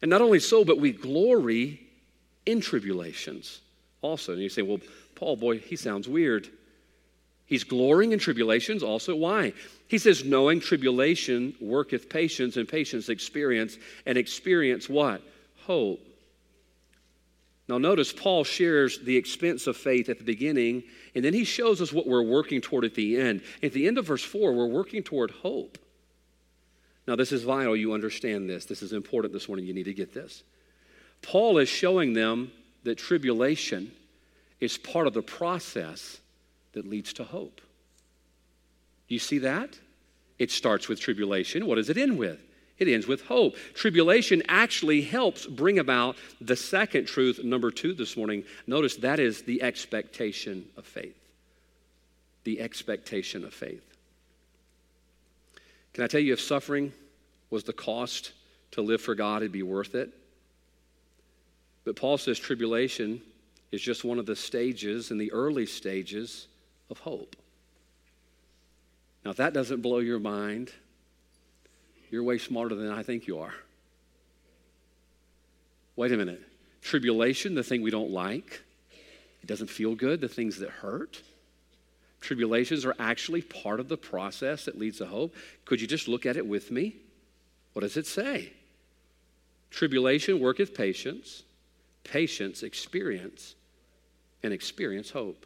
And 0.01 0.09
not 0.09 0.23
only 0.23 0.39
so, 0.39 0.65
but 0.65 0.79
we 0.81 0.93
glory 0.93 1.86
in 2.47 2.61
tribulations 2.61 3.61
also. 4.03 4.33
And 4.33 4.41
you 4.41 4.49
say, 4.49 4.63
well, 4.63 4.81
Paul, 5.15 5.37
boy, 5.37 5.59
he 5.59 5.77
sounds 5.77 6.09
weird. 6.09 6.49
He's 7.45 7.65
glorying 7.65 8.13
in 8.13 8.19
tribulations 8.19 8.83
also. 8.83 9.15
Why? 9.15 9.53
He 9.89 9.99
says, 9.99 10.25
knowing 10.25 10.61
tribulation 10.61 11.55
worketh 11.61 12.09
patience, 12.09 12.57
and 12.57 12.69
patience 12.69 13.09
experience, 13.09 13.79
and 14.05 14.19
experience 14.19 14.89
what? 14.89 15.23
Hope. 15.67 16.01
Now, 17.69 17.79
notice 17.79 18.13
Paul 18.13 18.45
shares 18.45 19.01
the 19.01 19.17
expense 19.17 19.67
of 19.67 19.77
faith 19.77 20.09
at 20.09 20.19
the 20.19 20.25
beginning, 20.25 20.85
and 21.15 21.25
then 21.25 21.35
he 21.35 21.45
shows 21.45 21.81
us 21.81 21.93
what 21.93 22.07
we're 22.07 22.23
working 22.23 22.61
toward 22.61 22.85
at 22.85 22.95
the 22.95 23.19
end. 23.19 23.43
At 23.63 23.73
the 23.73 23.89
end 23.89 23.99
of 23.99 24.07
verse 24.07 24.23
4, 24.23 24.53
we're 24.53 24.67
working 24.67 25.03
toward 25.03 25.31
hope. 25.31 25.79
Now, 27.09 27.17
this 27.17 27.33
is 27.33 27.45
vital. 27.45 27.77
You 27.77 27.93
understand 27.93 28.49
this. 28.49 28.65
This 28.65 28.83
is 28.83 28.93
important 28.93 29.33
this 29.33 29.49
morning. 29.49 29.67
You 29.67 29.75
need 29.75 29.85
to 29.85 29.95
get 29.95 30.13
this. 30.13 30.43
Paul 31.27 31.59
is 31.59 31.69
showing 31.69 32.13
them 32.13 32.53
that 32.85 32.99
tribulation 32.99 33.91
is 34.61 34.79
part 34.79 35.09
of 35.09 35.13
the 35.13 35.23
process 35.23 36.21
that 36.73 36.89
leads 36.89 37.13
to 37.15 37.25
hope. 37.25 37.61
Do 39.09 39.15
you 39.15 39.19
see 39.19 39.39
that? 39.39 39.77
It 40.39 40.53
starts 40.53 40.89
with 40.89 41.01
tribulation. 41.01 41.67
What 41.67 41.77
does 41.77 41.91
it 41.91 41.97
end 41.97 42.17
with? 42.17 42.41
It 42.79 42.87
ends 42.87 43.09
with 43.09 43.23
hope. 43.23 43.57
Tribulation 43.75 44.43
actually 44.49 45.03
helps 45.03 45.47
bring 45.47 45.81
about 45.81 46.17
the 46.41 46.55
second 46.55 47.07
truth, 47.07 47.43
number 47.43 47.73
two 47.73 47.93
this 47.93 48.17
morning. 48.17 48.45
Notice 48.69 48.95
that 48.97 49.19
is 49.19 49.43
the 49.43 49.63
expectation 49.63 50.65
of 50.77 50.87
faith. 50.87 51.17
The 52.45 52.61
expectation 52.61 53.45
of 53.45 53.53
faith. 53.53 53.83
Can 55.93 56.05
I 56.05 56.07
tell 56.07 56.21
you 56.21 56.35
if 56.35 56.41
suffering 56.41 56.93
was 57.51 57.65
the 57.65 57.73
cost 57.73 58.31
to 58.73 58.81
live 58.83 59.01
for 59.01 59.17
God, 59.17 59.43
it'd 59.43 59.51
be 59.51 59.65
worth 59.65 59.97
it? 59.97 60.13
But 61.87 61.95
Paul 61.95 62.19
says 62.19 62.39
tribulation 62.41 63.23
is 63.71 63.81
just 63.81 64.05
one 64.05 64.19
of 64.19 64.27
the 64.27 64.35
stages 64.35 65.13
in 65.13 65.19
the 65.19 65.33
early 65.33 65.67
stages 65.67 66.49
of 66.91 66.99
hope. 66.99 67.37
Now, 69.25 69.31
if 69.31 69.37
that 69.37 69.55
doesn't 69.55 69.83
blow 69.83 69.99
your 69.99 70.19
mind, 70.19 70.73
you're 72.11 72.25
way 72.25 72.39
smarter 72.39 72.75
than 72.75 72.91
I 72.91 73.05
think 73.05 73.29
you 73.29 73.39
are. 73.39 73.55
Wait 75.95 76.11
a 76.11 76.17
minute. 76.17 76.43
Tribulation, 76.83 77.55
the 77.55 77.63
thing 77.63 77.83
we 77.83 77.93
don't 77.93 78.11
like, 78.11 78.63
it 79.41 79.47
doesn't 79.47 79.71
feel 79.71 79.95
good, 79.95 80.21
the 80.21 80.29
things 80.29 80.59
that 80.59 80.71
hurt. 80.71 81.23
Tribulations 82.21 82.85
are 82.85 82.97
actually 82.99 83.43
part 83.43 83.79
of 83.79 83.89
the 83.89 83.97
process 83.97 84.65
that 84.65 84.77
leads 84.77 84.99
to 84.99 85.07
hope. 85.07 85.37
Could 85.65 85.81
you 85.81 85.87
just 85.87 86.09
look 86.09 86.27
at 86.27 86.37
it 86.37 86.47
with 86.47 86.73
me? 86.73 86.97
What 87.75 87.83
does 87.83 87.97
it 87.97 88.09
say? 88.09 88.53
Tribulation 89.71 90.41
worketh 90.41 90.75
patience, 90.75 91.45
patience 92.07 92.63
experience, 92.63 93.55
and 94.43 94.53
experience 94.53 95.11
hope. 95.11 95.45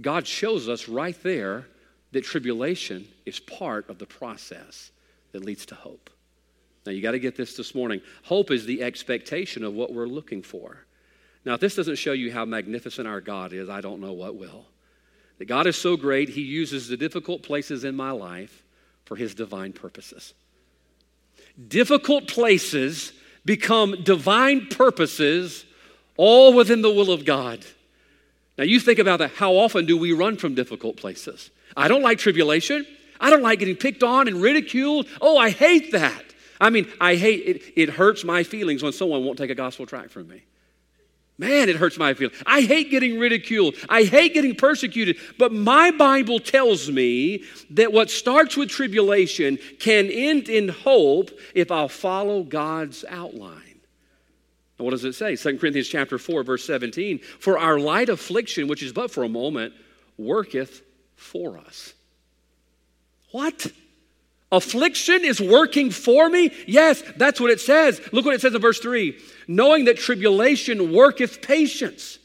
God 0.00 0.26
shows 0.26 0.68
us 0.68 0.88
right 0.88 1.20
there 1.22 1.66
that 2.12 2.24
tribulation 2.24 3.06
is 3.26 3.38
part 3.38 3.88
of 3.88 3.98
the 3.98 4.06
process 4.06 4.90
that 5.32 5.44
leads 5.44 5.66
to 5.66 5.74
hope. 5.74 6.10
Now, 6.84 6.92
you 6.92 7.00
got 7.00 7.12
to 7.12 7.18
get 7.18 7.36
this 7.36 7.56
this 7.56 7.74
morning. 7.74 8.00
Hope 8.24 8.50
is 8.50 8.66
the 8.66 8.82
expectation 8.82 9.64
of 9.64 9.74
what 9.74 9.92
we're 9.92 10.06
looking 10.06 10.42
for. 10.42 10.84
Now, 11.44 11.54
if 11.54 11.60
this 11.60 11.76
doesn't 11.76 11.96
show 11.96 12.12
you 12.12 12.32
how 12.32 12.44
magnificent 12.44 13.06
our 13.06 13.20
God 13.20 13.52
is, 13.52 13.68
I 13.68 13.80
don't 13.80 14.00
know 14.00 14.12
what 14.12 14.36
will. 14.36 14.66
That 15.38 15.46
God 15.46 15.66
is 15.66 15.76
so 15.76 15.96
great, 15.96 16.28
He 16.28 16.42
uses 16.42 16.88
the 16.88 16.96
difficult 16.96 17.42
places 17.42 17.84
in 17.84 17.96
my 17.96 18.10
life 18.10 18.64
for 19.04 19.16
His 19.16 19.34
divine 19.34 19.72
purposes. 19.72 20.34
Difficult 21.68 22.28
places 22.28 23.12
become 23.44 24.02
divine 24.02 24.66
purposes, 24.66 25.64
all 26.16 26.52
within 26.52 26.82
the 26.82 26.90
will 26.90 27.10
of 27.10 27.24
God. 27.24 27.64
Now, 28.58 28.64
you 28.64 28.80
think 28.80 28.98
about 28.98 29.18
that. 29.18 29.32
How 29.32 29.52
often 29.52 29.86
do 29.86 29.96
we 29.96 30.12
run 30.12 30.36
from 30.36 30.54
difficult 30.54 30.96
places? 30.96 31.50
I 31.76 31.88
don't 31.88 32.02
like 32.02 32.18
tribulation. 32.18 32.86
I 33.18 33.30
don't 33.30 33.42
like 33.42 33.60
getting 33.60 33.76
picked 33.76 34.02
on 34.02 34.28
and 34.28 34.42
ridiculed. 34.42 35.06
Oh, 35.20 35.38
I 35.38 35.50
hate 35.50 35.92
that. 35.92 36.22
I 36.60 36.70
mean, 36.70 36.88
I 37.00 37.16
hate 37.16 37.46
it. 37.46 37.62
It 37.76 37.88
hurts 37.90 38.24
my 38.24 38.42
feelings 38.42 38.82
when 38.82 38.92
someone 38.92 39.24
won't 39.24 39.38
take 39.38 39.50
a 39.50 39.54
gospel 39.54 39.86
tract 39.86 40.10
from 40.10 40.28
me. 40.28 40.42
Man, 41.42 41.68
it 41.68 41.74
hurts 41.74 41.98
my 41.98 42.14
feelings. 42.14 42.40
I 42.46 42.60
hate 42.60 42.92
getting 42.92 43.18
ridiculed. 43.18 43.74
I 43.88 44.04
hate 44.04 44.32
getting 44.32 44.54
persecuted. 44.54 45.16
But 45.38 45.52
my 45.52 45.90
Bible 45.90 46.38
tells 46.38 46.88
me 46.88 47.42
that 47.70 47.92
what 47.92 48.10
starts 48.10 48.56
with 48.56 48.68
tribulation 48.68 49.58
can 49.80 50.06
end 50.06 50.48
in 50.48 50.68
hope 50.68 51.32
if 51.52 51.72
I'll 51.72 51.88
follow 51.88 52.44
God's 52.44 53.04
outline. 53.08 53.80
what 54.76 54.90
does 54.90 55.04
it 55.04 55.14
say? 55.14 55.34
2 55.34 55.58
Corinthians 55.58 55.88
chapter 55.88 56.16
4, 56.16 56.44
verse 56.44 56.64
17. 56.64 57.18
For 57.18 57.58
our 57.58 57.80
light 57.80 58.08
affliction, 58.08 58.68
which 58.68 58.84
is 58.84 58.92
but 58.92 59.10
for 59.10 59.24
a 59.24 59.28
moment, 59.28 59.74
worketh 60.16 60.80
for 61.16 61.58
us. 61.58 61.92
What? 63.32 63.66
Affliction 64.52 65.24
is 65.24 65.40
working 65.40 65.90
for 65.90 66.28
me? 66.28 66.52
Yes, 66.66 67.02
that's 67.16 67.40
what 67.40 67.50
it 67.50 67.60
says. 67.60 68.00
Look 68.12 68.26
what 68.26 68.34
it 68.34 68.42
says 68.42 68.54
in 68.54 68.60
verse 68.60 68.78
3 68.78 69.18
knowing 69.48 69.86
that 69.86 69.96
tribulation 69.96 70.92
worketh 70.92 71.42
patience. 71.42 72.18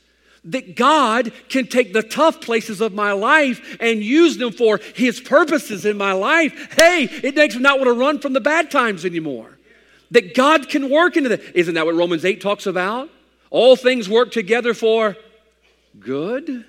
That 0.44 0.76
God 0.76 1.34
can 1.50 1.68
take 1.68 1.92
the 1.92 2.04
tough 2.04 2.40
places 2.40 2.80
of 2.80 2.94
my 2.94 3.12
life 3.12 3.78
and 3.82 4.02
use 4.02 4.38
them 4.38 4.54
for 4.54 4.80
His 4.96 5.20
purposes 5.20 5.84
in 5.84 5.98
my 5.98 6.13
life. 6.13 6.74
Hey, 6.78 7.06
it 7.06 7.36
makes 7.36 7.56
me 7.56 7.62
not 7.62 7.80
want 7.80 7.88
to 7.88 8.00
run 8.00 8.20
from 8.20 8.34
the 8.34 8.40
bad 8.40 8.72
times 8.72 9.04
anymore. 9.04 9.58
That 10.12 10.36
God 10.36 10.70
can 10.70 10.90
work 10.90 11.18
into 11.18 11.30
that. 11.30 11.42
Isn't 11.54 11.74
that 11.74 11.86
what 11.86 11.96
Romans 11.96 12.24
8 12.24 12.40
talks 12.40 12.66
about? 12.66 13.10
All 13.50 13.76
things 13.76 14.08
work 14.08 14.32
together 14.32 14.74
for 14.74 15.18
good 16.00 16.66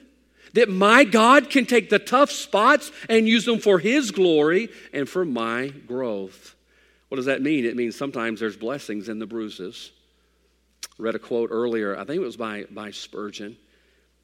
that 0.54 0.68
my 0.68 1.04
God 1.04 1.50
can 1.50 1.66
take 1.66 1.90
the 1.90 1.98
tough 1.98 2.30
spots 2.30 2.90
and 3.08 3.28
use 3.28 3.44
them 3.44 3.58
for 3.58 3.78
His 3.78 4.10
glory 4.10 4.68
and 4.92 5.08
for 5.08 5.24
my 5.24 5.68
growth. 5.86 6.54
What 7.08 7.16
does 7.16 7.26
that 7.26 7.42
mean? 7.42 7.64
It 7.64 7.76
means 7.76 7.96
sometimes 7.96 8.40
there's 8.40 8.56
blessings 8.56 9.08
in 9.08 9.18
the 9.18 9.26
bruises. 9.26 9.92
Read 10.98 11.14
a 11.14 11.18
quote 11.18 11.50
earlier, 11.52 11.96
I 11.96 12.04
think 12.04 12.16
it 12.16 12.24
was 12.24 12.36
by, 12.36 12.64
by 12.70 12.90
Spurgeon. 12.90 13.56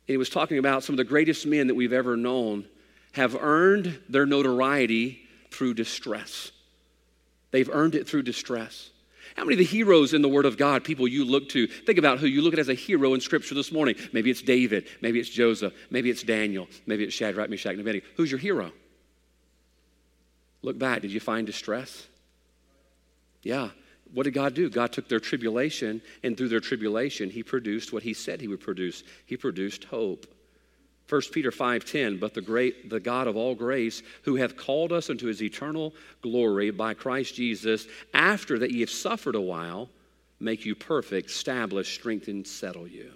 He 0.06 0.16
was 0.16 0.28
talking 0.28 0.58
about 0.58 0.82
some 0.82 0.94
of 0.94 0.98
the 0.98 1.04
greatest 1.04 1.46
men 1.46 1.68
that 1.68 1.74
we've 1.74 1.92
ever 1.92 2.16
known 2.16 2.66
have 3.12 3.37
earned 3.40 4.00
their 4.08 4.26
notoriety 4.26 5.20
through 5.50 5.74
distress. 5.74 6.50
They've 7.52 7.70
earned 7.70 7.94
it 7.94 8.08
through 8.08 8.24
distress. 8.24 8.90
How 9.35 9.44
many 9.44 9.55
of 9.55 9.59
the 9.59 9.64
heroes 9.64 10.14
in 10.14 10.23
the 10.23 10.29
Word 10.29 10.44
of 10.44 10.57
God, 10.57 10.85
people 10.85 11.09
you 11.09 11.25
look 11.25 11.49
to, 11.51 11.66
think 11.66 11.99
about 11.99 12.18
who 12.18 12.27
you 12.27 12.40
look 12.40 12.53
at 12.53 12.61
as 12.61 12.68
a 12.68 12.75
hero 12.75 13.14
in 13.14 13.20
Scripture 13.20 13.55
this 13.55 13.73
morning. 13.73 13.97
Maybe 14.12 14.31
it's 14.31 14.42
David, 14.42 14.87
maybe 15.01 15.18
it's 15.18 15.29
Joseph, 15.29 15.75
maybe 15.90 16.09
it's 16.09 16.23
Daniel, 16.23 16.68
maybe 16.87 17.05
it's 17.05 17.14
Shadrach, 17.14 17.51
Meshach, 17.51 17.73
and 17.73 17.81
Abednego. 17.81 18.07
Who's 18.16 18.31
your 18.31 18.38
hero? 18.38 18.70
Look 20.62 20.79
back. 20.79 21.03
Did 21.03 21.12
you 21.12 21.20
find 21.20 21.47
distress? 21.47 22.07
Yeah. 23.42 23.70
What 24.12 24.23
did 24.23 24.35
God 24.35 24.55
do? 24.55 24.70
God 24.70 24.92
took 24.92 25.09
their 25.09 25.20
tribulation, 25.20 26.01
and 26.23 26.37
through 26.37 26.49
their 26.49 26.61
tribulation, 26.61 27.29
He 27.29 27.42
produced 27.42 27.92
what 27.92 28.03
He 28.03 28.14
said 28.14 28.40
He 28.40 28.49
would 28.49 28.61
produce. 28.61 29.03
He 29.27 29.37
produced 29.37 29.85
hope. 29.85 30.27
1 31.08 31.20
Peter 31.32 31.50
5:10 31.50 32.18
but 32.18 32.32
the 32.32 32.40
great 32.40 32.88
the 32.88 33.00
God 33.00 33.26
of 33.26 33.36
all 33.36 33.54
grace 33.54 34.02
who 34.22 34.36
hath 34.36 34.56
called 34.56 34.92
us 34.92 35.10
unto 35.10 35.26
his 35.26 35.42
eternal 35.42 35.94
glory 36.22 36.70
by 36.70 36.94
Christ 36.94 37.34
Jesus 37.34 37.86
after 38.14 38.58
that 38.58 38.70
ye 38.70 38.80
have 38.80 38.90
suffered 38.90 39.34
a 39.34 39.40
while 39.40 39.90
make 40.40 40.64
you 40.64 40.74
perfect 40.74 41.30
establish 41.30 41.94
strengthen 41.94 42.44
settle 42.44 42.88
you. 42.88 43.12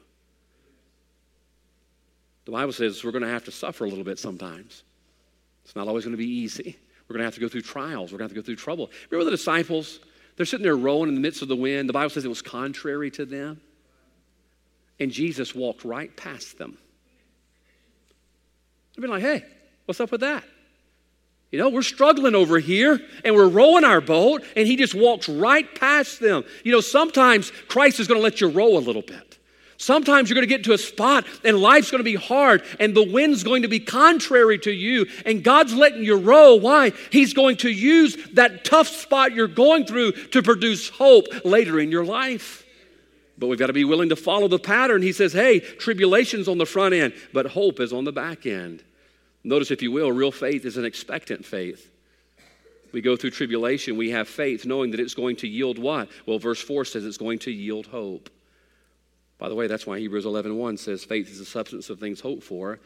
The 2.44 2.52
Bible 2.52 2.72
says 2.72 3.04
we're 3.04 3.10
going 3.10 3.22
to 3.22 3.28
have 3.28 3.44
to 3.44 3.52
suffer 3.52 3.84
a 3.84 3.88
little 3.88 4.04
bit 4.04 4.18
sometimes. 4.18 4.82
It's 5.64 5.76
not 5.76 5.88
always 5.88 6.04
going 6.04 6.16
to 6.16 6.22
be 6.22 6.30
easy. 6.30 6.76
We're 7.06 7.14
going 7.14 7.20
to 7.20 7.26
have 7.26 7.34
to 7.34 7.40
go 7.40 7.48
through 7.48 7.62
trials. 7.62 8.12
We're 8.12 8.18
going 8.18 8.30
to 8.30 8.34
have 8.34 8.36
to 8.36 8.42
go 8.42 8.46
through 8.46 8.56
trouble. 8.56 8.90
Remember 9.10 9.30
the 9.30 9.36
disciples? 9.36 10.00
They're 10.36 10.46
sitting 10.46 10.64
there 10.64 10.76
rowing 10.76 11.08
in 11.08 11.14
the 11.14 11.20
midst 11.20 11.42
of 11.42 11.48
the 11.48 11.56
wind. 11.56 11.88
The 11.88 11.92
Bible 11.94 12.10
says 12.10 12.24
it 12.24 12.28
was 12.28 12.42
contrary 12.42 13.10
to 13.12 13.26
them. 13.26 13.60
And 15.00 15.10
Jesus 15.10 15.54
walked 15.54 15.84
right 15.84 16.14
past 16.16 16.58
them 16.58 16.78
They've 18.98 19.02
been 19.02 19.10
like, 19.12 19.22
hey, 19.22 19.44
what's 19.84 20.00
up 20.00 20.10
with 20.10 20.22
that? 20.22 20.42
You 21.52 21.60
know, 21.60 21.68
we're 21.68 21.82
struggling 21.82 22.34
over 22.34 22.58
here 22.58 23.00
and 23.24 23.32
we're 23.32 23.46
rowing 23.46 23.84
our 23.84 24.00
boat, 24.00 24.42
and 24.56 24.66
he 24.66 24.74
just 24.74 24.92
walks 24.92 25.28
right 25.28 25.72
past 25.78 26.18
them. 26.18 26.42
You 26.64 26.72
know, 26.72 26.80
sometimes 26.80 27.52
Christ 27.68 28.00
is 28.00 28.08
going 28.08 28.18
to 28.18 28.24
let 28.24 28.40
you 28.40 28.48
row 28.48 28.76
a 28.76 28.80
little 28.80 29.02
bit. 29.02 29.38
Sometimes 29.76 30.28
you're 30.28 30.34
going 30.34 30.48
to 30.48 30.52
get 30.52 30.64
to 30.64 30.72
a 30.72 30.78
spot 30.78 31.24
and 31.44 31.58
life's 31.58 31.92
going 31.92 32.00
to 32.00 32.04
be 32.04 32.16
hard 32.16 32.64
and 32.80 32.92
the 32.92 33.08
wind's 33.08 33.44
going 33.44 33.62
to 33.62 33.68
be 33.68 33.78
contrary 33.78 34.58
to 34.58 34.72
you 34.72 35.06
and 35.24 35.44
God's 35.44 35.72
letting 35.74 36.02
you 36.02 36.16
row. 36.16 36.56
Why? 36.56 36.90
He's 37.12 37.34
going 37.34 37.58
to 37.58 37.70
use 37.70 38.16
that 38.32 38.64
tough 38.64 38.88
spot 38.88 39.32
you're 39.32 39.46
going 39.46 39.86
through 39.86 40.10
to 40.10 40.42
produce 40.42 40.88
hope 40.88 41.26
later 41.44 41.78
in 41.78 41.92
your 41.92 42.04
life. 42.04 42.66
But 43.38 43.46
we've 43.46 43.58
got 43.60 43.68
to 43.68 43.72
be 43.72 43.84
willing 43.84 44.08
to 44.08 44.16
follow 44.16 44.48
the 44.48 44.58
pattern. 44.58 45.02
He 45.02 45.12
says, 45.12 45.32
hey, 45.32 45.60
tribulation's 45.60 46.48
on 46.48 46.58
the 46.58 46.66
front 46.66 46.94
end, 46.94 47.14
but 47.32 47.46
hope 47.46 47.78
is 47.78 47.92
on 47.92 48.02
the 48.02 48.10
back 48.10 48.44
end. 48.44 48.82
Notice, 49.44 49.70
if 49.70 49.82
you 49.82 49.92
will, 49.92 50.12
real 50.12 50.32
faith 50.32 50.64
is 50.64 50.76
an 50.76 50.84
expectant 50.84 51.44
faith. 51.44 51.90
We 52.92 53.00
go 53.00 53.16
through 53.16 53.30
tribulation, 53.30 53.96
we 53.96 54.10
have 54.10 54.28
faith 54.28 54.64
knowing 54.64 54.90
that 54.92 55.00
it's 55.00 55.14
going 55.14 55.36
to 55.36 55.48
yield 55.48 55.78
what? 55.78 56.08
Well, 56.26 56.38
verse 56.38 56.60
4 56.60 56.84
says 56.84 57.04
it's 57.04 57.18
going 57.18 57.38
to 57.40 57.50
yield 57.50 57.86
hope. 57.86 58.30
By 59.38 59.48
the 59.48 59.54
way, 59.54 59.66
that's 59.66 59.86
why 59.86 59.98
Hebrews 59.98 60.24
11:1 60.24 60.78
says 60.78 61.04
faith 61.04 61.30
is 61.30 61.38
the 61.38 61.44
substance 61.44 61.90
of 61.90 62.00
things 62.00 62.20
hoped 62.20 62.42
for, 62.42 62.80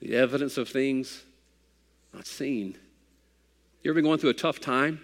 the 0.00 0.14
evidence 0.14 0.56
of 0.56 0.68
things 0.68 1.24
not 2.14 2.26
seen. 2.26 2.76
You 3.82 3.90
ever 3.90 3.96
been 3.96 4.04
going 4.04 4.18
through 4.18 4.30
a 4.30 4.34
tough 4.34 4.60
time? 4.60 5.00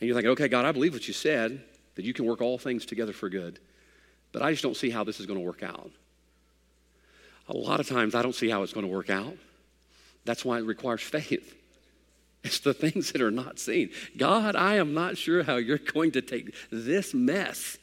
And 0.00 0.08
you're 0.08 0.14
thinking, 0.14 0.32
okay, 0.32 0.48
God, 0.48 0.64
I 0.64 0.72
believe 0.72 0.92
what 0.92 1.06
you 1.06 1.14
said, 1.14 1.62
that 1.94 2.04
you 2.04 2.12
can 2.12 2.24
work 2.24 2.40
all 2.40 2.58
things 2.58 2.84
together 2.84 3.12
for 3.12 3.28
good. 3.28 3.60
But 4.32 4.42
I 4.42 4.50
just 4.50 4.62
don't 4.62 4.76
see 4.76 4.90
how 4.90 5.04
this 5.04 5.20
is 5.20 5.26
going 5.26 5.38
to 5.38 5.44
work 5.44 5.62
out. 5.62 5.90
A 7.48 7.56
lot 7.56 7.80
of 7.80 7.88
times 7.88 8.14
I 8.14 8.22
don't 8.22 8.34
see 8.34 8.48
how 8.48 8.62
it's 8.62 8.72
going 8.72 8.86
to 8.86 8.92
work 8.92 9.10
out. 9.10 9.36
That's 10.24 10.44
why 10.44 10.58
it 10.58 10.62
requires 10.62 11.02
faith. 11.02 11.54
It's 12.46 12.60
the 12.60 12.74
things 12.74 13.12
that 13.12 13.22
are 13.22 13.30
not 13.30 13.58
seen. 13.58 13.88
God, 14.18 14.54
I 14.54 14.74
am 14.74 14.92
not 14.92 15.16
sure 15.16 15.44
how 15.44 15.56
you're 15.56 15.78
going 15.78 16.12
to 16.12 16.20
take 16.20 16.54
this 16.70 17.14
mess 17.14 17.78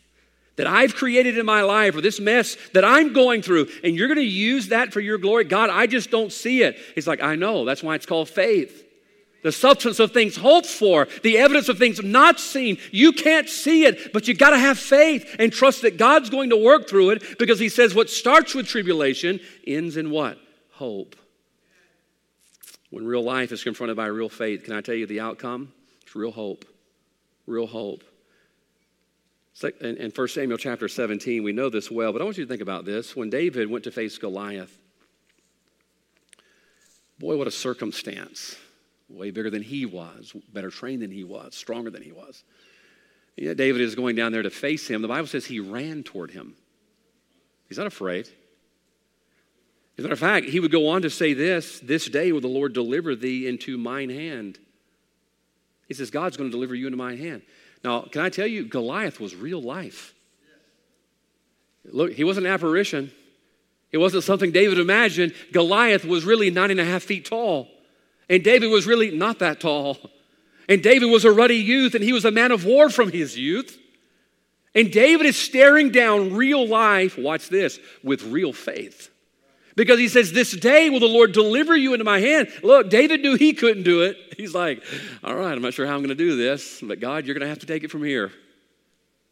that 0.55 0.67
I've 0.67 0.93
created 0.93 1.35
in 1.35 1.47
my 1.47 1.63
life 1.63 1.95
or 1.95 2.01
this 2.01 2.19
mess 2.19 2.55
that 2.75 2.85
I'm 2.85 3.11
going 3.11 3.41
through, 3.41 3.69
and 3.83 3.95
you're 3.95 4.07
going 4.07 4.19
to 4.19 4.23
use 4.23 4.67
that 4.67 4.93
for 4.93 4.99
your 4.99 5.17
glory. 5.17 5.45
God, 5.45 5.71
I 5.71 5.87
just 5.87 6.11
don't 6.11 6.31
see 6.31 6.61
it. 6.61 6.77
He's 6.93 7.07
like, 7.07 7.23
I 7.23 7.35
know. 7.35 7.65
That's 7.65 7.81
why 7.81 7.95
it's 7.95 8.05
called 8.05 8.29
faith 8.29 8.85
the 9.43 9.51
substance 9.51 9.99
of 9.99 10.11
things 10.11 10.37
hoped 10.37 10.67
for, 10.67 11.07
the 11.23 11.37
evidence 11.37 11.69
of 11.69 11.77
things 11.77 12.01
not 12.03 12.39
seen. 12.39 12.77
You 12.91 13.11
can't 13.11 13.49
see 13.49 13.85
it, 13.85 14.13
but 14.13 14.27
you 14.27 14.33
got 14.33 14.51
to 14.51 14.59
have 14.59 14.77
faith 14.77 15.35
and 15.39 15.51
trust 15.51 15.81
that 15.81 15.97
God's 15.97 16.29
going 16.29 16.49
to 16.51 16.57
work 16.57 16.87
through 16.87 17.11
it 17.11 17.39
because 17.39 17.59
He 17.59 17.69
says 17.69 17.95
what 17.95 18.09
starts 18.09 18.53
with 18.53 18.67
tribulation 18.67 19.39
ends 19.65 19.97
in 19.97 20.09
what? 20.09 20.37
Hope. 20.73 21.15
When 22.89 23.05
real 23.05 23.23
life 23.23 23.51
is 23.51 23.63
confronted 23.63 23.97
by 23.97 24.07
real 24.07 24.29
faith, 24.29 24.65
can 24.65 24.73
I 24.73 24.81
tell 24.81 24.95
you 24.95 25.07
the 25.07 25.21
outcome? 25.21 25.71
It's 26.01 26.15
real 26.15 26.31
hope. 26.31 26.65
Real 27.47 27.67
hope. 27.67 28.03
In 29.79 30.11
1 30.15 30.27
Samuel 30.27 30.57
chapter 30.57 30.87
17, 30.87 31.43
we 31.43 31.51
know 31.51 31.69
this 31.69 31.91
well, 31.91 32.11
but 32.11 32.21
I 32.21 32.25
want 32.25 32.37
you 32.37 32.45
to 32.45 32.49
think 32.49 32.61
about 32.61 32.83
this. 32.83 33.15
When 33.15 33.29
David 33.29 33.69
went 33.69 33.83
to 33.83 33.91
face 33.91 34.17
Goliath, 34.17 34.75
boy, 37.19 37.37
what 37.37 37.47
a 37.47 37.51
circumstance. 37.51 38.55
Way 39.11 39.31
bigger 39.31 39.49
than 39.49 39.61
he 39.61 39.85
was, 39.85 40.33
better 40.53 40.69
trained 40.69 41.01
than 41.01 41.11
he 41.11 41.23
was, 41.23 41.55
stronger 41.55 41.89
than 41.89 42.01
he 42.01 42.11
was. 42.11 42.43
Yet 43.35 43.57
David 43.57 43.81
is 43.81 43.95
going 43.95 44.15
down 44.15 44.31
there 44.31 44.43
to 44.43 44.49
face 44.49 44.87
him. 44.87 45.01
The 45.01 45.07
Bible 45.07 45.27
says 45.27 45.45
he 45.45 45.59
ran 45.59 46.03
toward 46.03 46.31
him. 46.31 46.55
He's 47.67 47.77
not 47.77 47.87
afraid. 47.87 48.27
As 49.97 49.99
a 49.99 50.01
matter 50.03 50.13
of 50.13 50.19
fact, 50.19 50.47
he 50.47 50.59
would 50.59 50.71
go 50.71 50.89
on 50.89 51.01
to 51.03 51.09
say 51.09 51.33
this 51.33 51.79
This 51.79 52.07
day 52.07 52.31
will 52.31 52.41
the 52.41 52.47
Lord 52.47 52.73
deliver 52.73 53.15
thee 53.15 53.47
into 53.47 53.77
mine 53.77 54.09
hand. 54.09 54.59
He 55.87 55.93
says, 55.93 56.09
God's 56.09 56.37
going 56.37 56.49
to 56.49 56.51
deliver 56.51 56.73
you 56.73 56.87
into 56.87 56.97
my 56.97 57.15
hand. 57.15 57.41
Now, 57.83 58.01
can 58.01 58.21
I 58.21 58.29
tell 58.29 58.47
you, 58.47 58.65
Goliath 58.65 59.19
was 59.19 59.35
real 59.35 59.61
life. 59.61 60.13
Look, 61.83 62.13
he 62.13 62.23
wasn't 62.23 62.45
an 62.45 62.53
apparition. 62.53 63.11
It 63.91 63.97
wasn't 63.97 64.23
something 64.23 64.51
David 64.51 64.79
imagined. 64.79 65.33
Goliath 65.51 66.05
was 66.05 66.23
really 66.23 66.49
nine 66.49 66.71
and 66.71 66.79
a 66.79 66.85
half 66.85 67.03
feet 67.03 67.25
tall. 67.25 67.67
And 68.31 68.45
David 68.45 68.67
was 68.71 68.87
really 68.87 69.11
not 69.11 69.39
that 69.39 69.59
tall. 69.59 69.97
And 70.69 70.81
David 70.81 71.07
was 71.07 71.25
a 71.25 71.31
ruddy 71.31 71.57
youth, 71.57 71.95
and 71.95 72.03
he 72.03 72.13
was 72.13 72.23
a 72.23 72.31
man 72.31 72.51
of 72.51 72.63
war 72.63 72.89
from 72.89 73.11
his 73.11 73.37
youth. 73.37 73.77
And 74.73 74.89
David 74.89 75.25
is 75.25 75.35
staring 75.35 75.91
down 75.91 76.33
real 76.33 76.65
life, 76.65 77.17
watch 77.17 77.49
this, 77.49 77.77
with 78.05 78.23
real 78.23 78.53
faith. 78.53 79.09
Because 79.75 79.99
he 79.99 80.07
says, 80.07 80.31
This 80.31 80.55
day 80.55 80.89
will 80.89 81.01
the 81.01 81.07
Lord 81.07 81.33
deliver 81.33 81.75
you 81.75 81.91
into 81.91 82.05
my 82.05 82.21
hand. 82.21 82.47
Look, 82.63 82.89
David 82.89 83.19
knew 83.19 83.35
he 83.35 83.51
couldn't 83.51 83.83
do 83.83 84.03
it. 84.03 84.15
He's 84.37 84.55
like, 84.55 84.81
All 85.25 85.35
right, 85.35 85.51
I'm 85.51 85.61
not 85.61 85.73
sure 85.73 85.85
how 85.85 85.95
I'm 85.95 85.99
going 85.99 86.09
to 86.09 86.15
do 86.15 86.37
this, 86.37 86.79
but 86.81 87.01
God, 87.01 87.25
you're 87.25 87.33
going 87.33 87.41
to 87.41 87.49
have 87.49 87.59
to 87.59 87.65
take 87.65 87.83
it 87.83 87.91
from 87.91 88.03
here. 88.05 88.31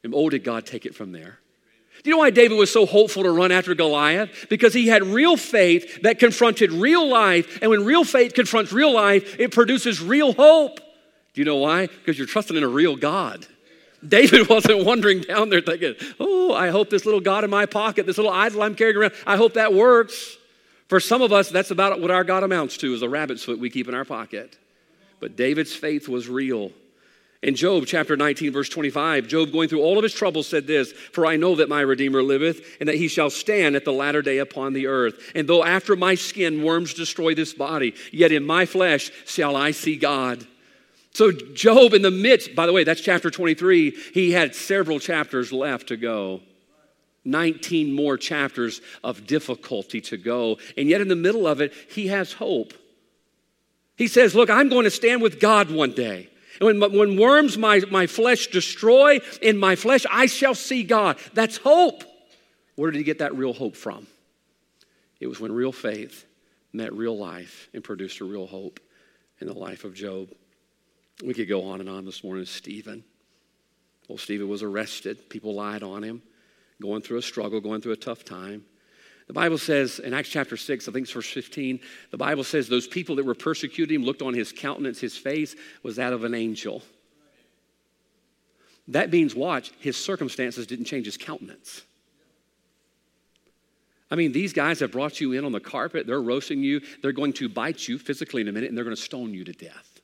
And 0.03 0.13
oh, 0.13 0.29
did 0.29 0.43
God 0.43 0.65
take 0.65 0.85
it 0.85 0.93
from 0.93 1.13
there? 1.13 1.39
Do 2.03 2.09
you 2.09 2.15
know 2.15 2.19
why 2.19 2.29
David 2.29 2.57
was 2.57 2.71
so 2.71 2.85
hopeful 2.85 3.23
to 3.23 3.31
run 3.31 3.51
after 3.51 3.75
Goliath? 3.75 4.47
Because 4.49 4.73
he 4.73 4.87
had 4.87 5.03
real 5.03 5.35
faith 5.35 6.01
that 6.03 6.17
confronted 6.17 6.71
real 6.71 7.07
life. 7.07 7.59
And 7.61 7.69
when 7.69 7.83
real 7.83 8.05
faith 8.05 8.33
confronts 8.33 8.71
real 8.71 8.93
life, 8.93 9.37
it 9.39 9.51
produces 9.51 10.01
real 10.01 10.33
hope. 10.33 10.77
Do 10.77 11.41
you 11.41 11.45
know 11.45 11.57
why? 11.57 11.87
Because 11.87 12.17
you're 12.17 12.27
trusting 12.27 12.55
in 12.55 12.63
a 12.63 12.67
real 12.67 12.95
God. 12.95 13.45
David 14.07 14.47
wasn't 14.49 14.85
wandering 14.85 15.21
down 15.21 15.49
there 15.49 15.61
thinking, 15.61 15.95
oh, 16.19 16.53
I 16.53 16.69
hope 16.69 16.89
this 16.89 17.05
little 17.05 17.19
God 17.19 17.43
in 17.43 17.49
my 17.49 17.65
pocket, 17.65 18.05
this 18.05 18.17
little 18.17 18.31
idol 18.31 18.63
I'm 18.63 18.75
carrying 18.75 18.97
around, 18.97 19.13
I 19.25 19.35
hope 19.35 19.53
that 19.53 19.73
works. 19.73 20.37
For 20.87 20.99
some 20.99 21.21
of 21.21 21.31
us, 21.31 21.49
that's 21.49 21.69
about 21.69 21.99
what 22.01 22.09
our 22.09 22.23
God 22.23 22.43
amounts 22.43 22.77
to, 22.77 22.93
is 22.93 23.01
a 23.01 23.09
rabbit's 23.09 23.43
foot 23.43 23.59
we 23.59 23.69
keep 23.69 23.87
in 23.87 23.93
our 23.93 24.05
pocket. 24.05 24.57
But 25.19 25.35
David's 25.35 25.75
faith 25.75 26.07
was 26.07 26.27
real. 26.27 26.71
In 27.41 27.55
Job 27.55 27.85
chapter 27.87 28.17
19, 28.17 28.51
verse 28.51 28.67
25, 28.67 29.27
Job, 29.27 29.53
going 29.53 29.69
through 29.69 29.81
all 29.81 29.97
of 29.97 30.03
his 30.03 30.13
troubles, 30.13 30.47
said 30.47 30.67
this 30.67 30.91
For 30.91 31.25
I 31.25 31.37
know 31.37 31.55
that 31.55 31.69
my 31.69 31.81
Redeemer 31.81 32.21
liveth, 32.21 32.77
and 32.81 32.89
that 32.89 32.95
he 32.95 33.07
shall 33.07 33.29
stand 33.29 33.77
at 33.77 33.85
the 33.85 33.93
latter 33.93 34.21
day 34.21 34.39
upon 34.39 34.73
the 34.73 34.87
earth. 34.87 35.31
And 35.35 35.47
though 35.47 35.63
after 35.63 35.95
my 35.95 36.15
skin 36.15 36.63
worms 36.63 36.93
destroy 36.93 37.33
this 37.33 37.53
body, 37.53 37.93
yet 38.11 38.33
in 38.33 38.45
my 38.45 38.65
flesh 38.65 39.11
shall 39.25 39.55
I 39.55 39.71
see 39.71 39.95
God. 39.95 40.45
So, 41.11 41.31
Job, 41.31 41.93
in 41.93 42.01
the 42.01 42.11
midst, 42.11 42.55
by 42.55 42.65
the 42.65 42.73
way, 42.73 42.83
that's 42.83 43.01
chapter 43.01 43.31
23, 43.31 43.91
he 44.13 44.31
had 44.31 44.53
several 44.53 44.99
chapters 44.99 45.51
left 45.51 45.87
to 45.87 45.97
go. 45.97 46.41
19 47.25 47.93
more 47.93 48.17
chapters 48.17 48.81
of 49.03 49.27
difficulty 49.27 50.01
to 50.01 50.17
go. 50.17 50.57
And 50.77 50.89
yet, 50.89 51.01
in 51.01 51.07
the 51.07 51.15
middle 51.15 51.47
of 51.47 51.61
it, 51.61 51.73
he 51.89 52.07
has 52.07 52.33
hope. 52.33 52.73
He 53.95 54.07
says, 54.07 54.35
Look, 54.35 54.49
I'm 54.49 54.69
going 54.69 54.85
to 54.85 54.91
stand 54.91 55.21
with 55.21 55.39
God 55.39 55.71
one 55.71 55.91
day. 55.91 56.28
When, 56.59 56.79
when 56.79 57.17
worms 57.17 57.57
my, 57.57 57.81
my 57.89 58.07
flesh 58.07 58.47
destroy, 58.47 59.19
in 59.41 59.57
my 59.57 59.75
flesh 59.75 60.05
I 60.09 60.25
shall 60.25 60.55
see 60.55 60.83
God. 60.83 61.17
That's 61.33 61.57
hope. 61.57 62.03
Where 62.75 62.91
did 62.91 62.97
he 62.97 63.03
get 63.03 63.19
that 63.19 63.35
real 63.35 63.53
hope 63.53 63.75
from? 63.75 64.07
It 65.19 65.27
was 65.27 65.39
when 65.39 65.51
real 65.51 65.71
faith 65.71 66.25
met 66.71 66.93
real 66.93 67.17
life 67.17 67.69
and 67.73 67.83
produced 67.83 68.19
a 68.19 68.25
real 68.25 68.47
hope 68.47 68.79
in 69.39 69.47
the 69.47 69.53
life 69.53 69.83
of 69.83 69.93
Job. 69.93 70.29
We 71.23 71.33
could 71.33 71.49
go 71.49 71.69
on 71.69 71.81
and 71.81 71.89
on 71.89 72.05
this 72.05 72.23
morning. 72.23 72.45
Stephen. 72.45 73.03
Well, 74.07 74.17
Stephen 74.17 74.47
was 74.47 74.63
arrested. 74.63 75.29
People 75.29 75.53
lied 75.53 75.83
on 75.83 76.03
him, 76.03 76.21
going 76.81 77.01
through 77.01 77.17
a 77.17 77.21
struggle, 77.21 77.59
going 77.59 77.81
through 77.81 77.91
a 77.91 77.97
tough 77.97 78.23
time. 78.23 78.65
The 79.29 79.33
Bible 79.33 79.57
says 79.57 79.99
in 79.99 80.13
Acts 80.13 80.27
chapter 80.27 80.57
6, 80.57 80.89
I 80.89 80.91
think 80.91 81.03
it's 81.03 81.13
verse 81.13 81.29
15, 81.29 81.79
the 82.11 82.17
Bible 82.17 82.43
says 82.43 82.67
those 82.67 82.87
people 82.87 83.15
that 83.15 83.25
were 83.25 83.33
persecuting 83.33 84.01
him 84.01 84.03
looked 84.03 84.21
on 84.21 84.33
his 84.33 84.51
countenance, 84.51 84.99
his 84.99 85.15
face 85.15 85.55
was 85.81 85.95
that 85.95 86.11
of 86.11 86.25
an 86.25 86.33
angel. 86.33 86.83
That 88.89 89.11
means, 89.11 89.35
watch, 89.35 89.71
his 89.79 89.95
circumstances 89.95 90.67
didn't 90.67 90.85
change 90.85 91.05
his 91.05 91.15
countenance. 91.15 91.83
I 94.11 94.15
mean, 94.15 94.33
these 94.33 94.51
guys 94.51 94.81
have 94.81 94.91
brought 94.91 95.21
you 95.21 95.31
in 95.33 95.45
on 95.45 95.51
the 95.51 95.61
carpet, 95.61 96.07
they're 96.07 96.19
roasting 96.19 96.61
you, 96.61 96.81
they're 97.01 97.11
going 97.11 97.33
to 97.33 97.47
bite 97.47 97.87
you 97.87 97.99
physically 97.99 98.41
in 98.41 98.47
a 98.47 98.51
minute, 98.51 98.69
and 98.69 98.77
they're 98.77 98.83
going 98.83 98.95
to 98.95 99.01
stone 99.01 99.33
you 99.33 99.45
to 99.45 99.53
death 99.53 99.99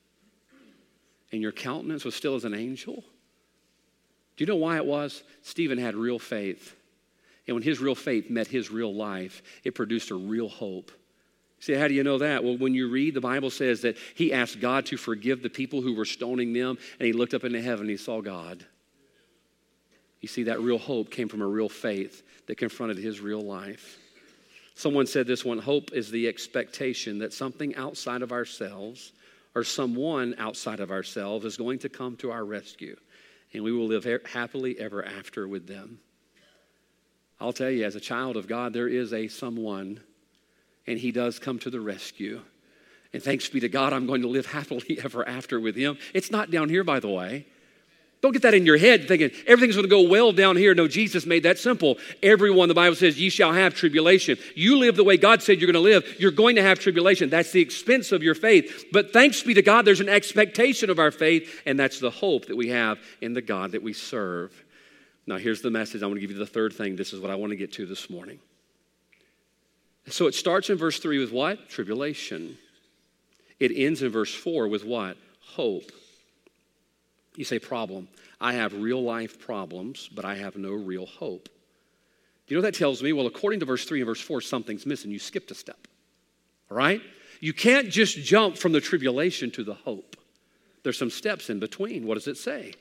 and 1.32 1.42
your 1.42 1.52
countenance 1.52 2.04
was 2.04 2.14
still 2.14 2.34
as 2.34 2.44
an 2.44 2.54
angel? 2.54 3.04
Do 4.36 4.44
you 4.44 4.46
know 4.46 4.56
why 4.56 4.76
it 4.76 4.86
was? 4.86 5.22
Stephen 5.42 5.78
had 5.78 5.94
real 5.94 6.18
faith. 6.18 6.75
And 7.46 7.54
when 7.54 7.62
his 7.62 7.80
real 7.80 7.94
faith 7.94 8.28
met 8.28 8.48
his 8.48 8.70
real 8.70 8.94
life, 8.94 9.42
it 9.64 9.74
produced 9.74 10.10
a 10.10 10.16
real 10.16 10.48
hope. 10.48 10.90
See, 11.60 11.72
how 11.72 11.88
do 11.88 11.94
you 11.94 12.02
know 12.02 12.18
that? 12.18 12.44
Well, 12.44 12.58
when 12.58 12.74
you 12.74 12.88
read, 12.88 13.14
the 13.14 13.20
Bible 13.20 13.50
says 13.50 13.82
that 13.82 13.96
he 14.14 14.32
asked 14.32 14.60
God 14.60 14.86
to 14.86 14.96
forgive 14.96 15.42
the 15.42 15.50
people 15.50 15.80
who 15.80 15.94
were 15.94 16.04
stoning 16.04 16.52
them, 16.52 16.76
and 16.98 17.06
he 17.06 17.12
looked 17.12 17.34
up 17.34 17.44
into 17.44 17.62
heaven 17.62 17.82
and 17.82 17.90
he 17.90 17.96
saw 17.96 18.20
God. 18.20 18.64
You 20.20 20.28
see, 20.28 20.44
that 20.44 20.60
real 20.60 20.78
hope 20.78 21.10
came 21.10 21.28
from 21.28 21.42
a 21.42 21.46
real 21.46 21.68
faith 21.68 22.22
that 22.46 22.56
confronted 22.56 22.98
his 22.98 23.20
real 23.20 23.42
life. 23.42 23.98
Someone 24.74 25.06
said 25.06 25.26
this 25.26 25.44
one 25.44 25.58
hope 25.58 25.92
is 25.92 26.10
the 26.10 26.28
expectation 26.28 27.18
that 27.20 27.32
something 27.32 27.74
outside 27.76 28.22
of 28.22 28.32
ourselves 28.32 29.12
or 29.54 29.64
someone 29.64 30.34
outside 30.38 30.80
of 30.80 30.90
ourselves 30.90 31.46
is 31.46 31.56
going 31.56 31.78
to 31.78 31.88
come 31.88 32.16
to 32.16 32.30
our 32.30 32.44
rescue, 32.44 32.96
and 33.54 33.64
we 33.64 33.72
will 33.72 33.86
live 33.86 34.06
happily 34.26 34.78
ever 34.78 35.02
after 35.02 35.48
with 35.48 35.66
them. 35.66 35.98
I'll 37.40 37.52
tell 37.52 37.70
you, 37.70 37.84
as 37.84 37.96
a 37.96 38.00
child 38.00 38.36
of 38.36 38.46
God, 38.48 38.72
there 38.72 38.88
is 38.88 39.12
a 39.12 39.28
someone, 39.28 40.00
and 40.86 40.98
he 40.98 41.12
does 41.12 41.38
come 41.38 41.58
to 41.60 41.70
the 41.70 41.80
rescue. 41.80 42.40
And 43.12 43.22
thanks 43.22 43.48
be 43.48 43.60
to 43.60 43.68
God, 43.68 43.92
I'm 43.92 44.06
going 44.06 44.22
to 44.22 44.28
live 44.28 44.46
happily 44.52 44.98
ever 45.02 45.26
after 45.26 45.60
with 45.60 45.76
him. 45.76 45.98
It's 46.14 46.30
not 46.30 46.50
down 46.50 46.68
here, 46.68 46.84
by 46.84 47.00
the 47.00 47.08
way. 47.08 47.46
Don't 48.22 48.32
get 48.32 48.42
that 48.42 48.54
in 48.54 48.64
your 48.64 48.78
head 48.78 49.06
thinking 49.06 49.30
everything's 49.46 49.76
going 49.76 49.84
to 49.84 49.90
go 49.90 50.08
well 50.08 50.32
down 50.32 50.56
here. 50.56 50.74
No, 50.74 50.88
Jesus 50.88 51.26
made 51.26 51.42
that 51.42 51.58
simple. 51.58 51.98
Everyone, 52.22 52.68
the 52.68 52.74
Bible 52.74 52.96
says, 52.96 53.20
ye 53.20 53.28
shall 53.28 53.52
have 53.52 53.74
tribulation. 53.74 54.38
You 54.54 54.78
live 54.78 54.96
the 54.96 55.04
way 55.04 55.18
God 55.18 55.42
said 55.42 55.60
you're 55.60 55.70
going 55.70 55.74
to 55.74 55.90
live, 55.90 56.16
you're 56.18 56.30
going 56.30 56.56
to 56.56 56.62
have 56.62 56.78
tribulation. 56.78 57.28
That's 57.28 57.52
the 57.52 57.60
expense 57.60 58.12
of 58.12 58.22
your 58.22 58.34
faith. 58.34 58.86
But 58.90 59.12
thanks 59.12 59.42
be 59.42 59.54
to 59.54 59.62
God, 59.62 59.84
there's 59.84 60.00
an 60.00 60.08
expectation 60.08 60.88
of 60.88 60.98
our 60.98 61.10
faith, 61.10 61.62
and 61.66 61.78
that's 61.78 62.00
the 62.00 62.10
hope 62.10 62.46
that 62.46 62.56
we 62.56 62.70
have 62.70 62.98
in 63.20 63.34
the 63.34 63.42
God 63.42 63.72
that 63.72 63.82
we 63.82 63.92
serve. 63.92 64.64
Now, 65.26 65.38
here's 65.38 65.62
the 65.62 65.70
message. 65.70 66.02
I 66.02 66.06
want 66.06 66.16
to 66.16 66.20
give 66.20 66.30
you 66.30 66.38
the 66.38 66.46
third 66.46 66.72
thing. 66.72 66.96
This 66.96 67.12
is 67.12 67.20
what 67.20 67.30
I 67.30 67.34
want 67.34 67.50
to 67.50 67.56
get 67.56 67.72
to 67.74 67.86
this 67.86 68.08
morning. 68.08 68.38
So 70.08 70.26
it 70.26 70.34
starts 70.34 70.70
in 70.70 70.78
verse 70.78 71.00
3 71.00 71.18
with 71.18 71.32
what? 71.32 71.68
Tribulation. 71.68 72.56
It 73.58 73.72
ends 73.74 74.02
in 74.02 74.10
verse 74.10 74.32
4 74.32 74.68
with 74.68 74.84
what? 74.84 75.16
Hope. 75.40 75.90
You 77.34 77.44
say, 77.44 77.58
problem. 77.58 78.08
I 78.40 78.52
have 78.52 78.72
real 78.72 79.02
life 79.02 79.40
problems, 79.40 80.08
but 80.14 80.24
I 80.24 80.36
have 80.36 80.56
no 80.56 80.72
real 80.72 81.06
hope. 81.06 81.48
Do 82.46 82.54
you 82.54 82.60
know 82.60 82.64
what 82.64 82.72
that 82.72 82.78
tells 82.78 83.02
me? 83.02 83.12
Well, 83.12 83.26
according 83.26 83.60
to 83.60 83.66
verse 83.66 83.84
3 83.84 84.00
and 84.00 84.06
verse 84.06 84.20
4, 84.20 84.40
something's 84.40 84.86
missing. 84.86 85.10
You 85.10 85.18
skipped 85.18 85.50
a 85.50 85.54
step. 85.54 85.88
All 86.70 86.76
right? 86.76 87.02
You 87.40 87.52
can't 87.52 87.90
just 87.90 88.18
jump 88.18 88.56
from 88.56 88.72
the 88.72 88.80
tribulation 88.80 89.50
to 89.52 89.64
the 89.64 89.74
hope. 89.74 90.16
There's 90.84 90.98
some 90.98 91.10
steps 91.10 91.50
in 91.50 91.58
between. 91.58 92.06
What 92.06 92.14
does 92.14 92.28
it 92.28 92.36
say? 92.36 92.74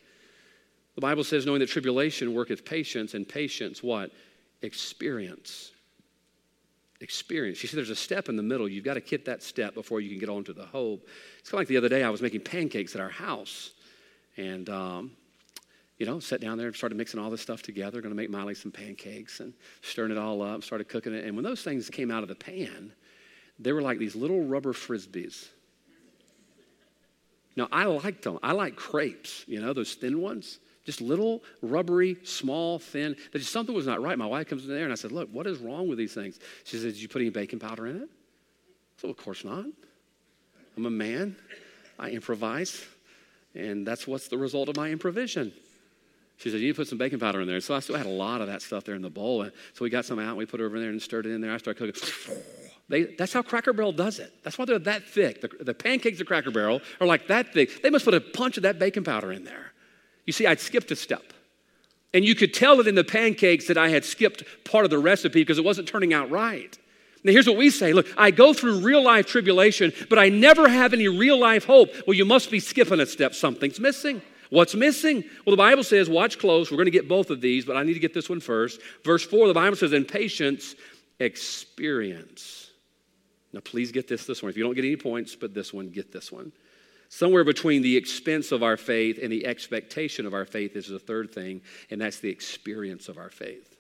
The 0.96 1.02
Bible 1.02 1.24
says, 1.24 1.46
knowing 1.46 1.60
that 1.60 1.70
tribulation 1.70 2.34
worketh 2.34 2.64
patience, 2.64 3.14
and 3.14 3.28
patience, 3.28 3.84
what? 3.84 4.12
Experience. 4.62 5.72
Experience. 7.02 7.62
You 7.62 7.68
see, 7.68 7.76
there's 7.76 7.90
a 7.90 7.96
step 7.96 8.30
in 8.30 8.38
the 8.38 8.44
middle. 8.44 8.68
You've 8.70 8.86
got 8.86 8.94
to 8.94 9.02
hit 9.02 9.26
that 9.26 9.44
step 9.44 9.74
before 9.74 10.00
you 10.00 10.10
can 10.10 10.20
get 10.20 10.30
on 10.30 10.46
to 10.46 10.54
the 10.54 10.66
hope. 10.66 11.06
It's 11.40 11.50
kind 11.50 11.58
of 11.58 11.62
like 11.62 11.68
the 11.68 11.78
other 11.78 11.90
day, 11.90 12.04
I 12.04 12.10
was 12.10 12.22
making 12.22 12.42
pancakes 12.42 12.96
at 12.96 13.02
our 13.02 13.10
house. 13.10 13.72
And, 14.38 14.70
um, 14.70 15.12
you 15.98 16.06
know, 16.06 16.20
sat 16.20 16.40
down 16.40 16.58
there 16.58 16.68
and 16.68 16.76
started 16.76 16.98
mixing 16.98 17.20
all 17.20 17.30
this 17.30 17.42
stuff 17.42 17.62
together, 17.62 18.02
going 18.02 18.14
to 18.14 18.18
make 18.18 18.30
Miley 18.30 18.56
some 18.56 18.72
pancakes 18.72 19.42
and 19.42 19.54
stirring 19.82 20.12
it 20.12 20.18
all 20.18 20.42
up, 20.42 20.64
started 20.64 20.88
cooking 20.88 21.14
it. 21.14 21.26
And 21.26 21.36
when 21.36 21.44
those 21.44 21.62
things 21.62 21.90
came 21.90 22.12
out 22.12 22.24
of 22.24 22.30
the 22.30 22.36
pan, 22.36 22.94
they 23.60 23.74
were 23.74 23.82
like 23.82 24.00
these 24.00 24.16
little 24.16 24.44
rubber 24.44 24.74
frisbees. 24.74 25.48
Now, 27.58 27.68
I 27.72 27.86
liked 27.86 28.24
them. 28.24 28.40
I 28.44 28.52
like 28.52 28.76
crepes, 28.76 29.46
you 29.48 29.62
know, 29.62 29.74
those 29.74 29.94
thin 29.96 30.22
ones. 30.22 30.60
Just 30.86 31.02
little, 31.02 31.44
rubbery, 31.62 32.18
small, 32.24 32.78
thin. 32.78 33.16
But 33.32 33.40
just 33.40 33.52
something 33.52 33.74
was 33.74 33.88
not 33.88 34.02
right. 34.02 34.18
My 34.18 34.28
wife 34.28 34.48
comes 34.48 34.66
in 34.66 34.70
there 34.70 34.84
and 34.84 34.92
I 34.92 34.96
said, 34.96 35.12
Look, 35.12 35.30
what 35.32 35.48
is 35.48 35.58
wrong 35.58 35.88
with 35.88 35.98
these 35.98 36.14
things? 36.14 36.40
She 36.64 36.78
said, 36.78 36.94
Did 36.94 37.02
you 37.02 37.08
put 37.08 37.22
any 37.22 37.32
baking 37.32 37.60
powder 37.60 37.88
in 37.88 38.04
it? 38.04 38.10
So, 38.98 39.10
of 39.10 39.18
course 39.18 39.44
not. 39.44 39.66
I'm 40.78 40.86
a 40.86 40.92
man, 40.92 41.36
I 41.98 42.10
improvise, 42.10 42.86
and 43.56 43.88
that's 43.88 44.06
what's 44.06 44.28
the 44.28 44.38
result 44.38 44.70
of 44.70 44.76
my 44.76 44.90
improvisation. 44.92 45.54
She 46.38 46.50
said, 46.52 46.60
You 46.60 46.68
need 46.68 46.74
to 46.74 46.82
put 46.82 46.88
some 46.88 47.00
baking 47.00 47.20
powder 47.20 47.42
in 47.42 47.48
there. 47.48 47.60
So 47.62 47.74
I 47.74 47.80
still 47.80 47.96
had 47.96 48.06
a 48.06 48.10
lot 48.10 48.42
of 48.42 48.48
that 48.48 48.62
stuff 48.62 48.84
there 48.84 48.96
in 48.96 49.02
the 49.02 49.10
bowl. 49.10 49.42
And 49.42 49.52
so 49.74 49.84
we 49.84 49.90
got 49.90 50.06
some 50.06 50.20
out 50.20 50.30
and 50.30 50.38
we 50.38 50.46
put 50.46 50.62
it 50.62 50.66
over 50.66 50.80
there 50.80 50.90
and 50.90 51.02
stirred 51.02 51.26
it 51.26 51.32
in 51.32 51.42
there. 51.42 51.54
I 51.54 51.58
started 51.58 51.94
cooking. 51.94 52.38
They, 52.88 53.06
that's 53.06 53.34
how 53.34 53.42
Cracker 53.42 53.74
Barrel 53.74 53.92
does 53.92 54.20
it. 54.20 54.32
That's 54.44 54.60
why 54.60 54.66
they're 54.66 54.78
that 54.78 55.08
thick. 55.08 55.42
The, 55.42 55.48
the 55.48 55.74
pancakes 55.74 56.22
at 56.22 56.28
Cracker 56.28 56.52
Barrel 56.52 56.82
are 57.02 57.08
like 57.08 57.28
that 57.30 57.52
thick. 57.52 57.82
They 57.82 57.90
must 57.90 58.06
put 58.06 58.14
a 58.14 58.22
punch 58.22 58.58
of 58.58 58.64
that 58.64 58.78
baking 58.78 59.04
powder 59.04 59.32
in 59.32 59.44
there. 59.44 59.72
You 60.26 60.34
see, 60.34 60.46
I'd 60.48 60.60
skipped 60.60 60.92
a 60.92 60.96
step. 60.96 61.34
And 62.14 62.24
you 62.24 62.34
could 62.34 62.54
tell 62.54 62.80
it 62.80 62.88
in 62.88 62.96
the 62.96 63.04
pancakes 63.04 63.68
that 63.68 63.78
I 63.78 63.90
had 63.90 64.06
skipped 64.06 64.44
part 64.64 64.86
of 64.86 64.92
the 64.92 64.98
recipe 64.98 65.42
because 65.42 65.58
it 65.58 65.66
wasn't 65.66 65.88
turning 65.88 66.14
out 66.14 66.32
right. 66.32 66.78
Now, 67.26 67.32
here's 67.32 67.48
what 67.48 67.58
we 67.58 67.72
say 67.72 67.92
look, 67.92 68.08
I 68.18 68.32
go 68.32 68.54
through 68.54 68.80
real 68.80 69.04
life 69.04 69.26
tribulation, 69.26 69.92
but 70.10 70.20
I 70.20 70.30
never 70.30 70.70
have 70.70 70.94
any 70.94 71.08
real 71.08 71.40
life 71.40 71.66
hope. 71.66 71.90
Well, 72.08 72.16
you 72.16 72.24
must 72.24 72.52
be 72.52 72.60
skipping 72.60 73.00
a 73.00 73.06
step. 73.06 73.34
Something's 73.34 73.80
missing. 73.80 74.22
What's 74.50 74.76
missing? 74.76 75.24
Well, 75.46 75.56
the 75.56 75.62
Bible 75.62 75.84
says, 75.84 76.08
watch 76.08 76.38
close. 76.38 76.70
We're 76.70 76.78
going 76.78 76.86
to 76.86 76.92
get 76.92 77.10
both 77.10 77.32
of 77.32 77.42
these, 77.42 77.66
but 77.66 77.76
I 77.76 77.84
need 77.84 77.96
to 77.96 78.00
get 78.00 78.14
this 78.14 78.30
one 78.30 78.40
first. 78.40 78.80
Verse 79.04 79.26
4, 79.26 79.48
the 79.48 79.54
Bible 79.56 79.76
says, 79.76 79.92
in 79.92 80.06
patience, 80.06 80.76
experience. 81.20 82.70
Now, 83.54 83.62
please 83.62 83.92
get 83.92 84.08
this 84.08 84.26
this 84.26 84.44
one. 84.44 84.50
If 84.50 84.58
you 84.58 84.64
don't 84.64 84.76
get 84.76 84.86
any 84.86 84.96
points, 84.96 85.36
but 85.36 85.54
this 85.54 85.74
one, 85.74 85.90
get 85.90 86.12
this 86.12 86.32
one. 86.32 86.52
Somewhere 87.10 87.44
between 87.44 87.82
the 87.82 87.98
expense 87.98 88.52
of 88.52 88.64
our 88.64 88.78
faith 88.78 89.20
and 89.22 89.32
the 89.32 89.46
expectation 89.46 90.26
of 90.26 90.34
our 90.34 90.46
faith 90.46 90.76
is 90.76 90.88
the 90.88 91.00
third 91.00 91.32
thing, 91.32 91.62
and 91.90 92.02
that's 92.02 92.20
the 92.20 92.30
experience 92.30 93.08
of 93.10 93.18
our 93.18 93.30
faith. 93.30 93.76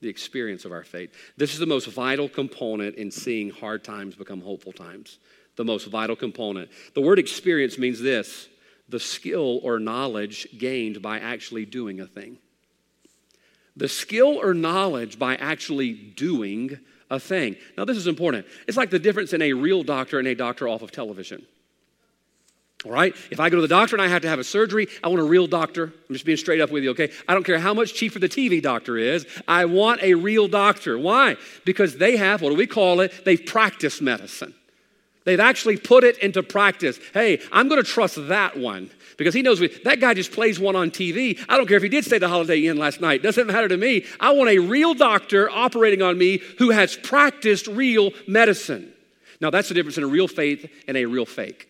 The 0.00 0.08
experience 0.08 0.64
of 0.64 0.72
our 0.72 0.84
faith. 0.84 1.12
This 1.36 1.52
is 1.52 1.58
the 1.58 1.66
most 1.66 1.88
vital 1.88 2.28
component 2.28 2.96
in 2.96 3.10
seeing 3.10 3.50
hard 3.50 3.82
times 3.82 4.14
become 4.14 4.40
hopeful 4.40 4.72
times. 4.72 5.18
The 5.56 5.64
most 5.64 5.88
vital 5.88 6.14
component. 6.14 6.70
The 6.94 7.00
word 7.00 7.18
experience 7.18 7.78
means 7.78 8.00
this 8.00 8.48
the 8.88 9.00
skill 9.00 9.60
or 9.62 9.78
knowledge 9.78 10.46
gained 10.56 11.02
by 11.02 11.18
actually 11.18 11.66
doing 11.66 12.00
a 12.00 12.06
thing. 12.06 12.38
The 13.76 13.88
skill 13.88 14.40
or 14.40 14.54
knowledge 14.54 15.18
by 15.18 15.36
actually 15.36 15.92
doing 15.92 16.78
a 17.10 17.20
thing. 17.20 17.56
Now, 17.76 17.84
this 17.84 17.96
is 17.96 18.06
important. 18.06 18.46
It's 18.66 18.76
like 18.76 18.90
the 18.90 18.98
difference 18.98 19.32
in 19.32 19.42
a 19.42 19.52
real 19.52 19.82
doctor 19.82 20.18
and 20.18 20.28
a 20.28 20.34
doctor 20.34 20.68
off 20.68 20.82
of 20.82 20.90
television. 20.90 21.46
All 22.84 22.92
right? 22.92 23.14
If 23.30 23.40
I 23.40 23.50
go 23.50 23.56
to 23.56 23.62
the 23.62 23.68
doctor 23.68 23.96
and 23.96 24.02
I 24.02 24.08
have 24.08 24.22
to 24.22 24.28
have 24.28 24.38
a 24.38 24.44
surgery, 24.44 24.86
I 25.02 25.08
want 25.08 25.20
a 25.20 25.24
real 25.24 25.48
doctor. 25.48 25.92
I'm 26.08 26.14
just 26.14 26.24
being 26.24 26.38
straight 26.38 26.60
up 26.60 26.70
with 26.70 26.84
you, 26.84 26.90
okay? 26.90 27.10
I 27.26 27.34
don't 27.34 27.42
care 27.42 27.58
how 27.58 27.74
much 27.74 27.94
cheaper 27.94 28.20
the 28.20 28.28
TV 28.28 28.62
doctor 28.62 28.96
is. 28.96 29.26
I 29.48 29.64
want 29.64 30.00
a 30.02 30.14
real 30.14 30.46
doctor. 30.46 30.96
Why? 30.96 31.36
Because 31.64 31.96
they 31.96 32.16
have, 32.16 32.40
what 32.40 32.50
do 32.50 32.56
we 32.56 32.68
call 32.68 33.00
it? 33.00 33.24
They've 33.24 33.44
practiced 33.44 34.00
medicine. 34.00 34.54
They've 35.24 35.40
actually 35.40 35.76
put 35.76 36.04
it 36.04 36.18
into 36.18 36.42
practice. 36.42 37.00
Hey, 37.12 37.40
I'm 37.50 37.68
going 37.68 37.82
to 37.82 37.88
trust 37.88 38.28
that 38.28 38.56
one 38.56 38.90
because 39.18 39.34
he 39.34 39.42
knows 39.42 39.60
we, 39.60 39.68
that 39.84 40.00
guy 40.00 40.14
just 40.14 40.30
plays 40.30 40.60
one 40.60 40.76
on 40.76 40.90
TV. 40.90 41.38
I 41.48 41.56
don't 41.56 41.66
care 41.66 41.76
if 41.76 41.82
he 41.82 41.88
did 41.88 42.04
stay 42.04 42.18
the 42.18 42.28
Holiday 42.28 42.64
Inn 42.64 42.78
last 42.78 43.00
night. 43.00 43.22
Doesn't 43.22 43.48
matter 43.48 43.68
to 43.68 43.76
me. 43.76 44.06
I 44.20 44.32
want 44.32 44.50
a 44.50 44.58
real 44.60 44.94
doctor 44.94 45.50
operating 45.50 46.00
on 46.00 46.16
me 46.16 46.40
who 46.58 46.70
has 46.70 46.96
practiced 46.96 47.66
real 47.66 48.12
medicine. 48.28 48.92
Now, 49.40 49.50
that's 49.50 49.68
the 49.68 49.74
difference 49.74 49.98
in 49.98 50.04
a 50.04 50.08
real 50.08 50.28
faith 50.28 50.70
and 50.86 50.96
a 50.96 51.04
real 51.04 51.26
fake. 51.26 51.68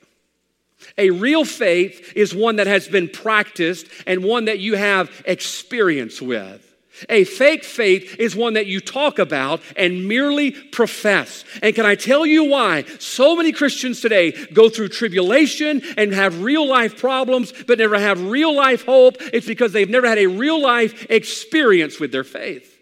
A 0.96 1.10
real 1.10 1.44
faith 1.44 2.12
is 2.16 2.34
one 2.34 2.56
that 2.56 2.66
has 2.66 2.88
been 2.88 3.08
practiced 3.08 3.86
and 4.06 4.24
one 4.24 4.46
that 4.46 4.58
you 4.58 4.74
have 4.74 5.22
experience 5.26 6.20
with. 6.20 6.64
A 7.08 7.24
fake 7.24 7.64
faith 7.64 8.16
is 8.18 8.34
one 8.34 8.54
that 8.54 8.66
you 8.66 8.80
talk 8.80 9.18
about 9.18 9.60
and 9.76 10.08
merely 10.08 10.50
profess. 10.50 11.44
And 11.62 11.74
can 11.74 11.86
I 11.86 11.94
tell 11.94 12.26
you 12.26 12.44
why 12.44 12.84
so 12.98 13.36
many 13.36 13.52
Christians 13.52 14.00
today 14.00 14.32
go 14.52 14.68
through 14.68 14.88
tribulation 14.88 15.82
and 15.96 16.12
have 16.12 16.42
real 16.42 16.66
life 16.66 16.98
problems 16.98 17.52
but 17.66 17.78
never 17.78 17.98
have 17.98 18.20
real 18.24 18.54
life 18.54 18.84
hope? 18.84 19.16
It's 19.32 19.46
because 19.46 19.72
they've 19.72 19.88
never 19.88 20.08
had 20.08 20.18
a 20.18 20.26
real 20.26 20.60
life 20.60 21.06
experience 21.08 22.00
with 22.00 22.10
their 22.10 22.24
faith. 22.24 22.76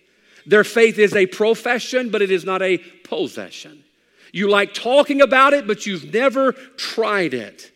Their 0.47 0.65
faith 0.65 0.99
is 0.99 1.15
a 1.15 1.27
profession, 1.27 2.11
but 2.11 2.23
it 2.23 2.31
is 2.31 2.45
not 2.45 2.63
a 2.63 2.79
possession. 2.79 3.85
You 4.33 4.49
like 4.49 4.73
talking 4.73 5.21
about 5.21 5.53
it, 5.53 5.67
but 5.67 5.87
you've 5.87 6.13
never 6.13 6.53
tried 6.53 7.35
it. 7.35 7.73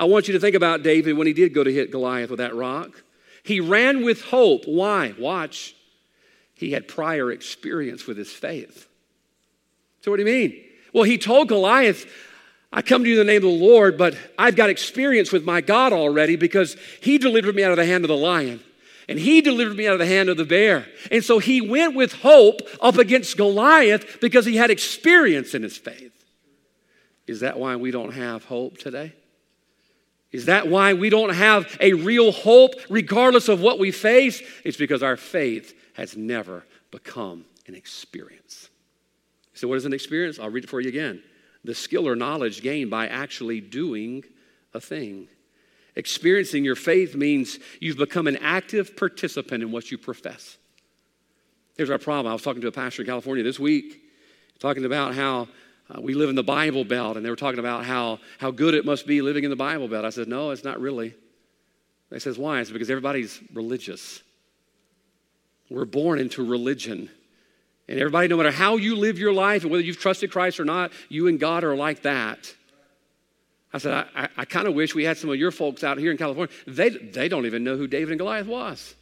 I 0.00 0.04
want 0.04 0.26
you 0.26 0.34
to 0.34 0.40
think 0.40 0.56
about 0.56 0.82
David 0.82 1.16
when 1.16 1.28
he 1.28 1.32
did 1.32 1.54
go 1.54 1.62
to 1.62 1.72
hit 1.72 1.92
Goliath 1.92 2.30
with 2.30 2.38
that 2.38 2.56
rock. 2.56 3.02
He 3.44 3.60
ran 3.60 4.04
with 4.04 4.22
hope. 4.22 4.64
Why? 4.64 5.14
Watch 5.18 5.74
he 6.60 6.72
had 6.72 6.86
prior 6.86 7.32
experience 7.32 8.06
with 8.06 8.18
his 8.18 8.30
faith. 8.30 8.86
So, 10.02 10.10
what 10.10 10.18
do 10.18 10.24
you 10.24 10.26
mean? 10.26 10.62
Well, 10.92 11.04
he 11.04 11.16
told 11.16 11.48
Goliath, 11.48 12.04
I 12.70 12.82
come 12.82 13.02
to 13.02 13.08
you 13.08 13.18
in 13.18 13.26
the 13.26 13.32
name 13.32 13.42
of 13.42 13.58
the 13.58 13.66
Lord, 13.66 13.96
but 13.96 14.14
I've 14.38 14.56
got 14.56 14.68
experience 14.68 15.32
with 15.32 15.42
my 15.42 15.62
God 15.62 15.94
already 15.94 16.36
because 16.36 16.76
he 17.00 17.16
delivered 17.16 17.54
me 17.54 17.64
out 17.64 17.70
of 17.70 17.78
the 17.78 17.86
hand 17.86 18.04
of 18.04 18.08
the 18.08 18.16
lion 18.16 18.60
and 19.08 19.18
he 19.18 19.40
delivered 19.40 19.76
me 19.76 19.86
out 19.86 19.94
of 19.94 19.98
the 19.98 20.06
hand 20.06 20.28
of 20.28 20.36
the 20.36 20.44
bear. 20.44 20.86
And 21.10 21.24
so 21.24 21.38
he 21.38 21.62
went 21.62 21.94
with 21.94 22.12
hope 22.12 22.60
up 22.82 22.96
against 22.96 23.38
Goliath 23.38 24.20
because 24.20 24.44
he 24.44 24.56
had 24.56 24.70
experience 24.70 25.54
in 25.54 25.62
his 25.62 25.78
faith. 25.78 26.12
Is 27.26 27.40
that 27.40 27.58
why 27.58 27.76
we 27.76 27.90
don't 27.90 28.12
have 28.12 28.44
hope 28.44 28.76
today? 28.76 29.14
Is 30.32 30.46
that 30.46 30.68
why 30.68 30.94
we 30.94 31.10
don't 31.10 31.34
have 31.34 31.76
a 31.80 31.92
real 31.92 32.30
hope 32.30 32.74
regardless 32.88 33.48
of 33.48 33.60
what 33.60 33.78
we 33.78 33.90
face? 33.90 34.42
It's 34.64 34.76
because 34.76 35.02
our 35.02 35.16
faith 35.16 35.74
has 35.94 36.16
never 36.16 36.64
become 36.90 37.44
an 37.66 37.74
experience. 37.74 38.68
So, 39.54 39.66
what 39.68 39.76
is 39.76 39.84
an 39.84 39.92
experience? 39.92 40.38
I'll 40.38 40.50
read 40.50 40.64
it 40.64 40.70
for 40.70 40.80
you 40.80 40.88
again. 40.88 41.22
The 41.64 41.74
skill 41.74 42.08
or 42.08 42.16
knowledge 42.16 42.62
gained 42.62 42.90
by 42.90 43.08
actually 43.08 43.60
doing 43.60 44.24
a 44.72 44.80
thing. 44.80 45.28
Experiencing 45.96 46.64
your 46.64 46.76
faith 46.76 47.16
means 47.16 47.58
you've 47.80 47.96
become 47.96 48.26
an 48.26 48.36
active 48.38 48.96
participant 48.96 49.62
in 49.62 49.72
what 49.72 49.90
you 49.90 49.98
profess. 49.98 50.56
Here's 51.76 51.90
our 51.90 51.98
problem. 51.98 52.30
I 52.30 52.32
was 52.32 52.42
talking 52.42 52.62
to 52.62 52.68
a 52.68 52.72
pastor 52.72 53.02
in 53.02 53.08
California 53.08 53.42
this 53.42 53.58
week, 53.58 54.00
talking 54.60 54.84
about 54.84 55.14
how 55.14 55.48
uh, 55.90 56.00
we 56.00 56.14
live 56.14 56.28
in 56.28 56.36
the 56.36 56.42
Bible 56.42 56.84
Belt, 56.84 57.16
and 57.16 57.24
they 57.24 57.30
were 57.30 57.36
talking 57.36 57.58
about 57.58 57.84
how, 57.84 58.20
how 58.38 58.50
good 58.50 58.74
it 58.74 58.84
must 58.84 59.06
be 59.06 59.22
living 59.22 59.44
in 59.44 59.50
the 59.50 59.56
Bible 59.56 59.88
Belt. 59.88 60.04
I 60.04 60.10
said, 60.10 60.28
No, 60.28 60.50
it's 60.50 60.64
not 60.64 60.80
really. 60.80 61.14
They 62.10 62.18
says, 62.18 62.38
Why? 62.38 62.60
It's 62.60 62.70
because 62.70 62.90
everybody's 62.90 63.40
religious. 63.52 64.22
We're 65.68 65.84
born 65.84 66.18
into 66.18 66.44
religion. 66.44 67.10
And 67.88 67.98
everybody, 67.98 68.28
no 68.28 68.36
matter 68.36 68.52
how 68.52 68.76
you 68.76 68.96
live 68.96 69.18
your 69.18 69.32
life 69.32 69.62
and 69.62 69.70
whether 69.70 69.82
you've 69.82 69.98
trusted 69.98 70.30
Christ 70.30 70.60
or 70.60 70.64
not, 70.64 70.92
you 71.08 71.26
and 71.26 71.40
God 71.40 71.64
are 71.64 71.74
like 71.74 72.02
that. 72.02 72.54
I 73.72 73.78
said, 73.78 73.92
I, 73.92 74.24
I, 74.24 74.28
I 74.38 74.44
kind 74.44 74.68
of 74.68 74.74
wish 74.74 74.94
we 74.94 75.04
had 75.04 75.16
some 75.16 75.30
of 75.30 75.36
your 75.36 75.50
folks 75.50 75.82
out 75.82 75.98
here 75.98 76.10
in 76.10 76.16
California. 76.16 76.54
They, 76.66 76.90
they 76.90 77.28
don't 77.28 77.46
even 77.46 77.64
know 77.64 77.76
who 77.76 77.86
David 77.86 78.10
and 78.10 78.18
Goliath 78.18 78.46
was. 78.46 78.94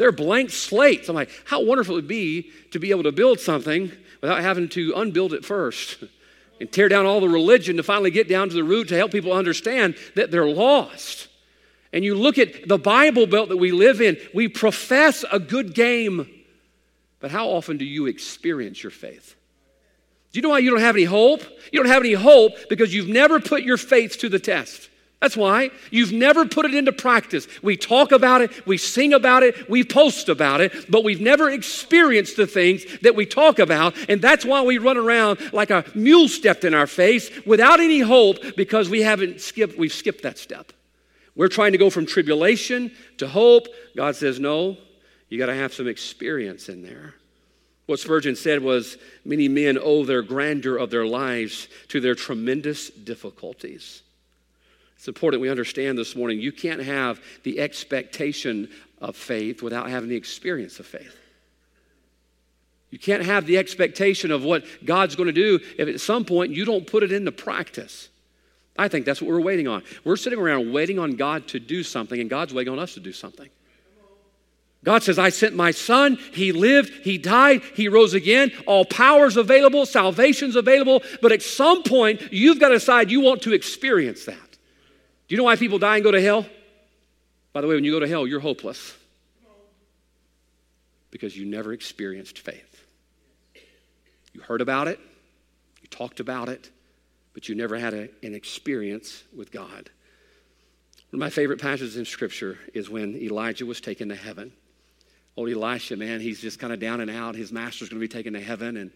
They're 0.00 0.12
blank 0.12 0.50
slates. 0.50 1.08
I'm 1.08 1.14
like, 1.14 1.30
how 1.44 1.62
wonderful 1.62 1.94
it 1.94 1.98
would 1.98 2.08
be 2.08 2.50
to 2.72 2.78
be 2.78 2.90
able 2.90 3.04
to 3.04 3.12
build 3.12 3.38
something 3.38 3.92
without 4.20 4.40
having 4.40 4.68
to 4.70 4.94
unbuild 4.96 5.32
it 5.32 5.44
first 5.44 6.02
and 6.60 6.72
tear 6.72 6.88
down 6.88 7.06
all 7.06 7.20
the 7.20 7.28
religion 7.28 7.76
to 7.76 7.82
finally 7.82 8.10
get 8.10 8.28
down 8.28 8.48
to 8.48 8.54
the 8.54 8.64
root 8.64 8.88
to 8.88 8.96
help 8.96 9.12
people 9.12 9.32
understand 9.32 9.94
that 10.16 10.30
they're 10.30 10.46
lost 10.46 11.28
and 11.92 12.04
you 12.04 12.14
look 12.14 12.38
at 12.38 12.68
the 12.68 12.78
Bible 12.78 13.26
belt 13.26 13.48
that 13.48 13.56
we 13.56 13.72
live 13.72 14.00
in, 14.00 14.16
we 14.32 14.48
profess 14.48 15.24
a 15.30 15.40
good 15.40 15.74
game, 15.74 16.28
but 17.18 17.30
how 17.30 17.48
often 17.48 17.78
do 17.78 17.84
you 17.84 18.06
experience 18.06 18.82
your 18.82 18.90
faith? 18.90 19.34
Do 20.32 20.38
you 20.38 20.42
know 20.42 20.50
why 20.50 20.60
you 20.60 20.70
don't 20.70 20.80
have 20.80 20.94
any 20.94 21.04
hope? 21.04 21.42
You 21.72 21.82
don't 21.82 21.90
have 21.90 22.02
any 22.04 22.12
hope 22.12 22.52
because 22.68 22.94
you've 22.94 23.08
never 23.08 23.40
put 23.40 23.62
your 23.62 23.76
faith 23.76 24.18
to 24.18 24.28
the 24.28 24.38
test. 24.38 24.88
That's 25.20 25.36
why. 25.36 25.70
You've 25.90 26.12
never 26.12 26.46
put 26.46 26.64
it 26.64 26.74
into 26.74 26.92
practice. 26.92 27.46
We 27.62 27.76
talk 27.76 28.10
about 28.10 28.40
it, 28.40 28.66
we 28.66 28.78
sing 28.78 29.12
about 29.12 29.42
it, 29.42 29.68
we 29.68 29.84
post 29.84 30.30
about 30.30 30.62
it, 30.62 30.90
but 30.90 31.04
we've 31.04 31.20
never 31.20 31.50
experienced 31.50 32.38
the 32.38 32.46
things 32.46 32.84
that 33.02 33.14
we 33.14 33.26
talk 33.26 33.58
about. 33.58 33.94
And 34.08 34.22
that's 34.22 34.46
why 34.46 34.62
we 34.62 34.78
run 34.78 34.96
around 34.96 35.52
like 35.52 35.70
a 35.70 35.84
mule 35.94 36.26
stepped 36.26 36.64
in 36.64 36.72
our 36.72 36.86
face 36.86 37.30
without 37.44 37.80
any 37.80 38.00
hope 38.00 38.56
because 38.56 38.88
we 38.88 39.02
haven't 39.02 39.42
skipped, 39.42 39.76
we've 39.76 39.92
skipped 39.92 40.22
that 40.22 40.38
step. 40.38 40.72
We're 41.36 41.48
trying 41.48 41.72
to 41.72 41.78
go 41.78 41.90
from 41.90 42.06
tribulation 42.06 42.90
to 43.18 43.28
hope. 43.28 43.68
God 43.94 44.16
says, 44.16 44.40
no, 44.40 44.78
you 45.28 45.38
got 45.38 45.46
to 45.46 45.54
have 45.54 45.74
some 45.74 45.86
experience 45.86 46.70
in 46.70 46.82
there. 46.82 47.14
What 47.84 48.00
Spurgeon 48.00 48.36
said 48.36 48.62
was 48.62 48.96
many 49.24 49.48
men 49.48 49.78
owe 49.80 50.04
their 50.04 50.22
grandeur 50.22 50.76
of 50.76 50.90
their 50.90 51.06
lives 51.06 51.68
to 51.88 52.00
their 52.00 52.14
tremendous 52.14 52.88
difficulties. 52.88 54.02
It's 55.00 55.08
important 55.08 55.40
we 55.40 55.48
understand 55.48 55.96
this 55.96 56.14
morning 56.14 56.40
you 56.40 56.52
can't 56.52 56.82
have 56.82 57.22
the 57.42 57.60
expectation 57.60 58.68
of 59.00 59.16
faith 59.16 59.62
without 59.62 59.88
having 59.88 60.10
the 60.10 60.16
experience 60.16 60.78
of 60.78 60.84
faith. 60.84 61.16
You 62.90 62.98
can't 62.98 63.24
have 63.24 63.46
the 63.46 63.56
expectation 63.56 64.30
of 64.30 64.44
what 64.44 64.62
God's 64.84 65.16
going 65.16 65.28
to 65.28 65.32
do 65.32 65.58
if 65.78 65.88
at 65.88 66.02
some 66.02 66.26
point 66.26 66.52
you 66.52 66.66
don't 66.66 66.86
put 66.86 67.02
it 67.02 67.12
into 67.12 67.32
practice. 67.32 68.10
I 68.76 68.88
think 68.88 69.06
that's 69.06 69.22
what 69.22 69.30
we're 69.30 69.40
waiting 69.40 69.68
on. 69.68 69.84
We're 70.04 70.16
sitting 70.16 70.38
around 70.38 70.70
waiting 70.70 70.98
on 70.98 71.16
God 71.16 71.48
to 71.48 71.58
do 71.58 71.82
something, 71.82 72.20
and 72.20 72.28
God's 72.28 72.52
waiting 72.52 72.74
on 72.74 72.78
us 72.78 72.92
to 72.92 73.00
do 73.00 73.14
something. 73.14 73.48
God 74.84 75.02
says, 75.02 75.18
I 75.18 75.30
sent 75.30 75.56
my 75.56 75.70
son. 75.70 76.18
He 76.34 76.52
lived, 76.52 76.92
he 77.04 77.16
died, 77.16 77.62
he 77.74 77.88
rose 77.88 78.12
again. 78.12 78.52
All 78.66 78.84
power's 78.84 79.38
available, 79.38 79.86
salvation's 79.86 80.56
available. 80.56 81.02
But 81.22 81.32
at 81.32 81.40
some 81.40 81.84
point, 81.84 82.30
you've 82.30 82.60
got 82.60 82.68
to 82.68 82.74
decide 82.74 83.10
you 83.10 83.20
want 83.20 83.40
to 83.42 83.54
experience 83.54 84.26
that. 84.26 84.49
Do 85.30 85.34
you 85.34 85.38
know 85.38 85.44
why 85.44 85.54
people 85.54 85.78
die 85.78 85.94
and 85.94 86.02
go 86.02 86.10
to 86.10 86.20
hell? 86.20 86.44
By 87.52 87.60
the 87.60 87.68
way, 87.68 87.76
when 87.76 87.84
you 87.84 87.92
go 87.92 88.00
to 88.00 88.08
hell, 88.08 88.26
you're 88.26 88.40
hopeless 88.40 88.96
because 91.12 91.36
you 91.36 91.46
never 91.46 91.72
experienced 91.72 92.40
faith. 92.40 92.84
You 94.32 94.40
heard 94.40 94.60
about 94.60 94.88
it, 94.88 94.98
you 95.82 95.88
talked 95.88 96.18
about 96.18 96.48
it, 96.48 96.68
but 97.32 97.48
you 97.48 97.54
never 97.54 97.78
had 97.78 97.94
a, 97.94 98.08
an 98.24 98.34
experience 98.34 99.22
with 99.32 99.52
God. 99.52 99.88
One 101.10 101.14
of 101.14 101.20
my 101.20 101.30
favorite 101.30 101.60
passages 101.60 101.96
in 101.96 102.06
Scripture 102.06 102.58
is 102.74 102.90
when 102.90 103.14
Elijah 103.14 103.66
was 103.66 103.80
taken 103.80 104.08
to 104.08 104.16
heaven. 104.16 104.50
Old 105.36 105.48
Elisha, 105.48 105.96
man, 105.96 106.18
he's 106.18 106.40
just 106.40 106.58
kind 106.58 106.72
of 106.72 106.80
down 106.80 107.00
and 107.00 107.10
out. 107.10 107.36
His 107.36 107.52
master's 107.52 107.88
going 107.88 108.00
to 108.00 108.04
be 108.04 108.12
taken 108.12 108.32
to 108.32 108.40
heaven, 108.40 108.76
and 108.76 108.90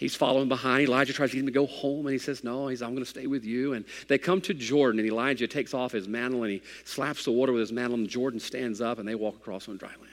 he's 0.00 0.16
following 0.16 0.48
behind. 0.48 0.88
Elijah 0.88 1.12
tries 1.12 1.30
to 1.30 1.36
get 1.36 1.40
him 1.40 1.46
to 1.46 1.52
go 1.52 1.66
home, 1.66 2.06
and 2.06 2.12
he 2.12 2.18
says, 2.18 2.42
No, 2.42 2.66
he's, 2.68 2.82
I'm 2.82 2.90
going 2.90 3.04
to 3.04 3.10
stay 3.10 3.26
with 3.26 3.44
you. 3.44 3.74
And 3.74 3.84
they 4.08 4.18
come 4.18 4.40
to 4.40 4.54
Jordan, 4.54 4.98
and 4.98 5.08
Elijah 5.08 5.46
takes 5.46 5.74
off 5.74 5.92
his 5.92 6.08
mantle 6.08 6.42
and 6.42 6.52
he 6.52 6.62
slaps 6.84 7.24
the 7.24 7.32
water 7.32 7.52
with 7.52 7.60
his 7.60 7.72
mantle, 7.72 7.98
and 7.98 8.08
Jordan 8.08 8.40
stands 8.40 8.80
up, 8.80 8.98
and 8.98 9.06
they 9.06 9.14
walk 9.14 9.36
across 9.36 9.68
on 9.68 9.76
dry 9.76 9.90
land. 9.90 10.08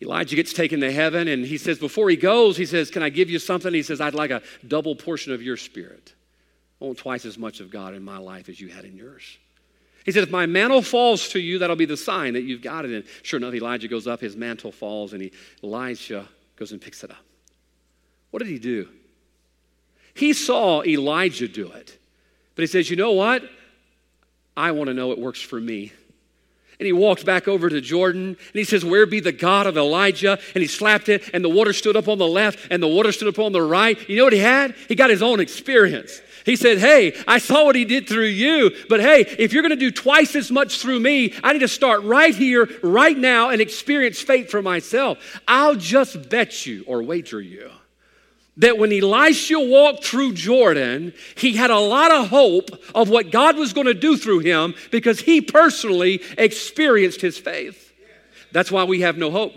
Elijah 0.00 0.36
gets 0.36 0.52
taken 0.52 0.80
to 0.80 0.92
heaven, 0.92 1.26
and 1.26 1.44
he 1.44 1.58
says, 1.58 1.78
Before 1.78 2.08
he 2.08 2.16
goes, 2.16 2.56
he 2.56 2.66
says, 2.66 2.90
Can 2.90 3.02
I 3.02 3.08
give 3.08 3.30
you 3.30 3.38
something? 3.38 3.74
He 3.74 3.82
says, 3.82 4.00
I'd 4.00 4.14
like 4.14 4.30
a 4.30 4.42
double 4.66 4.94
portion 4.94 5.32
of 5.32 5.42
your 5.42 5.56
spirit. 5.56 6.14
I 6.80 6.84
want 6.84 6.98
twice 6.98 7.24
as 7.24 7.36
much 7.36 7.58
of 7.58 7.70
God 7.70 7.94
in 7.94 8.04
my 8.04 8.18
life 8.18 8.48
as 8.48 8.60
you 8.60 8.68
had 8.68 8.84
in 8.84 8.96
yours. 8.96 9.38
He 10.04 10.12
said, 10.12 10.22
If 10.22 10.30
my 10.30 10.46
mantle 10.46 10.82
falls 10.82 11.30
to 11.30 11.40
you, 11.40 11.58
that'll 11.58 11.74
be 11.74 11.84
the 11.84 11.96
sign 11.96 12.34
that 12.34 12.42
you've 12.42 12.62
got 12.62 12.84
it. 12.84 12.92
And 12.92 13.04
sure 13.22 13.38
enough, 13.38 13.54
Elijah 13.54 13.88
goes 13.88 14.06
up, 14.06 14.20
his 14.20 14.36
mantle 14.36 14.70
falls, 14.70 15.14
and 15.14 15.22
he, 15.22 15.32
Elijah 15.64 16.28
goes 16.56 16.70
and 16.70 16.80
picks 16.80 17.02
it 17.02 17.10
up. 17.10 17.24
What 18.30 18.40
did 18.40 18.48
he 18.48 18.58
do? 18.58 18.88
He 20.14 20.32
saw 20.32 20.82
Elijah 20.82 21.48
do 21.48 21.70
it. 21.70 21.96
But 22.54 22.62
he 22.62 22.66
says, 22.66 22.90
You 22.90 22.96
know 22.96 23.12
what? 23.12 23.48
I 24.56 24.72
want 24.72 24.88
to 24.88 24.94
know 24.94 25.12
it 25.12 25.18
works 25.18 25.40
for 25.40 25.60
me. 25.60 25.92
And 26.80 26.86
he 26.86 26.92
walked 26.92 27.24
back 27.24 27.48
over 27.48 27.68
to 27.68 27.80
Jordan 27.80 28.28
and 28.28 28.36
he 28.52 28.64
says, 28.64 28.84
Where 28.84 29.06
be 29.06 29.20
the 29.20 29.32
God 29.32 29.66
of 29.66 29.76
Elijah? 29.76 30.38
And 30.54 30.62
he 30.62 30.66
slapped 30.66 31.08
it, 31.08 31.30
and 31.32 31.44
the 31.44 31.48
water 31.48 31.72
stood 31.72 31.96
up 31.96 32.08
on 32.08 32.18
the 32.18 32.26
left 32.26 32.66
and 32.70 32.82
the 32.82 32.88
water 32.88 33.12
stood 33.12 33.28
up 33.28 33.38
on 33.38 33.52
the 33.52 33.62
right. 33.62 33.96
You 34.08 34.16
know 34.16 34.24
what 34.24 34.32
he 34.32 34.40
had? 34.40 34.74
He 34.88 34.96
got 34.96 35.10
his 35.10 35.22
own 35.22 35.38
experience. 35.38 36.20
He 36.44 36.56
said, 36.56 36.78
Hey, 36.78 37.14
I 37.28 37.38
saw 37.38 37.64
what 37.64 37.76
he 37.76 37.84
did 37.84 38.08
through 38.08 38.26
you, 38.26 38.74
but 38.88 39.00
hey, 39.00 39.20
if 39.20 39.52
you're 39.52 39.62
going 39.62 39.70
to 39.70 39.76
do 39.76 39.90
twice 39.92 40.34
as 40.34 40.50
much 40.50 40.80
through 40.80 40.98
me, 40.98 41.34
I 41.44 41.52
need 41.52 41.60
to 41.60 41.68
start 41.68 42.02
right 42.02 42.34
here, 42.34 42.68
right 42.82 43.16
now, 43.16 43.50
and 43.50 43.60
experience 43.60 44.20
faith 44.20 44.50
for 44.50 44.62
myself. 44.62 45.40
I'll 45.46 45.76
just 45.76 46.28
bet 46.28 46.66
you 46.66 46.84
or 46.86 47.02
wager 47.02 47.40
you 47.40 47.70
that 48.58 48.76
when 48.76 48.92
Elisha 48.92 49.58
walked 49.58 50.04
through 50.04 50.34
Jordan, 50.34 51.14
he 51.36 51.54
had 51.54 51.70
a 51.70 51.78
lot 51.78 52.12
of 52.12 52.28
hope 52.28 52.70
of 52.94 53.08
what 53.08 53.30
God 53.30 53.56
was 53.56 53.72
going 53.72 53.86
to 53.86 53.94
do 53.94 54.16
through 54.16 54.40
him 54.40 54.74
because 54.90 55.20
he 55.20 55.40
personally 55.40 56.20
experienced 56.36 57.20
his 57.20 57.38
faith. 57.38 57.92
That's 58.52 58.70
why 58.70 58.84
we 58.84 59.00
have 59.02 59.16
no 59.16 59.30
hope. 59.30 59.54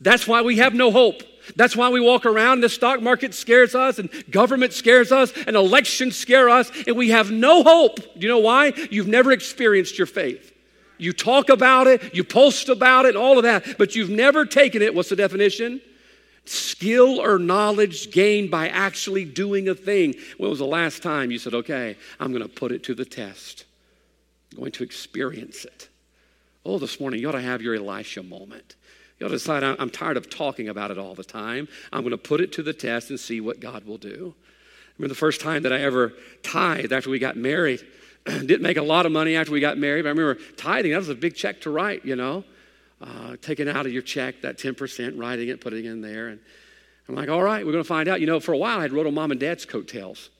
That's 0.00 0.26
why 0.26 0.42
we 0.42 0.58
have 0.58 0.74
no 0.74 0.90
hope. 0.90 1.22
That's 1.56 1.76
why 1.76 1.88
we 1.88 2.00
walk 2.00 2.26
around. 2.26 2.60
The 2.60 2.68
stock 2.68 3.02
market 3.02 3.34
scares 3.34 3.74
us, 3.74 3.98
and 3.98 4.08
government 4.30 4.72
scares 4.72 5.10
us, 5.10 5.32
and 5.46 5.56
elections 5.56 6.16
scare 6.16 6.48
us, 6.48 6.70
and 6.86 6.96
we 6.96 7.10
have 7.10 7.30
no 7.30 7.62
hope. 7.64 7.96
Do 7.96 8.20
you 8.20 8.28
know 8.28 8.38
why? 8.38 8.72
You've 8.90 9.08
never 9.08 9.32
experienced 9.32 9.98
your 9.98 10.06
faith. 10.06 10.54
You 10.98 11.12
talk 11.12 11.48
about 11.48 11.86
it, 11.86 12.14
you 12.14 12.22
post 12.22 12.68
about 12.68 13.06
it, 13.06 13.16
all 13.16 13.38
of 13.38 13.44
that, 13.44 13.78
but 13.78 13.96
you've 13.96 14.10
never 14.10 14.44
taken 14.44 14.82
it. 14.82 14.94
What's 14.94 15.08
the 15.08 15.16
definition? 15.16 15.80
Skill 16.50 17.20
or 17.20 17.38
knowledge 17.38 18.10
gained 18.10 18.50
by 18.50 18.68
actually 18.68 19.24
doing 19.24 19.68
a 19.68 19.74
thing. 19.74 20.14
When 20.36 20.50
was 20.50 20.58
the 20.58 20.66
last 20.66 21.02
time 21.02 21.30
you 21.30 21.38
said, 21.38 21.54
okay, 21.54 21.96
I'm 22.18 22.32
going 22.32 22.42
to 22.42 22.48
put 22.48 22.72
it 22.72 22.82
to 22.84 22.94
the 22.94 23.04
test? 23.04 23.64
I'm 24.52 24.58
going 24.58 24.72
to 24.72 24.84
experience 24.84 25.64
it. 25.64 25.88
Oh, 26.64 26.78
this 26.78 26.98
morning, 26.98 27.20
you 27.20 27.28
ought 27.28 27.32
to 27.32 27.40
have 27.40 27.62
your 27.62 27.76
Elisha 27.76 28.22
moment. 28.22 28.74
You 29.18 29.26
ought 29.26 29.30
to 29.30 29.36
decide, 29.36 29.62
I'm 29.62 29.90
tired 29.90 30.16
of 30.16 30.28
talking 30.28 30.68
about 30.68 30.90
it 30.90 30.98
all 30.98 31.14
the 31.14 31.24
time. 31.24 31.68
I'm 31.92 32.00
going 32.00 32.10
to 32.10 32.18
put 32.18 32.40
it 32.40 32.52
to 32.54 32.62
the 32.62 32.72
test 32.72 33.10
and 33.10 33.20
see 33.20 33.40
what 33.40 33.60
God 33.60 33.84
will 33.84 33.98
do. 33.98 34.34
I 34.36 34.92
remember 34.98 35.14
the 35.14 35.18
first 35.18 35.40
time 35.40 35.62
that 35.62 35.72
I 35.72 35.80
ever 35.80 36.12
tithed 36.42 36.92
after 36.92 37.10
we 37.10 37.18
got 37.18 37.36
married. 37.36 37.80
Didn't 38.26 38.62
make 38.62 38.76
a 38.76 38.82
lot 38.82 39.06
of 39.06 39.12
money 39.12 39.36
after 39.36 39.52
we 39.52 39.60
got 39.60 39.78
married, 39.78 40.02
but 40.02 40.08
I 40.08 40.12
remember 40.12 40.42
tithing. 40.56 40.90
That 40.90 40.98
was 40.98 41.08
a 41.08 41.14
big 41.14 41.36
check 41.36 41.60
to 41.62 41.70
write, 41.70 42.04
you 42.04 42.16
know 42.16 42.44
uh, 43.00 43.36
taking 43.40 43.68
out 43.68 43.86
of 43.86 43.92
your 43.92 44.02
check 44.02 44.42
that 44.42 44.58
10%, 44.58 45.18
writing 45.18 45.48
it, 45.48 45.60
putting 45.60 45.84
it 45.84 45.88
in 45.88 46.00
there. 46.00 46.28
And 46.28 46.40
I'm 47.08 47.14
like, 47.14 47.28
all 47.28 47.42
right, 47.42 47.64
we're 47.64 47.72
going 47.72 47.84
to 47.84 47.88
find 47.88 48.08
out. 48.08 48.20
You 48.20 48.26
know, 48.26 48.40
for 48.40 48.52
a 48.52 48.58
while 48.58 48.78
I 48.78 48.82
had 48.82 48.92
rode 48.92 49.06
on 49.06 49.14
mom 49.14 49.30
and 49.30 49.40
dad's 49.40 49.64
coattails. 49.64 50.30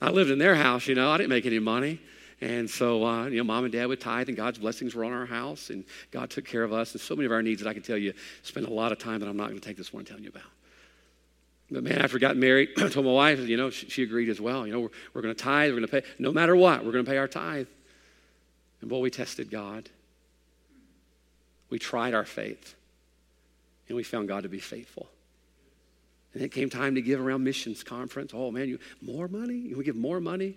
I 0.00 0.10
lived 0.10 0.30
in 0.30 0.38
their 0.38 0.54
house, 0.54 0.86
you 0.86 0.94
know, 0.94 1.10
I 1.10 1.16
didn't 1.16 1.30
make 1.30 1.46
any 1.46 1.58
money. 1.58 2.00
And 2.40 2.68
so, 2.68 3.06
uh, 3.06 3.26
you 3.26 3.38
know, 3.38 3.44
mom 3.44 3.64
and 3.64 3.72
dad 3.72 3.86
would 3.86 4.00
tithe, 4.00 4.28
and 4.28 4.36
God's 4.36 4.58
blessings 4.58 4.94
were 4.94 5.04
on 5.04 5.12
our 5.12 5.24
house, 5.24 5.70
and 5.70 5.84
God 6.10 6.30
took 6.30 6.44
care 6.44 6.62
of 6.62 6.72
us. 6.72 6.92
And 6.92 7.00
so 7.00 7.14
many 7.14 7.26
of 7.26 7.32
our 7.32 7.42
needs 7.42 7.62
that 7.62 7.68
I 7.68 7.72
can 7.72 7.82
tell 7.82 7.96
you 7.96 8.12
spend 8.42 8.66
a 8.66 8.70
lot 8.70 8.92
of 8.92 8.98
time 8.98 9.20
that 9.20 9.28
I'm 9.28 9.36
not 9.36 9.48
going 9.48 9.58
to 9.58 9.66
take 9.66 9.76
this 9.76 9.92
one 9.92 10.04
telling 10.04 10.24
you 10.24 10.30
about. 10.30 10.42
But 11.70 11.84
man, 11.84 12.02
after 12.02 12.18
I 12.18 12.20
got 12.20 12.36
married, 12.36 12.70
I 12.76 12.88
told 12.90 13.06
my 13.06 13.12
wife, 13.12 13.38
you 13.40 13.56
know, 13.56 13.70
she, 13.70 13.88
she 13.88 14.02
agreed 14.02 14.28
as 14.28 14.40
well. 14.40 14.66
You 14.66 14.72
know, 14.72 14.80
we're, 14.80 14.90
we're 15.14 15.22
going 15.22 15.34
to 15.34 15.42
tithe, 15.42 15.70
we're 15.70 15.78
going 15.78 15.88
to 15.88 16.02
pay, 16.02 16.08
no 16.18 16.32
matter 16.32 16.54
what, 16.54 16.84
we're 16.84 16.92
going 16.92 17.04
to 17.04 17.10
pay 17.10 17.18
our 17.18 17.28
tithe. 17.28 17.68
And 18.80 18.90
boy, 18.90 18.98
we 18.98 19.10
tested 19.10 19.50
God. 19.50 19.88
We 21.74 21.80
tried 21.80 22.14
our 22.14 22.24
faith 22.24 22.76
and 23.88 23.96
we 23.96 24.04
found 24.04 24.28
God 24.28 24.44
to 24.44 24.48
be 24.48 24.60
faithful. 24.60 25.10
And 26.32 26.40
it 26.40 26.52
came 26.52 26.70
time 26.70 26.94
to 26.94 27.02
give 27.02 27.18
around 27.18 27.42
missions 27.42 27.82
conference. 27.82 28.30
Oh 28.32 28.52
man, 28.52 28.68
you 28.68 28.78
more 29.02 29.26
money? 29.26 29.56
You 29.56 29.74
want 29.74 29.84
give 29.86 29.96
more 29.96 30.20
money? 30.20 30.56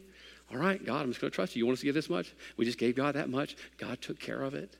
All 0.52 0.60
right, 0.60 0.86
God, 0.86 1.02
I'm 1.02 1.08
just 1.08 1.20
going 1.20 1.32
to 1.32 1.36
trust 1.36 1.56
you. 1.56 1.62
You 1.62 1.66
want 1.66 1.78
us 1.78 1.80
to 1.80 1.88
give 1.88 1.96
this 1.96 2.08
much? 2.08 2.36
We 2.56 2.66
just 2.66 2.78
gave 2.78 2.96
God 2.96 3.16
that 3.16 3.32
much. 3.32 3.56
God 3.80 4.00
took 4.00 4.20
care 4.20 4.44
of 4.44 4.54
it. 4.54 4.78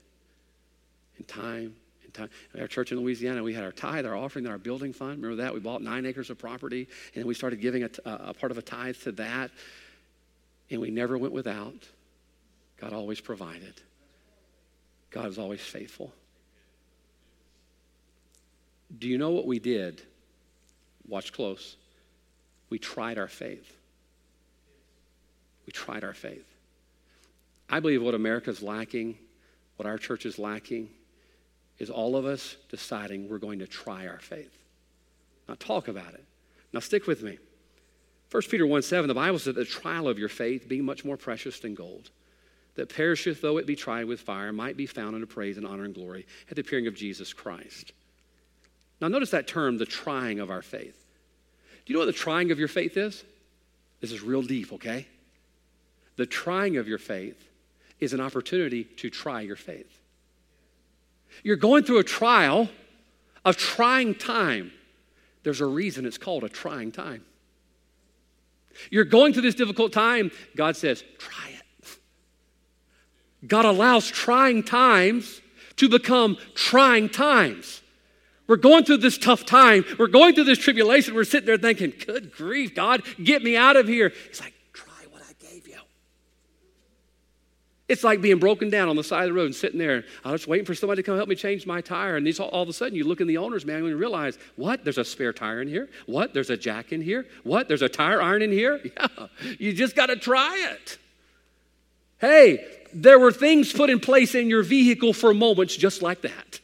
In 1.18 1.24
time, 1.24 1.74
in 2.04 2.12
time. 2.12 2.30
At 2.54 2.60
our 2.60 2.68
church 2.68 2.92
in 2.92 3.00
Louisiana, 3.00 3.42
we 3.42 3.52
had 3.52 3.64
our 3.64 3.72
tithe, 3.72 4.06
our 4.06 4.14
offering, 4.14 4.44
and 4.44 4.52
our 4.52 4.58
building 4.58 4.92
fund. 4.92 5.20
Remember 5.20 5.42
that? 5.42 5.52
We 5.52 5.58
bought 5.58 5.82
nine 5.82 6.06
acres 6.06 6.30
of 6.30 6.38
property, 6.38 6.86
and 7.16 7.24
we 7.24 7.34
started 7.34 7.60
giving 7.60 7.82
a, 7.82 7.90
a 8.04 8.32
part 8.32 8.52
of 8.52 8.58
a 8.58 8.62
tithe 8.62 8.94
to 9.02 9.10
that. 9.10 9.50
And 10.70 10.80
we 10.80 10.92
never 10.92 11.18
went 11.18 11.32
without. 11.32 11.88
God 12.80 12.92
always 12.92 13.20
provided. 13.20 13.74
God 15.10 15.26
is 15.26 15.38
always 15.38 15.60
faithful. 15.60 16.12
Do 18.96 19.08
you 19.08 19.18
know 19.18 19.30
what 19.30 19.46
we 19.46 19.58
did? 19.58 20.02
Watch 21.06 21.32
close. 21.32 21.76
We 22.70 22.78
tried 22.78 23.18
our 23.18 23.28
faith. 23.28 23.76
We 25.66 25.72
tried 25.72 26.04
our 26.04 26.14
faith. 26.14 26.46
I 27.68 27.80
believe 27.80 28.02
what 28.02 28.14
America's 28.14 28.62
lacking, 28.62 29.18
what 29.76 29.86
our 29.86 29.98
church 29.98 30.24
is 30.24 30.38
lacking, 30.38 30.88
is 31.78 31.90
all 31.90 32.16
of 32.16 32.24
us 32.24 32.56
deciding 32.70 33.28
we're 33.28 33.38
going 33.38 33.58
to 33.58 33.66
try 33.66 34.06
our 34.06 34.18
faith. 34.18 34.56
Not 35.48 35.60
talk 35.60 35.88
about 35.88 36.14
it. 36.14 36.24
Now 36.72 36.80
stick 36.80 37.06
with 37.06 37.22
me. 37.22 37.38
1 38.30 38.42
Peter 38.50 38.66
1 38.66 38.82
7, 38.82 39.08
the 39.08 39.14
Bible 39.14 39.38
says 39.38 39.54
the 39.54 39.64
trial 39.64 40.08
of 40.08 40.18
your 40.18 40.28
faith, 40.28 40.68
being 40.68 40.84
much 40.84 41.04
more 41.04 41.16
precious 41.16 41.60
than 41.60 41.74
gold, 41.74 42.10
that 42.74 42.94
perisheth 42.94 43.40
though 43.40 43.56
it 43.56 43.66
be 43.66 43.76
tried 43.76 44.04
with 44.04 44.20
fire, 44.20 44.52
might 44.52 44.76
be 44.76 44.86
found 44.86 45.14
unto 45.14 45.26
praise 45.26 45.56
and 45.56 45.66
honor 45.66 45.84
and 45.84 45.94
glory 45.94 46.26
at 46.50 46.56
the 46.56 46.60
appearing 46.60 46.86
of 46.86 46.94
Jesus 46.94 47.32
Christ. 47.32 47.92
Now, 49.00 49.08
notice 49.08 49.30
that 49.30 49.46
term, 49.46 49.78
the 49.78 49.86
trying 49.86 50.40
of 50.40 50.50
our 50.50 50.62
faith. 50.62 51.04
Do 51.84 51.92
you 51.92 51.94
know 51.94 52.00
what 52.04 52.12
the 52.12 52.18
trying 52.18 52.50
of 52.50 52.58
your 52.58 52.68
faith 52.68 52.96
is? 52.96 53.24
This 54.00 54.12
is 54.12 54.22
real 54.22 54.42
deep, 54.42 54.72
okay? 54.74 55.06
The 56.16 56.26
trying 56.26 56.76
of 56.76 56.88
your 56.88 56.98
faith 56.98 57.48
is 58.00 58.12
an 58.12 58.20
opportunity 58.20 58.84
to 58.84 59.10
try 59.10 59.40
your 59.40 59.56
faith. 59.56 60.00
You're 61.42 61.56
going 61.56 61.84
through 61.84 61.98
a 61.98 62.04
trial, 62.04 62.68
a 63.44 63.52
trying 63.52 64.14
time. 64.14 64.72
There's 65.44 65.60
a 65.60 65.66
reason 65.66 66.04
it's 66.04 66.18
called 66.18 66.44
a 66.44 66.48
trying 66.48 66.92
time. 66.92 67.24
You're 68.90 69.04
going 69.04 69.32
through 69.32 69.42
this 69.42 69.54
difficult 69.54 69.92
time, 69.92 70.30
God 70.56 70.76
says, 70.76 71.02
try 71.18 71.50
it. 71.50 71.98
God 73.46 73.64
allows 73.64 74.08
trying 74.08 74.62
times 74.62 75.40
to 75.76 75.88
become 75.88 76.36
trying 76.54 77.08
times. 77.08 77.82
We're 78.48 78.56
going 78.56 78.84
through 78.84 78.96
this 78.96 79.18
tough 79.18 79.44
time. 79.44 79.84
We're 79.98 80.08
going 80.08 80.34
through 80.34 80.44
this 80.44 80.58
tribulation. 80.58 81.14
We're 81.14 81.24
sitting 81.24 81.46
there 81.46 81.58
thinking, 81.58 81.92
good 82.04 82.32
grief, 82.32 82.74
God, 82.74 83.02
get 83.22 83.42
me 83.42 83.56
out 83.56 83.76
of 83.76 83.86
here. 83.86 84.10
He's 84.28 84.40
like, 84.40 84.54
try 84.72 85.04
what 85.10 85.22
I 85.22 85.32
gave 85.38 85.68
you. 85.68 85.76
It's 87.88 88.02
like 88.02 88.22
being 88.22 88.38
broken 88.38 88.70
down 88.70 88.88
on 88.88 88.96
the 88.96 89.04
side 89.04 89.24
of 89.24 89.28
the 89.28 89.34
road 89.34 89.44
and 89.44 89.54
sitting 89.54 89.78
there. 89.78 90.04
I 90.24 90.32
was 90.32 90.48
waiting 90.48 90.64
for 90.64 90.74
somebody 90.74 91.02
to 91.02 91.06
come 91.06 91.16
help 91.16 91.28
me 91.28 91.34
change 91.34 91.66
my 91.66 91.82
tire. 91.82 92.16
And 92.16 92.40
all, 92.40 92.48
all 92.48 92.62
of 92.62 92.70
a 92.70 92.72
sudden, 92.72 92.96
you 92.96 93.04
look 93.04 93.20
in 93.20 93.26
the 93.26 93.36
owner's 93.36 93.66
manual 93.66 93.88
and 93.88 93.94
you 93.94 94.00
realize, 94.00 94.38
what? 94.56 94.82
There's 94.82 94.98
a 94.98 95.04
spare 95.04 95.34
tire 95.34 95.60
in 95.60 95.68
here? 95.68 95.90
What? 96.06 96.32
There's 96.32 96.50
a 96.50 96.56
jack 96.56 96.92
in 96.92 97.02
here? 97.02 97.26
What? 97.44 97.68
There's 97.68 97.82
a 97.82 97.88
tire 97.88 98.20
iron 98.20 98.42
in 98.42 98.50
here? 98.50 98.80
Yeah. 98.98 99.26
You 99.58 99.72
just 99.72 99.94
got 99.94 100.06
to 100.06 100.16
try 100.16 100.68
it. 100.72 100.98
Hey, 102.18 102.66
there 102.92 103.18
were 103.18 103.30
things 103.30 103.72
put 103.72 103.90
in 103.90 104.00
place 104.00 104.34
in 104.34 104.48
your 104.48 104.62
vehicle 104.62 105.12
for 105.12 105.32
moments 105.34 105.76
just 105.76 106.02
like 106.02 106.22
that. 106.22 106.60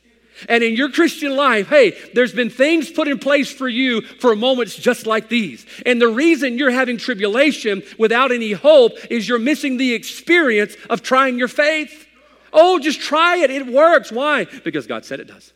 And 0.49 0.63
in 0.65 0.75
your 0.75 0.91
Christian 0.91 1.37
life, 1.37 1.69
hey, 1.69 1.97
there's 2.13 2.33
been 2.33 2.51
things 2.51 2.91
put 2.91 3.09
in 3.09 3.19
place 3.19 3.51
for 3.53 3.69
you 3.69 4.01
for 4.03 4.35
moments 4.35 4.75
just 4.77 5.07
like 5.07 5.29
these. 5.29 5.65
And 5.87 6.01
the 6.01 6.09
reason 6.09 6.59
you're 6.59 6.71
having 6.71 6.97
tribulation 6.97 7.83
without 7.99 8.33
any 8.33 8.53
hope 8.53 8.93
is 9.11 9.29
you're 9.29 9.39
missing 9.39 9.77
the 9.77 9.95
experience 9.95 10.77
of 10.91 11.03
trying 11.03 11.39
your 11.39 11.49
faith. 11.49 12.07
Oh, 12.53 12.79
just 12.79 13.01
try 13.01 13.39
it. 13.39 13.51
It 13.51 13.67
works. 13.67 14.13
Why? 14.13 14.45
Because 14.45 14.87
God 14.87 15.05
said 15.05 15.21
it 15.21 15.27
does. 15.27 15.53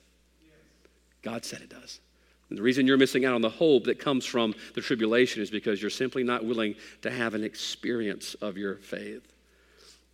God 1.23 1.45
said 1.45 1.61
it 1.61 1.71
does. 1.71 2.01
And 2.49 2.57
the 2.57 2.63
reason 2.63 2.87
you're 2.87 2.97
missing 2.97 3.25
out 3.25 3.35
on 3.35 3.43
the 3.43 3.51
hope 3.51 3.85
that 3.85 3.99
comes 3.99 4.25
from 4.25 4.55
the 4.75 4.81
tribulation 4.81 5.43
is 5.43 5.51
because 5.51 5.83
you're 5.83 5.91
simply 5.91 6.25
not 6.25 6.45
willing 6.45 6.77
to 7.03 7.11
have 7.11 7.35
an 7.35 7.45
experience 7.45 8.35
of 8.35 8.57
your 8.57 8.77
faith. 8.77 9.33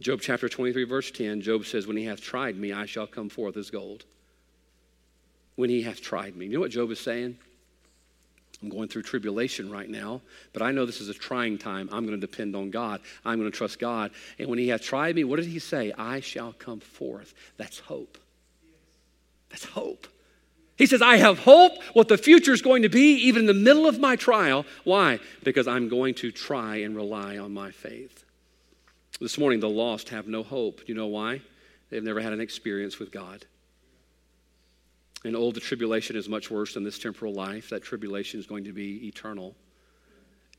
Job 0.01 0.21
chapter 0.21 0.49
23, 0.49 0.85
verse 0.85 1.11
10, 1.13 1.41
Job 1.41 1.65
says, 1.65 1.87
When 1.87 1.97
he 1.97 2.05
hath 2.05 2.21
tried 2.21 2.57
me, 2.57 2.73
I 2.73 2.87
shall 2.87 3.07
come 3.07 3.29
forth 3.29 3.57
as 3.57 3.71
gold 3.71 4.05
when 5.57 5.71
he 5.71 5.83
hath 5.83 6.01
tried 6.01 6.37
me. 6.37 6.47
You 6.47 6.55
know 6.55 6.61
what 6.61 6.71
Job 6.71 6.91
is 6.91 7.01
saying? 7.01 7.39
I'm 8.63 8.71
going 8.71 8.89
through 8.89 9.03
tribulation 9.03 9.71
right 9.71 9.89
now, 9.89 10.23
but 10.53 10.63
I 10.63 10.71
know 10.71 10.87
this 10.87 11.01
is 11.01 11.11
a 11.11 11.15
trying 11.15 11.59
time. 11.59 11.89
I'm 11.93 12.07
going 12.07 12.19
to 12.19 12.27
depend 12.27 12.57
on 12.57 12.71
God. 12.71 13.01
I'm 13.25 13.39
going 13.39 13.51
to 13.51 13.57
trust 13.57 13.79
God. 13.79 14.11
And 14.39 14.49
when 14.49 14.59
he 14.59 14.69
hath 14.69 14.81
tried 14.81 15.17
me, 15.17 15.25
what 15.25 15.37
did 15.37 15.47
he 15.47 15.59
say? 15.59 15.93
I 15.99 16.21
shall 16.21 16.53
come 16.55 16.81
forth. 16.81 17.35
That's 17.59 17.79
hope. 17.79 18.17
That's 19.51 19.67
hope. 19.67 20.09
He 20.77 20.87
says, 20.87 21.03
I 21.03 21.17
have 21.17 21.41
hope 21.41 21.73
what 21.93 22.09
the 22.09 22.19
future 22.19 22.53
is 22.53 22.63
going 22.63 22.83
to 22.83 22.89
be, 22.89 23.15
even 23.27 23.43
in 23.43 23.47
the 23.47 23.55
middle 23.55 23.87
of 23.87 24.01
my 24.01 24.17
trial. 24.17 24.65
Why? 24.83 25.21
Because 25.45 25.69
I'm 25.69 25.89
going 25.89 26.15
to 26.17 26.33
try 26.33 26.77
and 26.77 26.97
rely 26.97 27.39
on 27.39 27.53
my 27.55 27.71
faith. 27.71 28.25
This 29.21 29.39
morning, 29.39 29.61
the 29.61 29.69
lost 29.69 30.09
have 30.09 30.27
no 30.27 30.43
hope. 30.43 30.81
You 30.89 30.95
know 30.95 31.07
why? 31.07 31.43
They've 31.91 32.03
never 32.03 32.21
had 32.21 32.33
an 32.33 32.41
experience 32.41 32.99
with 32.99 33.13
God. 33.13 33.47
And 35.25 35.35
oh, 35.35 35.51
the 35.51 35.61
tribulation 35.61 36.17
is 36.17 36.29
much 36.29 36.51
worse 36.51 36.75
than 36.75 36.85
this 36.85 36.99
temporal 36.99 37.33
life. 37.33 37.71
That 37.71 37.83
tribulation 37.83 38.39
is 38.39 38.47
going 38.47 38.65
to 38.65 38.73
be 38.73 39.07
eternal. 39.09 39.55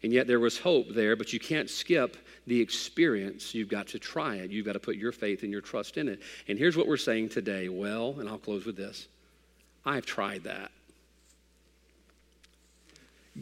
And 0.04 0.12
yet 0.12 0.28
there 0.28 0.40
was 0.40 0.58
hope 0.58 0.90
there, 0.90 1.16
but 1.16 1.34
you 1.34 1.40
can't 1.40 1.70
skip 1.70 2.18
the 2.48 2.60
experience. 2.60 3.56
You've 3.56 3.70
got 3.70 3.88
to 3.88 4.00
try 4.00 4.36
it. 4.36 4.52
You've 4.52 4.66
got 4.66 4.74
to 4.74 4.80
put 4.80 4.98
your 4.98 5.12
faith 5.12 5.44
and 5.44 5.52
your 5.52 5.62
trust 5.62 5.98
in 5.98 6.08
it. 6.08 6.22
And 6.48 6.58
here's 6.58 6.76
what 6.76 6.88
we're 6.88 6.98
saying 6.98 7.30
today. 7.30 7.70
Well, 7.70 8.16
and 8.20 8.28
I'll 8.28 8.38
close 8.38 8.66
with 8.66 8.76
this 8.76 9.08
I've 9.86 10.06
tried 10.06 10.44
that. 10.44 10.72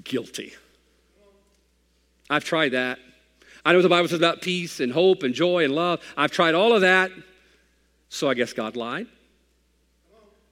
Guilty. 0.04 0.54
I've 2.30 2.44
tried 2.44 2.70
that. 2.70 3.00
I 3.66 3.74
know 3.74 3.82
the 3.82 3.90
Bible 3.90 4.10
says 4.10 4.20
about 4.20 4.42
peace 4.42 4.80
and 4.80 4.92
hope 4.92 5.24
and 5.24 5.34
joy 5.34 5.64
and 5.64 5.74
love. 5.74 6.02
I've 6.18 6.32
tried 6.32 6.56
all 6.56 6.74
of 6.74 6.82
that. 6.82 7.12
So 8.10 8.30
I 8.30 8.34
guess 8.34 8.54
God 8.54 8.76
lied. 8.76 9.08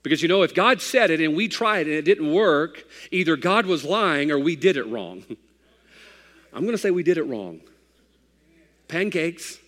Because 0.03 0.21
you 0.21 0.27
know, 0.27 0.41
if 0.41 0.55
God 0.55 0.81
said 0.81 1.11
it 1.11 1.21
and 1.21 1.35
we 1.35 1.47
tried 1.47 1.85
and 1.85 1.95
it 1.95 2.03
didn't 2.03 2.31
work, 2.31 2.85
either 3.11 3.35
God 3.35 3.65
was 3.65 3.83
lying 3.83 4.31
or 4.31 4.39
we 4.39 4.55
did 4.55 4.77
it 4.77 4.87
wrong. 4.87 5.23
I'm 6.53 6.61
going 6.61 6.73
to 6.73 6.77
say 6.77 6.91
we 6.91 7.03
did 7.03 7.17
it 7.17 7.23
wrong. 7.23 7.61
Pancakes. 8.87 9.59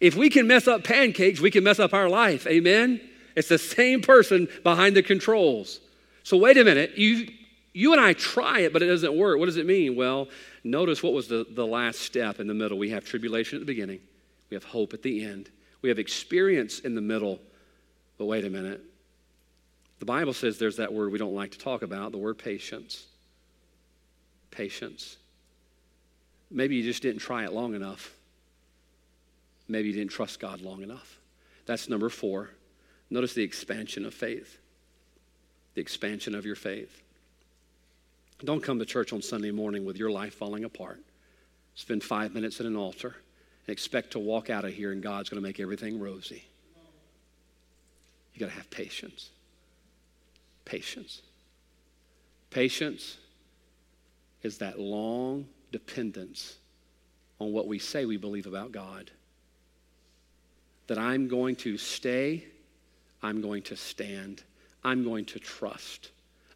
If 0.00 0.16
we 0.16 0.30
can 0.30 0.46
mess 0.46 0.66
up 0.66 0.84
pancakes, 0.84 1.40
we 1.40 1.50
can 1.50 1.64
mess 1.64 1.78
up 1.78 1.92
our 1.92 2.08
life. 2.08 2.46
Amen? 2.46 3.00
It's 3.36 3.48
the 3.48 3.58
same 3.58 4.00
person 4.00 4.48
behind 4.62 4.96
the 4.96 5.02
controls. 5.02 5.80
So 6.22 6.36
wait 6.36 6.56
a 6.56 6.64
minute. 6.64 6.96
You, 6.96 7.28
you 7.72 7.92
and 7.92 8.00
I 8.00 8.14
try 8.14 8.60
it, 8.60 8.72
but 8.72 8.82
it 8.82 8.86
doesn't 8.86 9.16
work. 9.16 9.38
What 9.38 9.46
does 9.46 9.56
it 9.56 9.66
mean? 9.66 9.96
Well, 9.96 10.28
notice 10.64 11.02
what 11.02 11.12
was 11.12 11.28
the, 11.28 11.46
the 11.50 11.66
last 11.66 12.00
step 12.00 12.40
in 12.40 12.46
the 12.46 12.54
middle. 12.54 12.78
We 12.78 12.90
have 12.90 13.04
tribulation 13.04 13.56
at 13.56 13.60
the 13.60 13.66
beginning, 13.66 14.00
we 14.48 14.54
have 14.54 14.64
hope 14.64 14.94
at 14.94 15.02
the 15.02 15.24
end, 15.24 15.50
we 15.82 15.88
have 15.88 15.98
experience 15.98 16.80
in 16.80 16.94
the 16.94 17.00
middle. 17.00 17.40
But 18.18 18.26
wait 18.26 18.44
a 18.44 18.50
minute. 18.50 18.82
The 20.00 20.06
Bible 20.06 20.32
says 20.32 20.58
there's 20.58 20.76
that 20.76 20.92
word 20.92 21.12
we 21.12 21.18
don't 21.18 21.34
like 21.34 21.52
to 21.52 21.58
talk 21.58 21.82
about, 21.82 22.10
the 22.10 22.18
word 22.18 22.38
patience. 22.38 23.06
Patience. 24.50 25.18
Maybe 26.50 26.76
you 26.76 26.82
just 26.82 27.02
didn't 27.02 27.20
try 27.20 27.44
it 27.44 27.52
long 27.52 27.74
enough. 27.74 28.12
Maybe 29.68 29.88
you 29.88 29.94
didn't 29.94 30.10
trust 30.10 30.40
God 30.40 30.62
long 30.62 30.82
enough. 30.82 31.18
That's 31.66 31.88
number 31.88 32.08
four. 32.08 32.50
Notice 33.10 33.34
the 33.34 33.42
expansion 33.42 34.06
of 34.06 34.14
faith. 34.14 34.58
The 35.74 35.82
expansion 35.82 36.34
of 36.34 36.46
your 36.46 36.56
faith. 36.56 37.02
Don't 38.42 38.62
come 38.62 38.78
to 38.78 38.86
church 38.86 39.12
on 39.12 39.20
Sunday 39.20 39.50
morning 39.50 39.84
with 39.84 39.98
your 39.98 40.10
life 40.10 40.34
falling 40.34 40.64
apart. 40.64 41.00
Spend 41.74 42.02
five 42.02 42.34
minutes 42.34 42.58
at 42.58 42.66
an 42.66 42.74
altar 42.74 43.16
and 43.66 43.72
expect 43.72 44.12
to 44.12 44.18
walk 44.18 44.48
out 44.48 44.64
of 44.64 44.72
here 44.72 44.92
and 44.92 45.02
God's 45.02 45.28
going 45.28 45.40
to 45.40 45.46
make 45.46 45.60
everything 45.60 46.00
rosy. 46.00 46.42
You 48.32 48.40
got 48.40 48.46
to 48.46 48.56
have 48.56 48.70
patience. 48.70 49.28
Patience. 50.70 51.22
Patience 52.50 53.16
is 54.44 54.58
that 54.58 54.78
long 54.78 55.48
dependence 55.72 56.58
on 57.40 57.50
what 57.50 57.66
we 57.66 57.80
say 57.80 58.04
we 58.04 58.16
believe 58.16 58.46
about 58.46 58.70
God. 58.70 59.10
That 60.86 60.96
I'm 60.96 61.26
going 61.26 61.56
to 61.56 61.76
stay, 61.76 62.44
I'm 63.20 63.40
going 63.40 63.62
to 63.64 63.74
stand, 63.74 64.44
I'm 64.84 65.02
going 65.02 65.24
to 65.24 65.40
trust, 65.40 66.12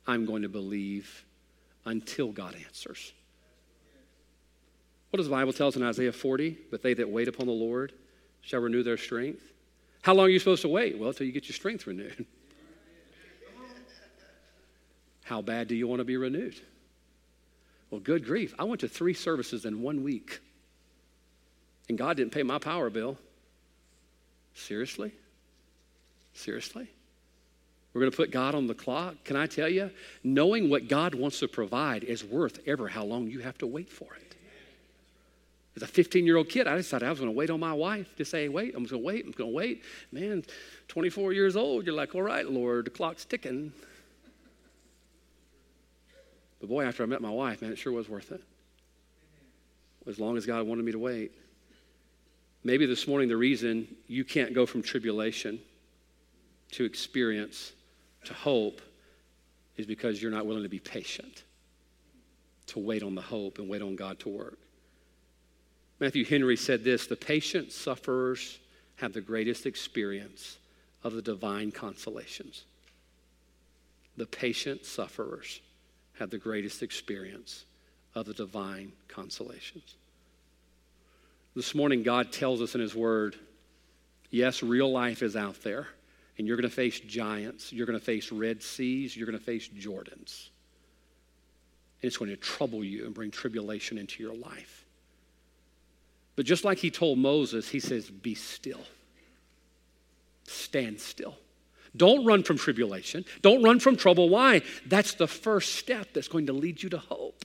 I'm 0.07 0.25
going 0.27 0.43
to 0.43 0.49
believe 0.49 1.25
until 1.85 2.31
God 2.31 2.55
answers. 2.55 3.13
What 5.11 5.17
does 5.17 5.27
the 5.27 5.33
Bible 5.33 5.53
tell 5.53 5.67
us 5.67 5.75
in 5.75 5.83
Isaiah 5.83 6.13
40? 6.13 6.57
But 6.71 6.83
they 6.83 6.95
that 6.95 7.09
wait 7.09 7.27
upon 7.27 7.47
the 7.47 7.53
Lord 7.53 7.93
shall 8.43 8.61
renew 8.61 8.85
their 8.85 8.97
strength. 8.97 9.43
How 10.03 10.15
long 10.15 10.27
are 10.27 10.31
you 10.31 10.39
supposed 10.39 10.63
to 10.63 10.69
wait? 10.69 11.01
Well, 11.01 11.09
until 11.09 11.27
you 11.27 11.33
get 11.33 11.49
your 11.49 11.55
strength 11.55 11.89
renewed. 11.89 12.27
How 15.25 15.43
bad 15.43 15.69
do 15.69 15.75
you 15.75 15.89
want 15.89 16.01
to 16.01 16.05
be 16.05 16.17
renewed? 16.17 16.61
Well, 17.91 18.01
good 18.01 18.25
grief. 18.25 18.55
I 18.59 18.65
went 18.65 18.81
to 18.81 18.89
three 18.89 19.15
services 19.15 19.65
in 19.65 19.83
one 19.83 20.03
week, 20.03 20.41
and 21.89 21.99
God 21.99 22.17
didn't 22.17 22.33
pay 22.33 22.43
my 22.43 22.59
power 22.59 22.91
bill. 22.91 23.19
Seriously? 24.55 25.13
Seriously? 26.35 26.89
We're 27.93 28.01
going 28.01 28.11
to 28.11 28.17
put 28.17 28.33
God 28.33 28.55
on 28.55 28.67
the 28.67 28.75
clock? 28.75 29.23
Can 29.25 29.37
I 29.37 29.47
tell 29.47 29.69
you? 29.69 29.91
Knowing 30.23 30.69
what 30.69 30.89
God 30.89 31.15
wants 31.15 31.39
to 31.41 31.49
provide 31.49 32.05
is 32.05 32.25
worth 32.25 32.59
ever 32.67 32.89
how 32.89 33.05
long 33.05 33.29
you 33.29 33.41
have 33.41 33.57
to 33.59 33.67
wait 33.67 33.89
for 33.89 34.13
it. 34.15 34.35
As 35.77 35.83
a 35.83 35.87
15 35.87 36.27
year 36.27 36.37
old 36.37 36.49
kid, 36.49 36.67
I 36.67 36.77
decided 36.77 37.07
I 37.07 37.11
was 37.11 37.21
going 37.21 37.33
to 37.33 37.37
wait 37.37 37.51
on 37.51 37.61
my 37.61 37.73
wife 37.73 38.15
to 38.17 38.25
say, 38.25 38.49
wait, 38.49 38.75
I'm 38.75 38.85
going 38.85 38.89
to 38.89 38.99
wait, 38.99 39.25
I'm 39.25 39.33
going 39.33 39.51
to 39.51 39.57
wait. 39.57 39.83
Man, 40.13 40.45
24 40.89 41.33
years 41.33 41.57
old, 41.57 41.87
you're 41.87 41.95
like, 41.95 42.15
all 42.15 42.23
right, 42.23 42.49
Lord, 42.49 42.87
the 42.87 42.91
clock's 42.91 43.25
ticking. 43.25 43.73
But 46.65 46.71
boy, 46.71 46.85
after 46.87 47.03
I 47.03 47.07
met 47.07 47.21
my 47.21 47.29
wife, 47.29 47.61
man, 47.61 47.73
it 47.73 47.77
sure 47.77 47.93
was 47.93 48.09
worth 48.09 48.33
it. 48.33 48.41
As 50.07 50.19
long 50.19 50.39
as 50.39 50.47
God 50.47 50.67
wanted 50.67 50.83
me 50.87 50.93
to 50.93 50.99
wait. 50.99 51.33
Maybe 52.63 52.87
this 52.87 53.07
morning, 53.07 53.29
the 53.29 53.37
reason 53.37 53.87
you 54.07 54.25
can't 54.25 54.55
go 54.55 54.65
from 54.65 54.81
tribulation 54.81 55.61
to 56.71 56.85
experience 56.87 57.75
to 58.25 58.33
hope 58.33 58.81
is 59.77 59.85
because 59.85 60.23
you're 60.23 60.31
not 60.31 60.47
willing 60.47 60.63
to 60.63 60.71
be 60.71 60.79
patient, 60.79 61.43
to 62.69 62.79
wait 62.79 63.03
on 63.03 63.15
the 63.15 63.21
hope 63.21 63.59
and 63.59 63.69
wait 63.69 63.83
on 63.83 63.95
God 63.95 64.19
to 64.21 64.31
work. 64.31 64.59
Matthew 66.01 66.25
Henry 66.25 66.57
said 66.57 66.83
this 66.83 67.07
the 67.07 67.15
patient 67.15 67.73
sufferers 67.73 68.59
have 68.97 69.13
the 69.13 69.21
greatest 69.21 69.67
experience 69.67 70.57
of 71.03 71.13
the 71.13 71.21
divine 71.21 71.73
consolations. 71.73 72.65
The 74.17 74.25
patient 74.25 74.87
sufferers 74.87 75.61
had 76.19 76.31
the 76.31 76.39
greatest 76.39 76.83
experience 76.83 77.65
of 78.15 78.27
the 78.27 78.35
divine 78.35 78.93
consolations. 79.09 79.97
This 81.57 81.75
morning, 81.75 82.03
God 82.03 82.33
tells 82.33 82.61
us 82.61 82.75
in 82.75 82.81
His 82.81 82.95
Word 82.95 83.37
yes, 84.31 84.63
real 84.63 84.91
life 84.91 85.23
is 85.23 85.37
out 85.37 85.63
there, 85.63 85.87
and 86.37 86.47
you're 86.47 86.57
going 86.57 86.69
to 86.69 86.75
face 86.75 86.99
giants, 87.01 87.73
you're 87.73 87.87
going 87.87 87.99
to 87.99 88.05
face 88.05 88.33
Red 88.33 88.63
Seas, 88.63 89.17
you're 89.17 89.27
going 89.27 89.39
to 89.39 89.45
face 89.45 89.69
Jordans. 89.69 90.49
And 92.03 92.09
it's 92.09 92.17
going 92.17 92.31
to 92.31 92.37
trouble 92.37 92.83
you 92.83 93.07
and 93.07 93.15
bring 93.15 93.31
tribulation 93.31 93.99
into 93.99 94.23
your 94.23 94.35
life. 94.35 94.85
But 96.37 96.47
just 96.47 96.65
like 96.65 96.79
He 96.79 96.91
told 96.91 97.19
Moses, 97.19 97.69
He 97.69 97.81
says, 97.81 98.11
Be 98.11 98.35
still, 98.35 98.85
stand 100.47 101.01
still. 101.01 101.37
Don't 101.97 102.25
run 102.25 102.43
from 102.43 102.59
tribulation. 102.59 103.25
Don't 103.43 103.63
run 103.63 103.79
from 103.79 103.97
trouble. 103.97 104.29
Why? 104.29 104.63
That's 104.87 105.15
the 105.15 105.29
first 105.29 105.77
step 105.77 106.09
that's 106.13 106.29
going 106.29 106.47
to 106.47 106.53
lead 106.53 106.83
you 106.83 106.91
to 106.91 106.99
hope. 106.99 107.45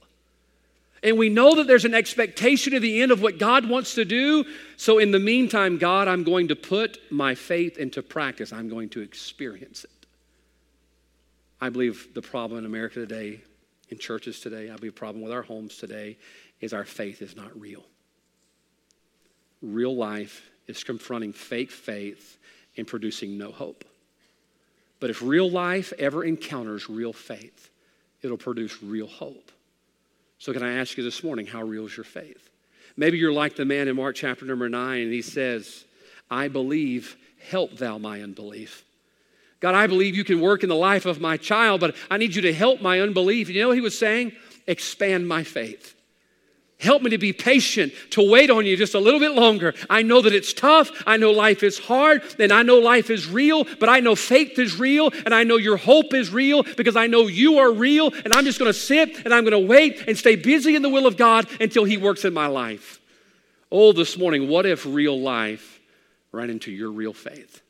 And 1.02 1.18
we 1.18 1.30
know 1.30 1.56
that 1.56 1.68
there's 1.68 1.86
an 1.86 1.94
expectation 1.94 2.74
at 2.74 2.82
the 2.82 3.02
end 3.02 3.12
of 3.12 3.22
what 3.22 3.40
God 3.40 3.70
wants 3.70 3.96
to 3.96 4.04
do. 4.04 4.44
So, 4.76 4.98
in 4.98 5.12
the 5.12 5.20
meantime, 5.20 5.78
God, 5.78 6.08
I'm 6.08 6.24
going 6.24 6.50
to 6.50 6.56
put 6.56 7.00
my 7.10 7.36
faith 7.36 7.78
into 7.78 8.02
practice. 8.02 8.52
I'm 8.52 8.68
going 8.68 8.90
to 8.90 9.02
experience 9.02 9.86
it. 9.86 9.92
I 11.62 11.70
believe 11.70 12.14
the 12.14 12.22
problem 12.22 12.60
in 12.60 12.66
America 12.66 12.96
today, 12.96 13.42
in 13.90 13.98
churches 13.98 14.40
today, 14.40 14.70
I 14.70 14.76
believe 14.76 14.94
the 14.94 15.00
problem 15.00 15.24
with 15.24 15.32
our 15.32 15.42
homes 15.42 15.78
today 15.78 16.18
is 16.60 16.74
our 16.74 16.86
faith 16.86 17.22
is 17.22 17.36
not 17.36 17.58
real. 17.60 17.84
Real 19.62 19.96
life 19.96 20.50
is 20.68 20.84
confronting 20.84 21.34
fake 21.34 21.72
faith 21.72 22.38
and 22.78 22.86
producing 22.86 23.38
no 23.38 23.52
hope. 23.52 23.86
But 25.00 25.10
if 25.10 25.22
real 25.22 25.50
life 25.50 25.94
ever 25.98 26.24
encounters 26.24 26.90
real 26.90 27.14
faith, 27.14 27.70
it'll 28.22 28.38
produce 28.38 28.82
real 28.84 29.08
hope. 29.08 29.52
So, 30.40 30.54
can 30.54 30.64
I 30.64 30.74
ask 30.74 30.98
you 30.98 31.04
this 31.04 31.24
morning, 31.24 31.46
how 31.46 31.64
real 31.64 31.86
is 31.86 31.96
your 31.96 32.06
faith? 32.06 32.50
Maybe 32.96 33.18
you're 33.18 33.34
like 33.34 33.56
the 33.56 33.66
man 33.66 33.88
in 33.88 33.96
Mark 33.96 34.16
chapter 34.16 34.46
number 34.46 34.70
nine, 34.70 35.04
and 35.04 35.14
he 35.14 35.22
says, 35.22 35.86
I 36.30 36.48
believe, 36.48 37.18
help 37.50 37.78
thou 37.78 37.98
my 37.98 38.22
unbelief. 38.22 38.84
God, 39.60 39.76
I 39.76 39.88
believe 39.88 40.16
you 40.16 40.24
can 40.24 40.40
work 40.40 40.64
in 40.64 40.70
the 40.70 40.76
life 40.76 41.06
of 41.06 41.20
my 41.20 41.36
child, 41.36 41.82
but 41.82 41.96
I 42.10 42.18
need 42.18 42.36
you 42.36 42.42
to 42.44 42.54
help 42.54 42.82
my 42.82 43.02
unbelief. 43.02 43.48
And 43.48 43.56
You 43.56 43.64
know 43.64 43.68
what 43.70 43.78
he 43.78 43.82
was 43.82 43.98
saying? 43.98 44.32
Expand 44.68 45.28
my 45.28 45.44
faith. 45.44 45.96
Help 46.80 47.02
me 47.02 47.10
to 47.10 47.18
be 47.18 47.34
patient, 47.34 47.92
to 48.12 48.22
wait 48.28 48.50
on 48.50 48.66
you 48.66 48.78
just 48.78 48.94
a 48.94 49.00
little 49.00 49.20
bit 49.20 49.34
longer. 49.34 49.74
I 49.90 50.02
know 50.02 50.22
that 50.22 50.34
it's 50.34 50.54
tough. 50.54 50.92
I 51.06 51.18
know 51.18 51.32
life 51.32 51.62
is 51.62 51.78
hard, 51.78 52.24
and 52.40 52.54
I 52.54 52.64
know 52.64 52.80
life 52.80 53.10
is 53.10 53.28
real, 53.28 53.66
but 53.80 53.90
I 53.90 54.00
know 54.00 54.16
faith 54.16 54.58
is 54.58 54.80
real, 54.80 55.12
and 55.26 55.36
I 55.36 55.44
know 55.44 55.58
your 55.58 55.76
hope 55.76 56.14
is 56.14 56.32
real 56.32 56.64
because 56.64 56.96
I 56.96 57.08
know 57.08 57.28
you 57.28 57.58
are 57.58 57.70
real, 57.70 58.14
and 58.24 58.34
I'm 58.34 58.46
just 58.46 58.60
going 58.60 58.72
to 58.72 58.80
sit 58.80 59.26
and 59.26 59.34
I'm 59.34 59.44
going 59.44 59.62
to 59.62 59.68
wait 59.68 60.06
and 60.08 60.18
stay 60.18 60.38
busy 60.38 60.78
in 60.78 60.82
the 60.82 60.88
will 60.88 61.06
of 61.06 61.18
God 61.18 61.48
until 61.60 61.84
He 61.84 61.98
works 61.98 62.24
in 62.24 62.34
my 62.34 62.48
life. 62.48 63.02
Oh, 63.70 63.92
this 63.92 64.18
morning, 64.18 64.48
what 64.48 64.66
if 64.66 64.86
real 64.86 65.20
life 65.20 65.82
ran 66.32 66.50
into 66.50 66.72
your 66.72 66.92
real 66.92 67.14
faith? 67.14 67.62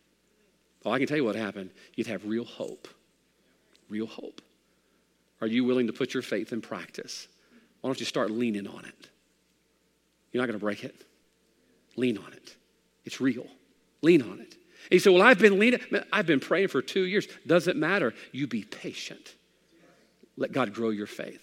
Oh, 0.85 0.91
I 0.91 0.99
can 0.99 1.07
tell 1.07 1.17
you 1.17 1.25
what 1.25 1.35
happened. 1.35 1.71
You'd 1.95 2.07
have 2.07 2.25
real 2.25 2.45
hope. 2.45 2.87
Real 3.89 4.05
hope. 4.05 4.39
Are 5.41 5.47
you 5.47 5.65
willing 5.65 5.87
to 5.87 5.93
put 5.93 6.13
your 6.13 6.21
faith 6.21 6.53
in 6.53 6.61
practice? 6.61 7.27
Why 7.81 7.87
don't 7.87 7.99
you 7.99 8.05
start 8.05 8.31
leaning 8.31 8.67
on 8.67 8.85
it? 8.85 9.09
You're 10.31 10.41
not 10.41 10.47
going 10.47 10.59
to 10.59 10.63
break 10.63 10.83
it. 10.83 11.05
Lean 11.95 12.17
on 12.17 12.33
it. 12.33 12.55
It's 13.05 13.19
real. 13.19 13.47
Lean 14.01 14.21
on 14.21 14.39
it. 14.39 14.53
And 14.53 14.91
he 14.91 14.99
said, 14.99 15.13
Well, 15.13 15.21
I've 15.21 15.39
been 15.39 15.59
leaning, 15.59 15.81
I've 16.11 16.25
been 16.25 16.39
praying 16.39 16.69
for 16.69 16.81
two 16.81 17.03
years. 17.03 17.27
Doesn't 17.45 17.77
matter. 17.77 18.13
You 18.31 18.47
be 18.47 18.63
patient. 18.63 19.35
Let 20.37 20.51
God 20.51 20.73
grow 20.73 20.89
your 20.89 21.07
faith. 21.07 21.41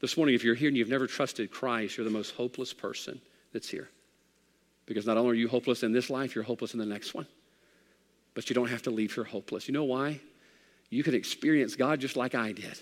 This 0.00 0.16
morning, 0.16 0.34
if 0.34 0.44
you're 0.44 0.54
here 0.54 0.68
and 0.68 0.76
you've 0.76 0.88
never 0.88 1.06
trusted 1.06 1.50
Christ, 1.50 1.96
you're 1.96 2.04
the 2.04 2.10
most 2.10 2.34
hopeless 2.34 2.72
person 2.72 3.20
that's 3.52 3.68
here. 3.68 3.88
Because 4.86 5.06
not 5.06 5.16
only 5.16 5.30
are 5.30 5.34
you 5.34 5.48
hopeless 5.48 5.82
in 5.82 5.92
this 5.92 6.10
life, 6.10 6.34
you're 6.34 6.44
hopeless 6.44 6.74
in 6.74 6.78
the 6.78 6.86
next 6.86 7.14
one. 7.14 7.26
But 8.34 8.50
you 8.50 8.54
don't 8.54 8.68
have 8.68 8.82
to 8.82 8.90
leave 8.90 9.14
here 9.14 9.24
hopeless. 9.24 9.68
You 9.68 9.74
know 9.74 9.84
why? 9.84 10.20
You 10.90 11.02
can 11.02 11.14
experience 11.14 11.76
God 11.76 12.00
just 12.00 12.16
like 12.16 12.34
I 12.34 12.52
did. 12.52 12.78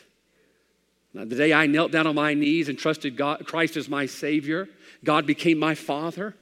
The 1.15 1.27
day 1.27 1.53
I 1.53 1.67
knelt 1.67 1.93
down 1.93 2.07
on 2.07 2.15
my 2.15 2.33
knees 2.33 2.69
and 2.69 2.79
trusted 2.79 3.17
God, 3.17 3.47
Christ 3.47 3.77
as 3.77 3.89
my 3.89 4.07
Savior, 4.07 4.69
God 5.05 5.27
became 5.27 5.59
my 5.59 5.75
Father. 5.75 6.35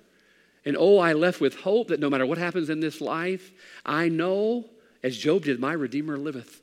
And 0.64 0.76
oh, 0.78 0.98
I 0.98 1.14
left 1.14 1.40
with 1.40 1.56
hope 1.56 1.88
that 1.88 2.00
no 2.00 2.10
matter 2.10 2.26
what 2.26 2.38
happens 2.38 2.70
in 2.70 2.80
this 2.80 3.00
life, 3.00 3.50
I 3.84 4.08
know, 4.08 4.66
as 5.02 5.16
Job 5.16 5.44
did, 5.44 5.58
my 5.58 5.72
Redeemer 5.72 6.16
liveth. 6.16 6.60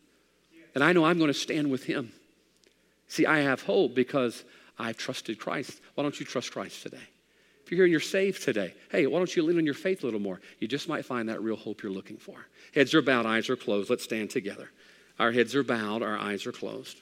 And 0.74 0.84
I 0.84 0.94
know 0.94 1.04
I'm 1.04 1.18
going 1.18 1.30
to 1.30 1.34
stand 1.34 1.70
with 1.70 1.84
Him. 1.84 2.12
See, 3.08 3.26
I 3.26 3.40
have 3.40 3.64
hope 3.64 3.96
because 3.96 4.44
I've 4.78 4.98
trusted 4.98 5.40
Christ. 5.40 5.82
Why 5.96 6.04
don't 6.04 6.18
you 6.20 6.26
trust 6.26 6.52
Christ 6.52 6.84
today? 6.84 6.98
If 7.66 7.72
you're 7.72 7.78
here 7.80 7.86
and 7.86 7.92
you're 7.92 8.00
saved 8.00 8.44
today, 8.44 8.74
hey, 8.90 9.08
why 9.08 9.18
don't 9.18 9.36
you 9.36 9.44
lean 9.44 9.58
on 9.58 9.66
your 9.66 9.74
faith 9.74 10.04
a 10.04 10.06
little 10.06 10.22
more? 10.22 10.40
You 10.60 10.70
just 10.70 10.88
might 10.88 11.06
find 11.06 11.28
that 11.28 11.42
real 11.42 11.58
hope 11.58 11.84
you're 11.84 11.92
looking 11.92 12.18
for. 12.18 12.36
Heads 12.74 12.94
are 12.94 13.02
bowed, 13.02 13.26
eyes 13.26 13.50
are 13.50 13.58
closed. 13.58 13.90
Let's 13.90 14.06
stand 14.06 14.30
together. 14.30 14.70
Our 15.20 15.34
heads 15.34 15.56
are 15.56 15.64
bowed, 15.64 16.04
our 16.04 16.18
eyes 16.18 16.46
are 16.46 16.54
closed. 16.54 17.02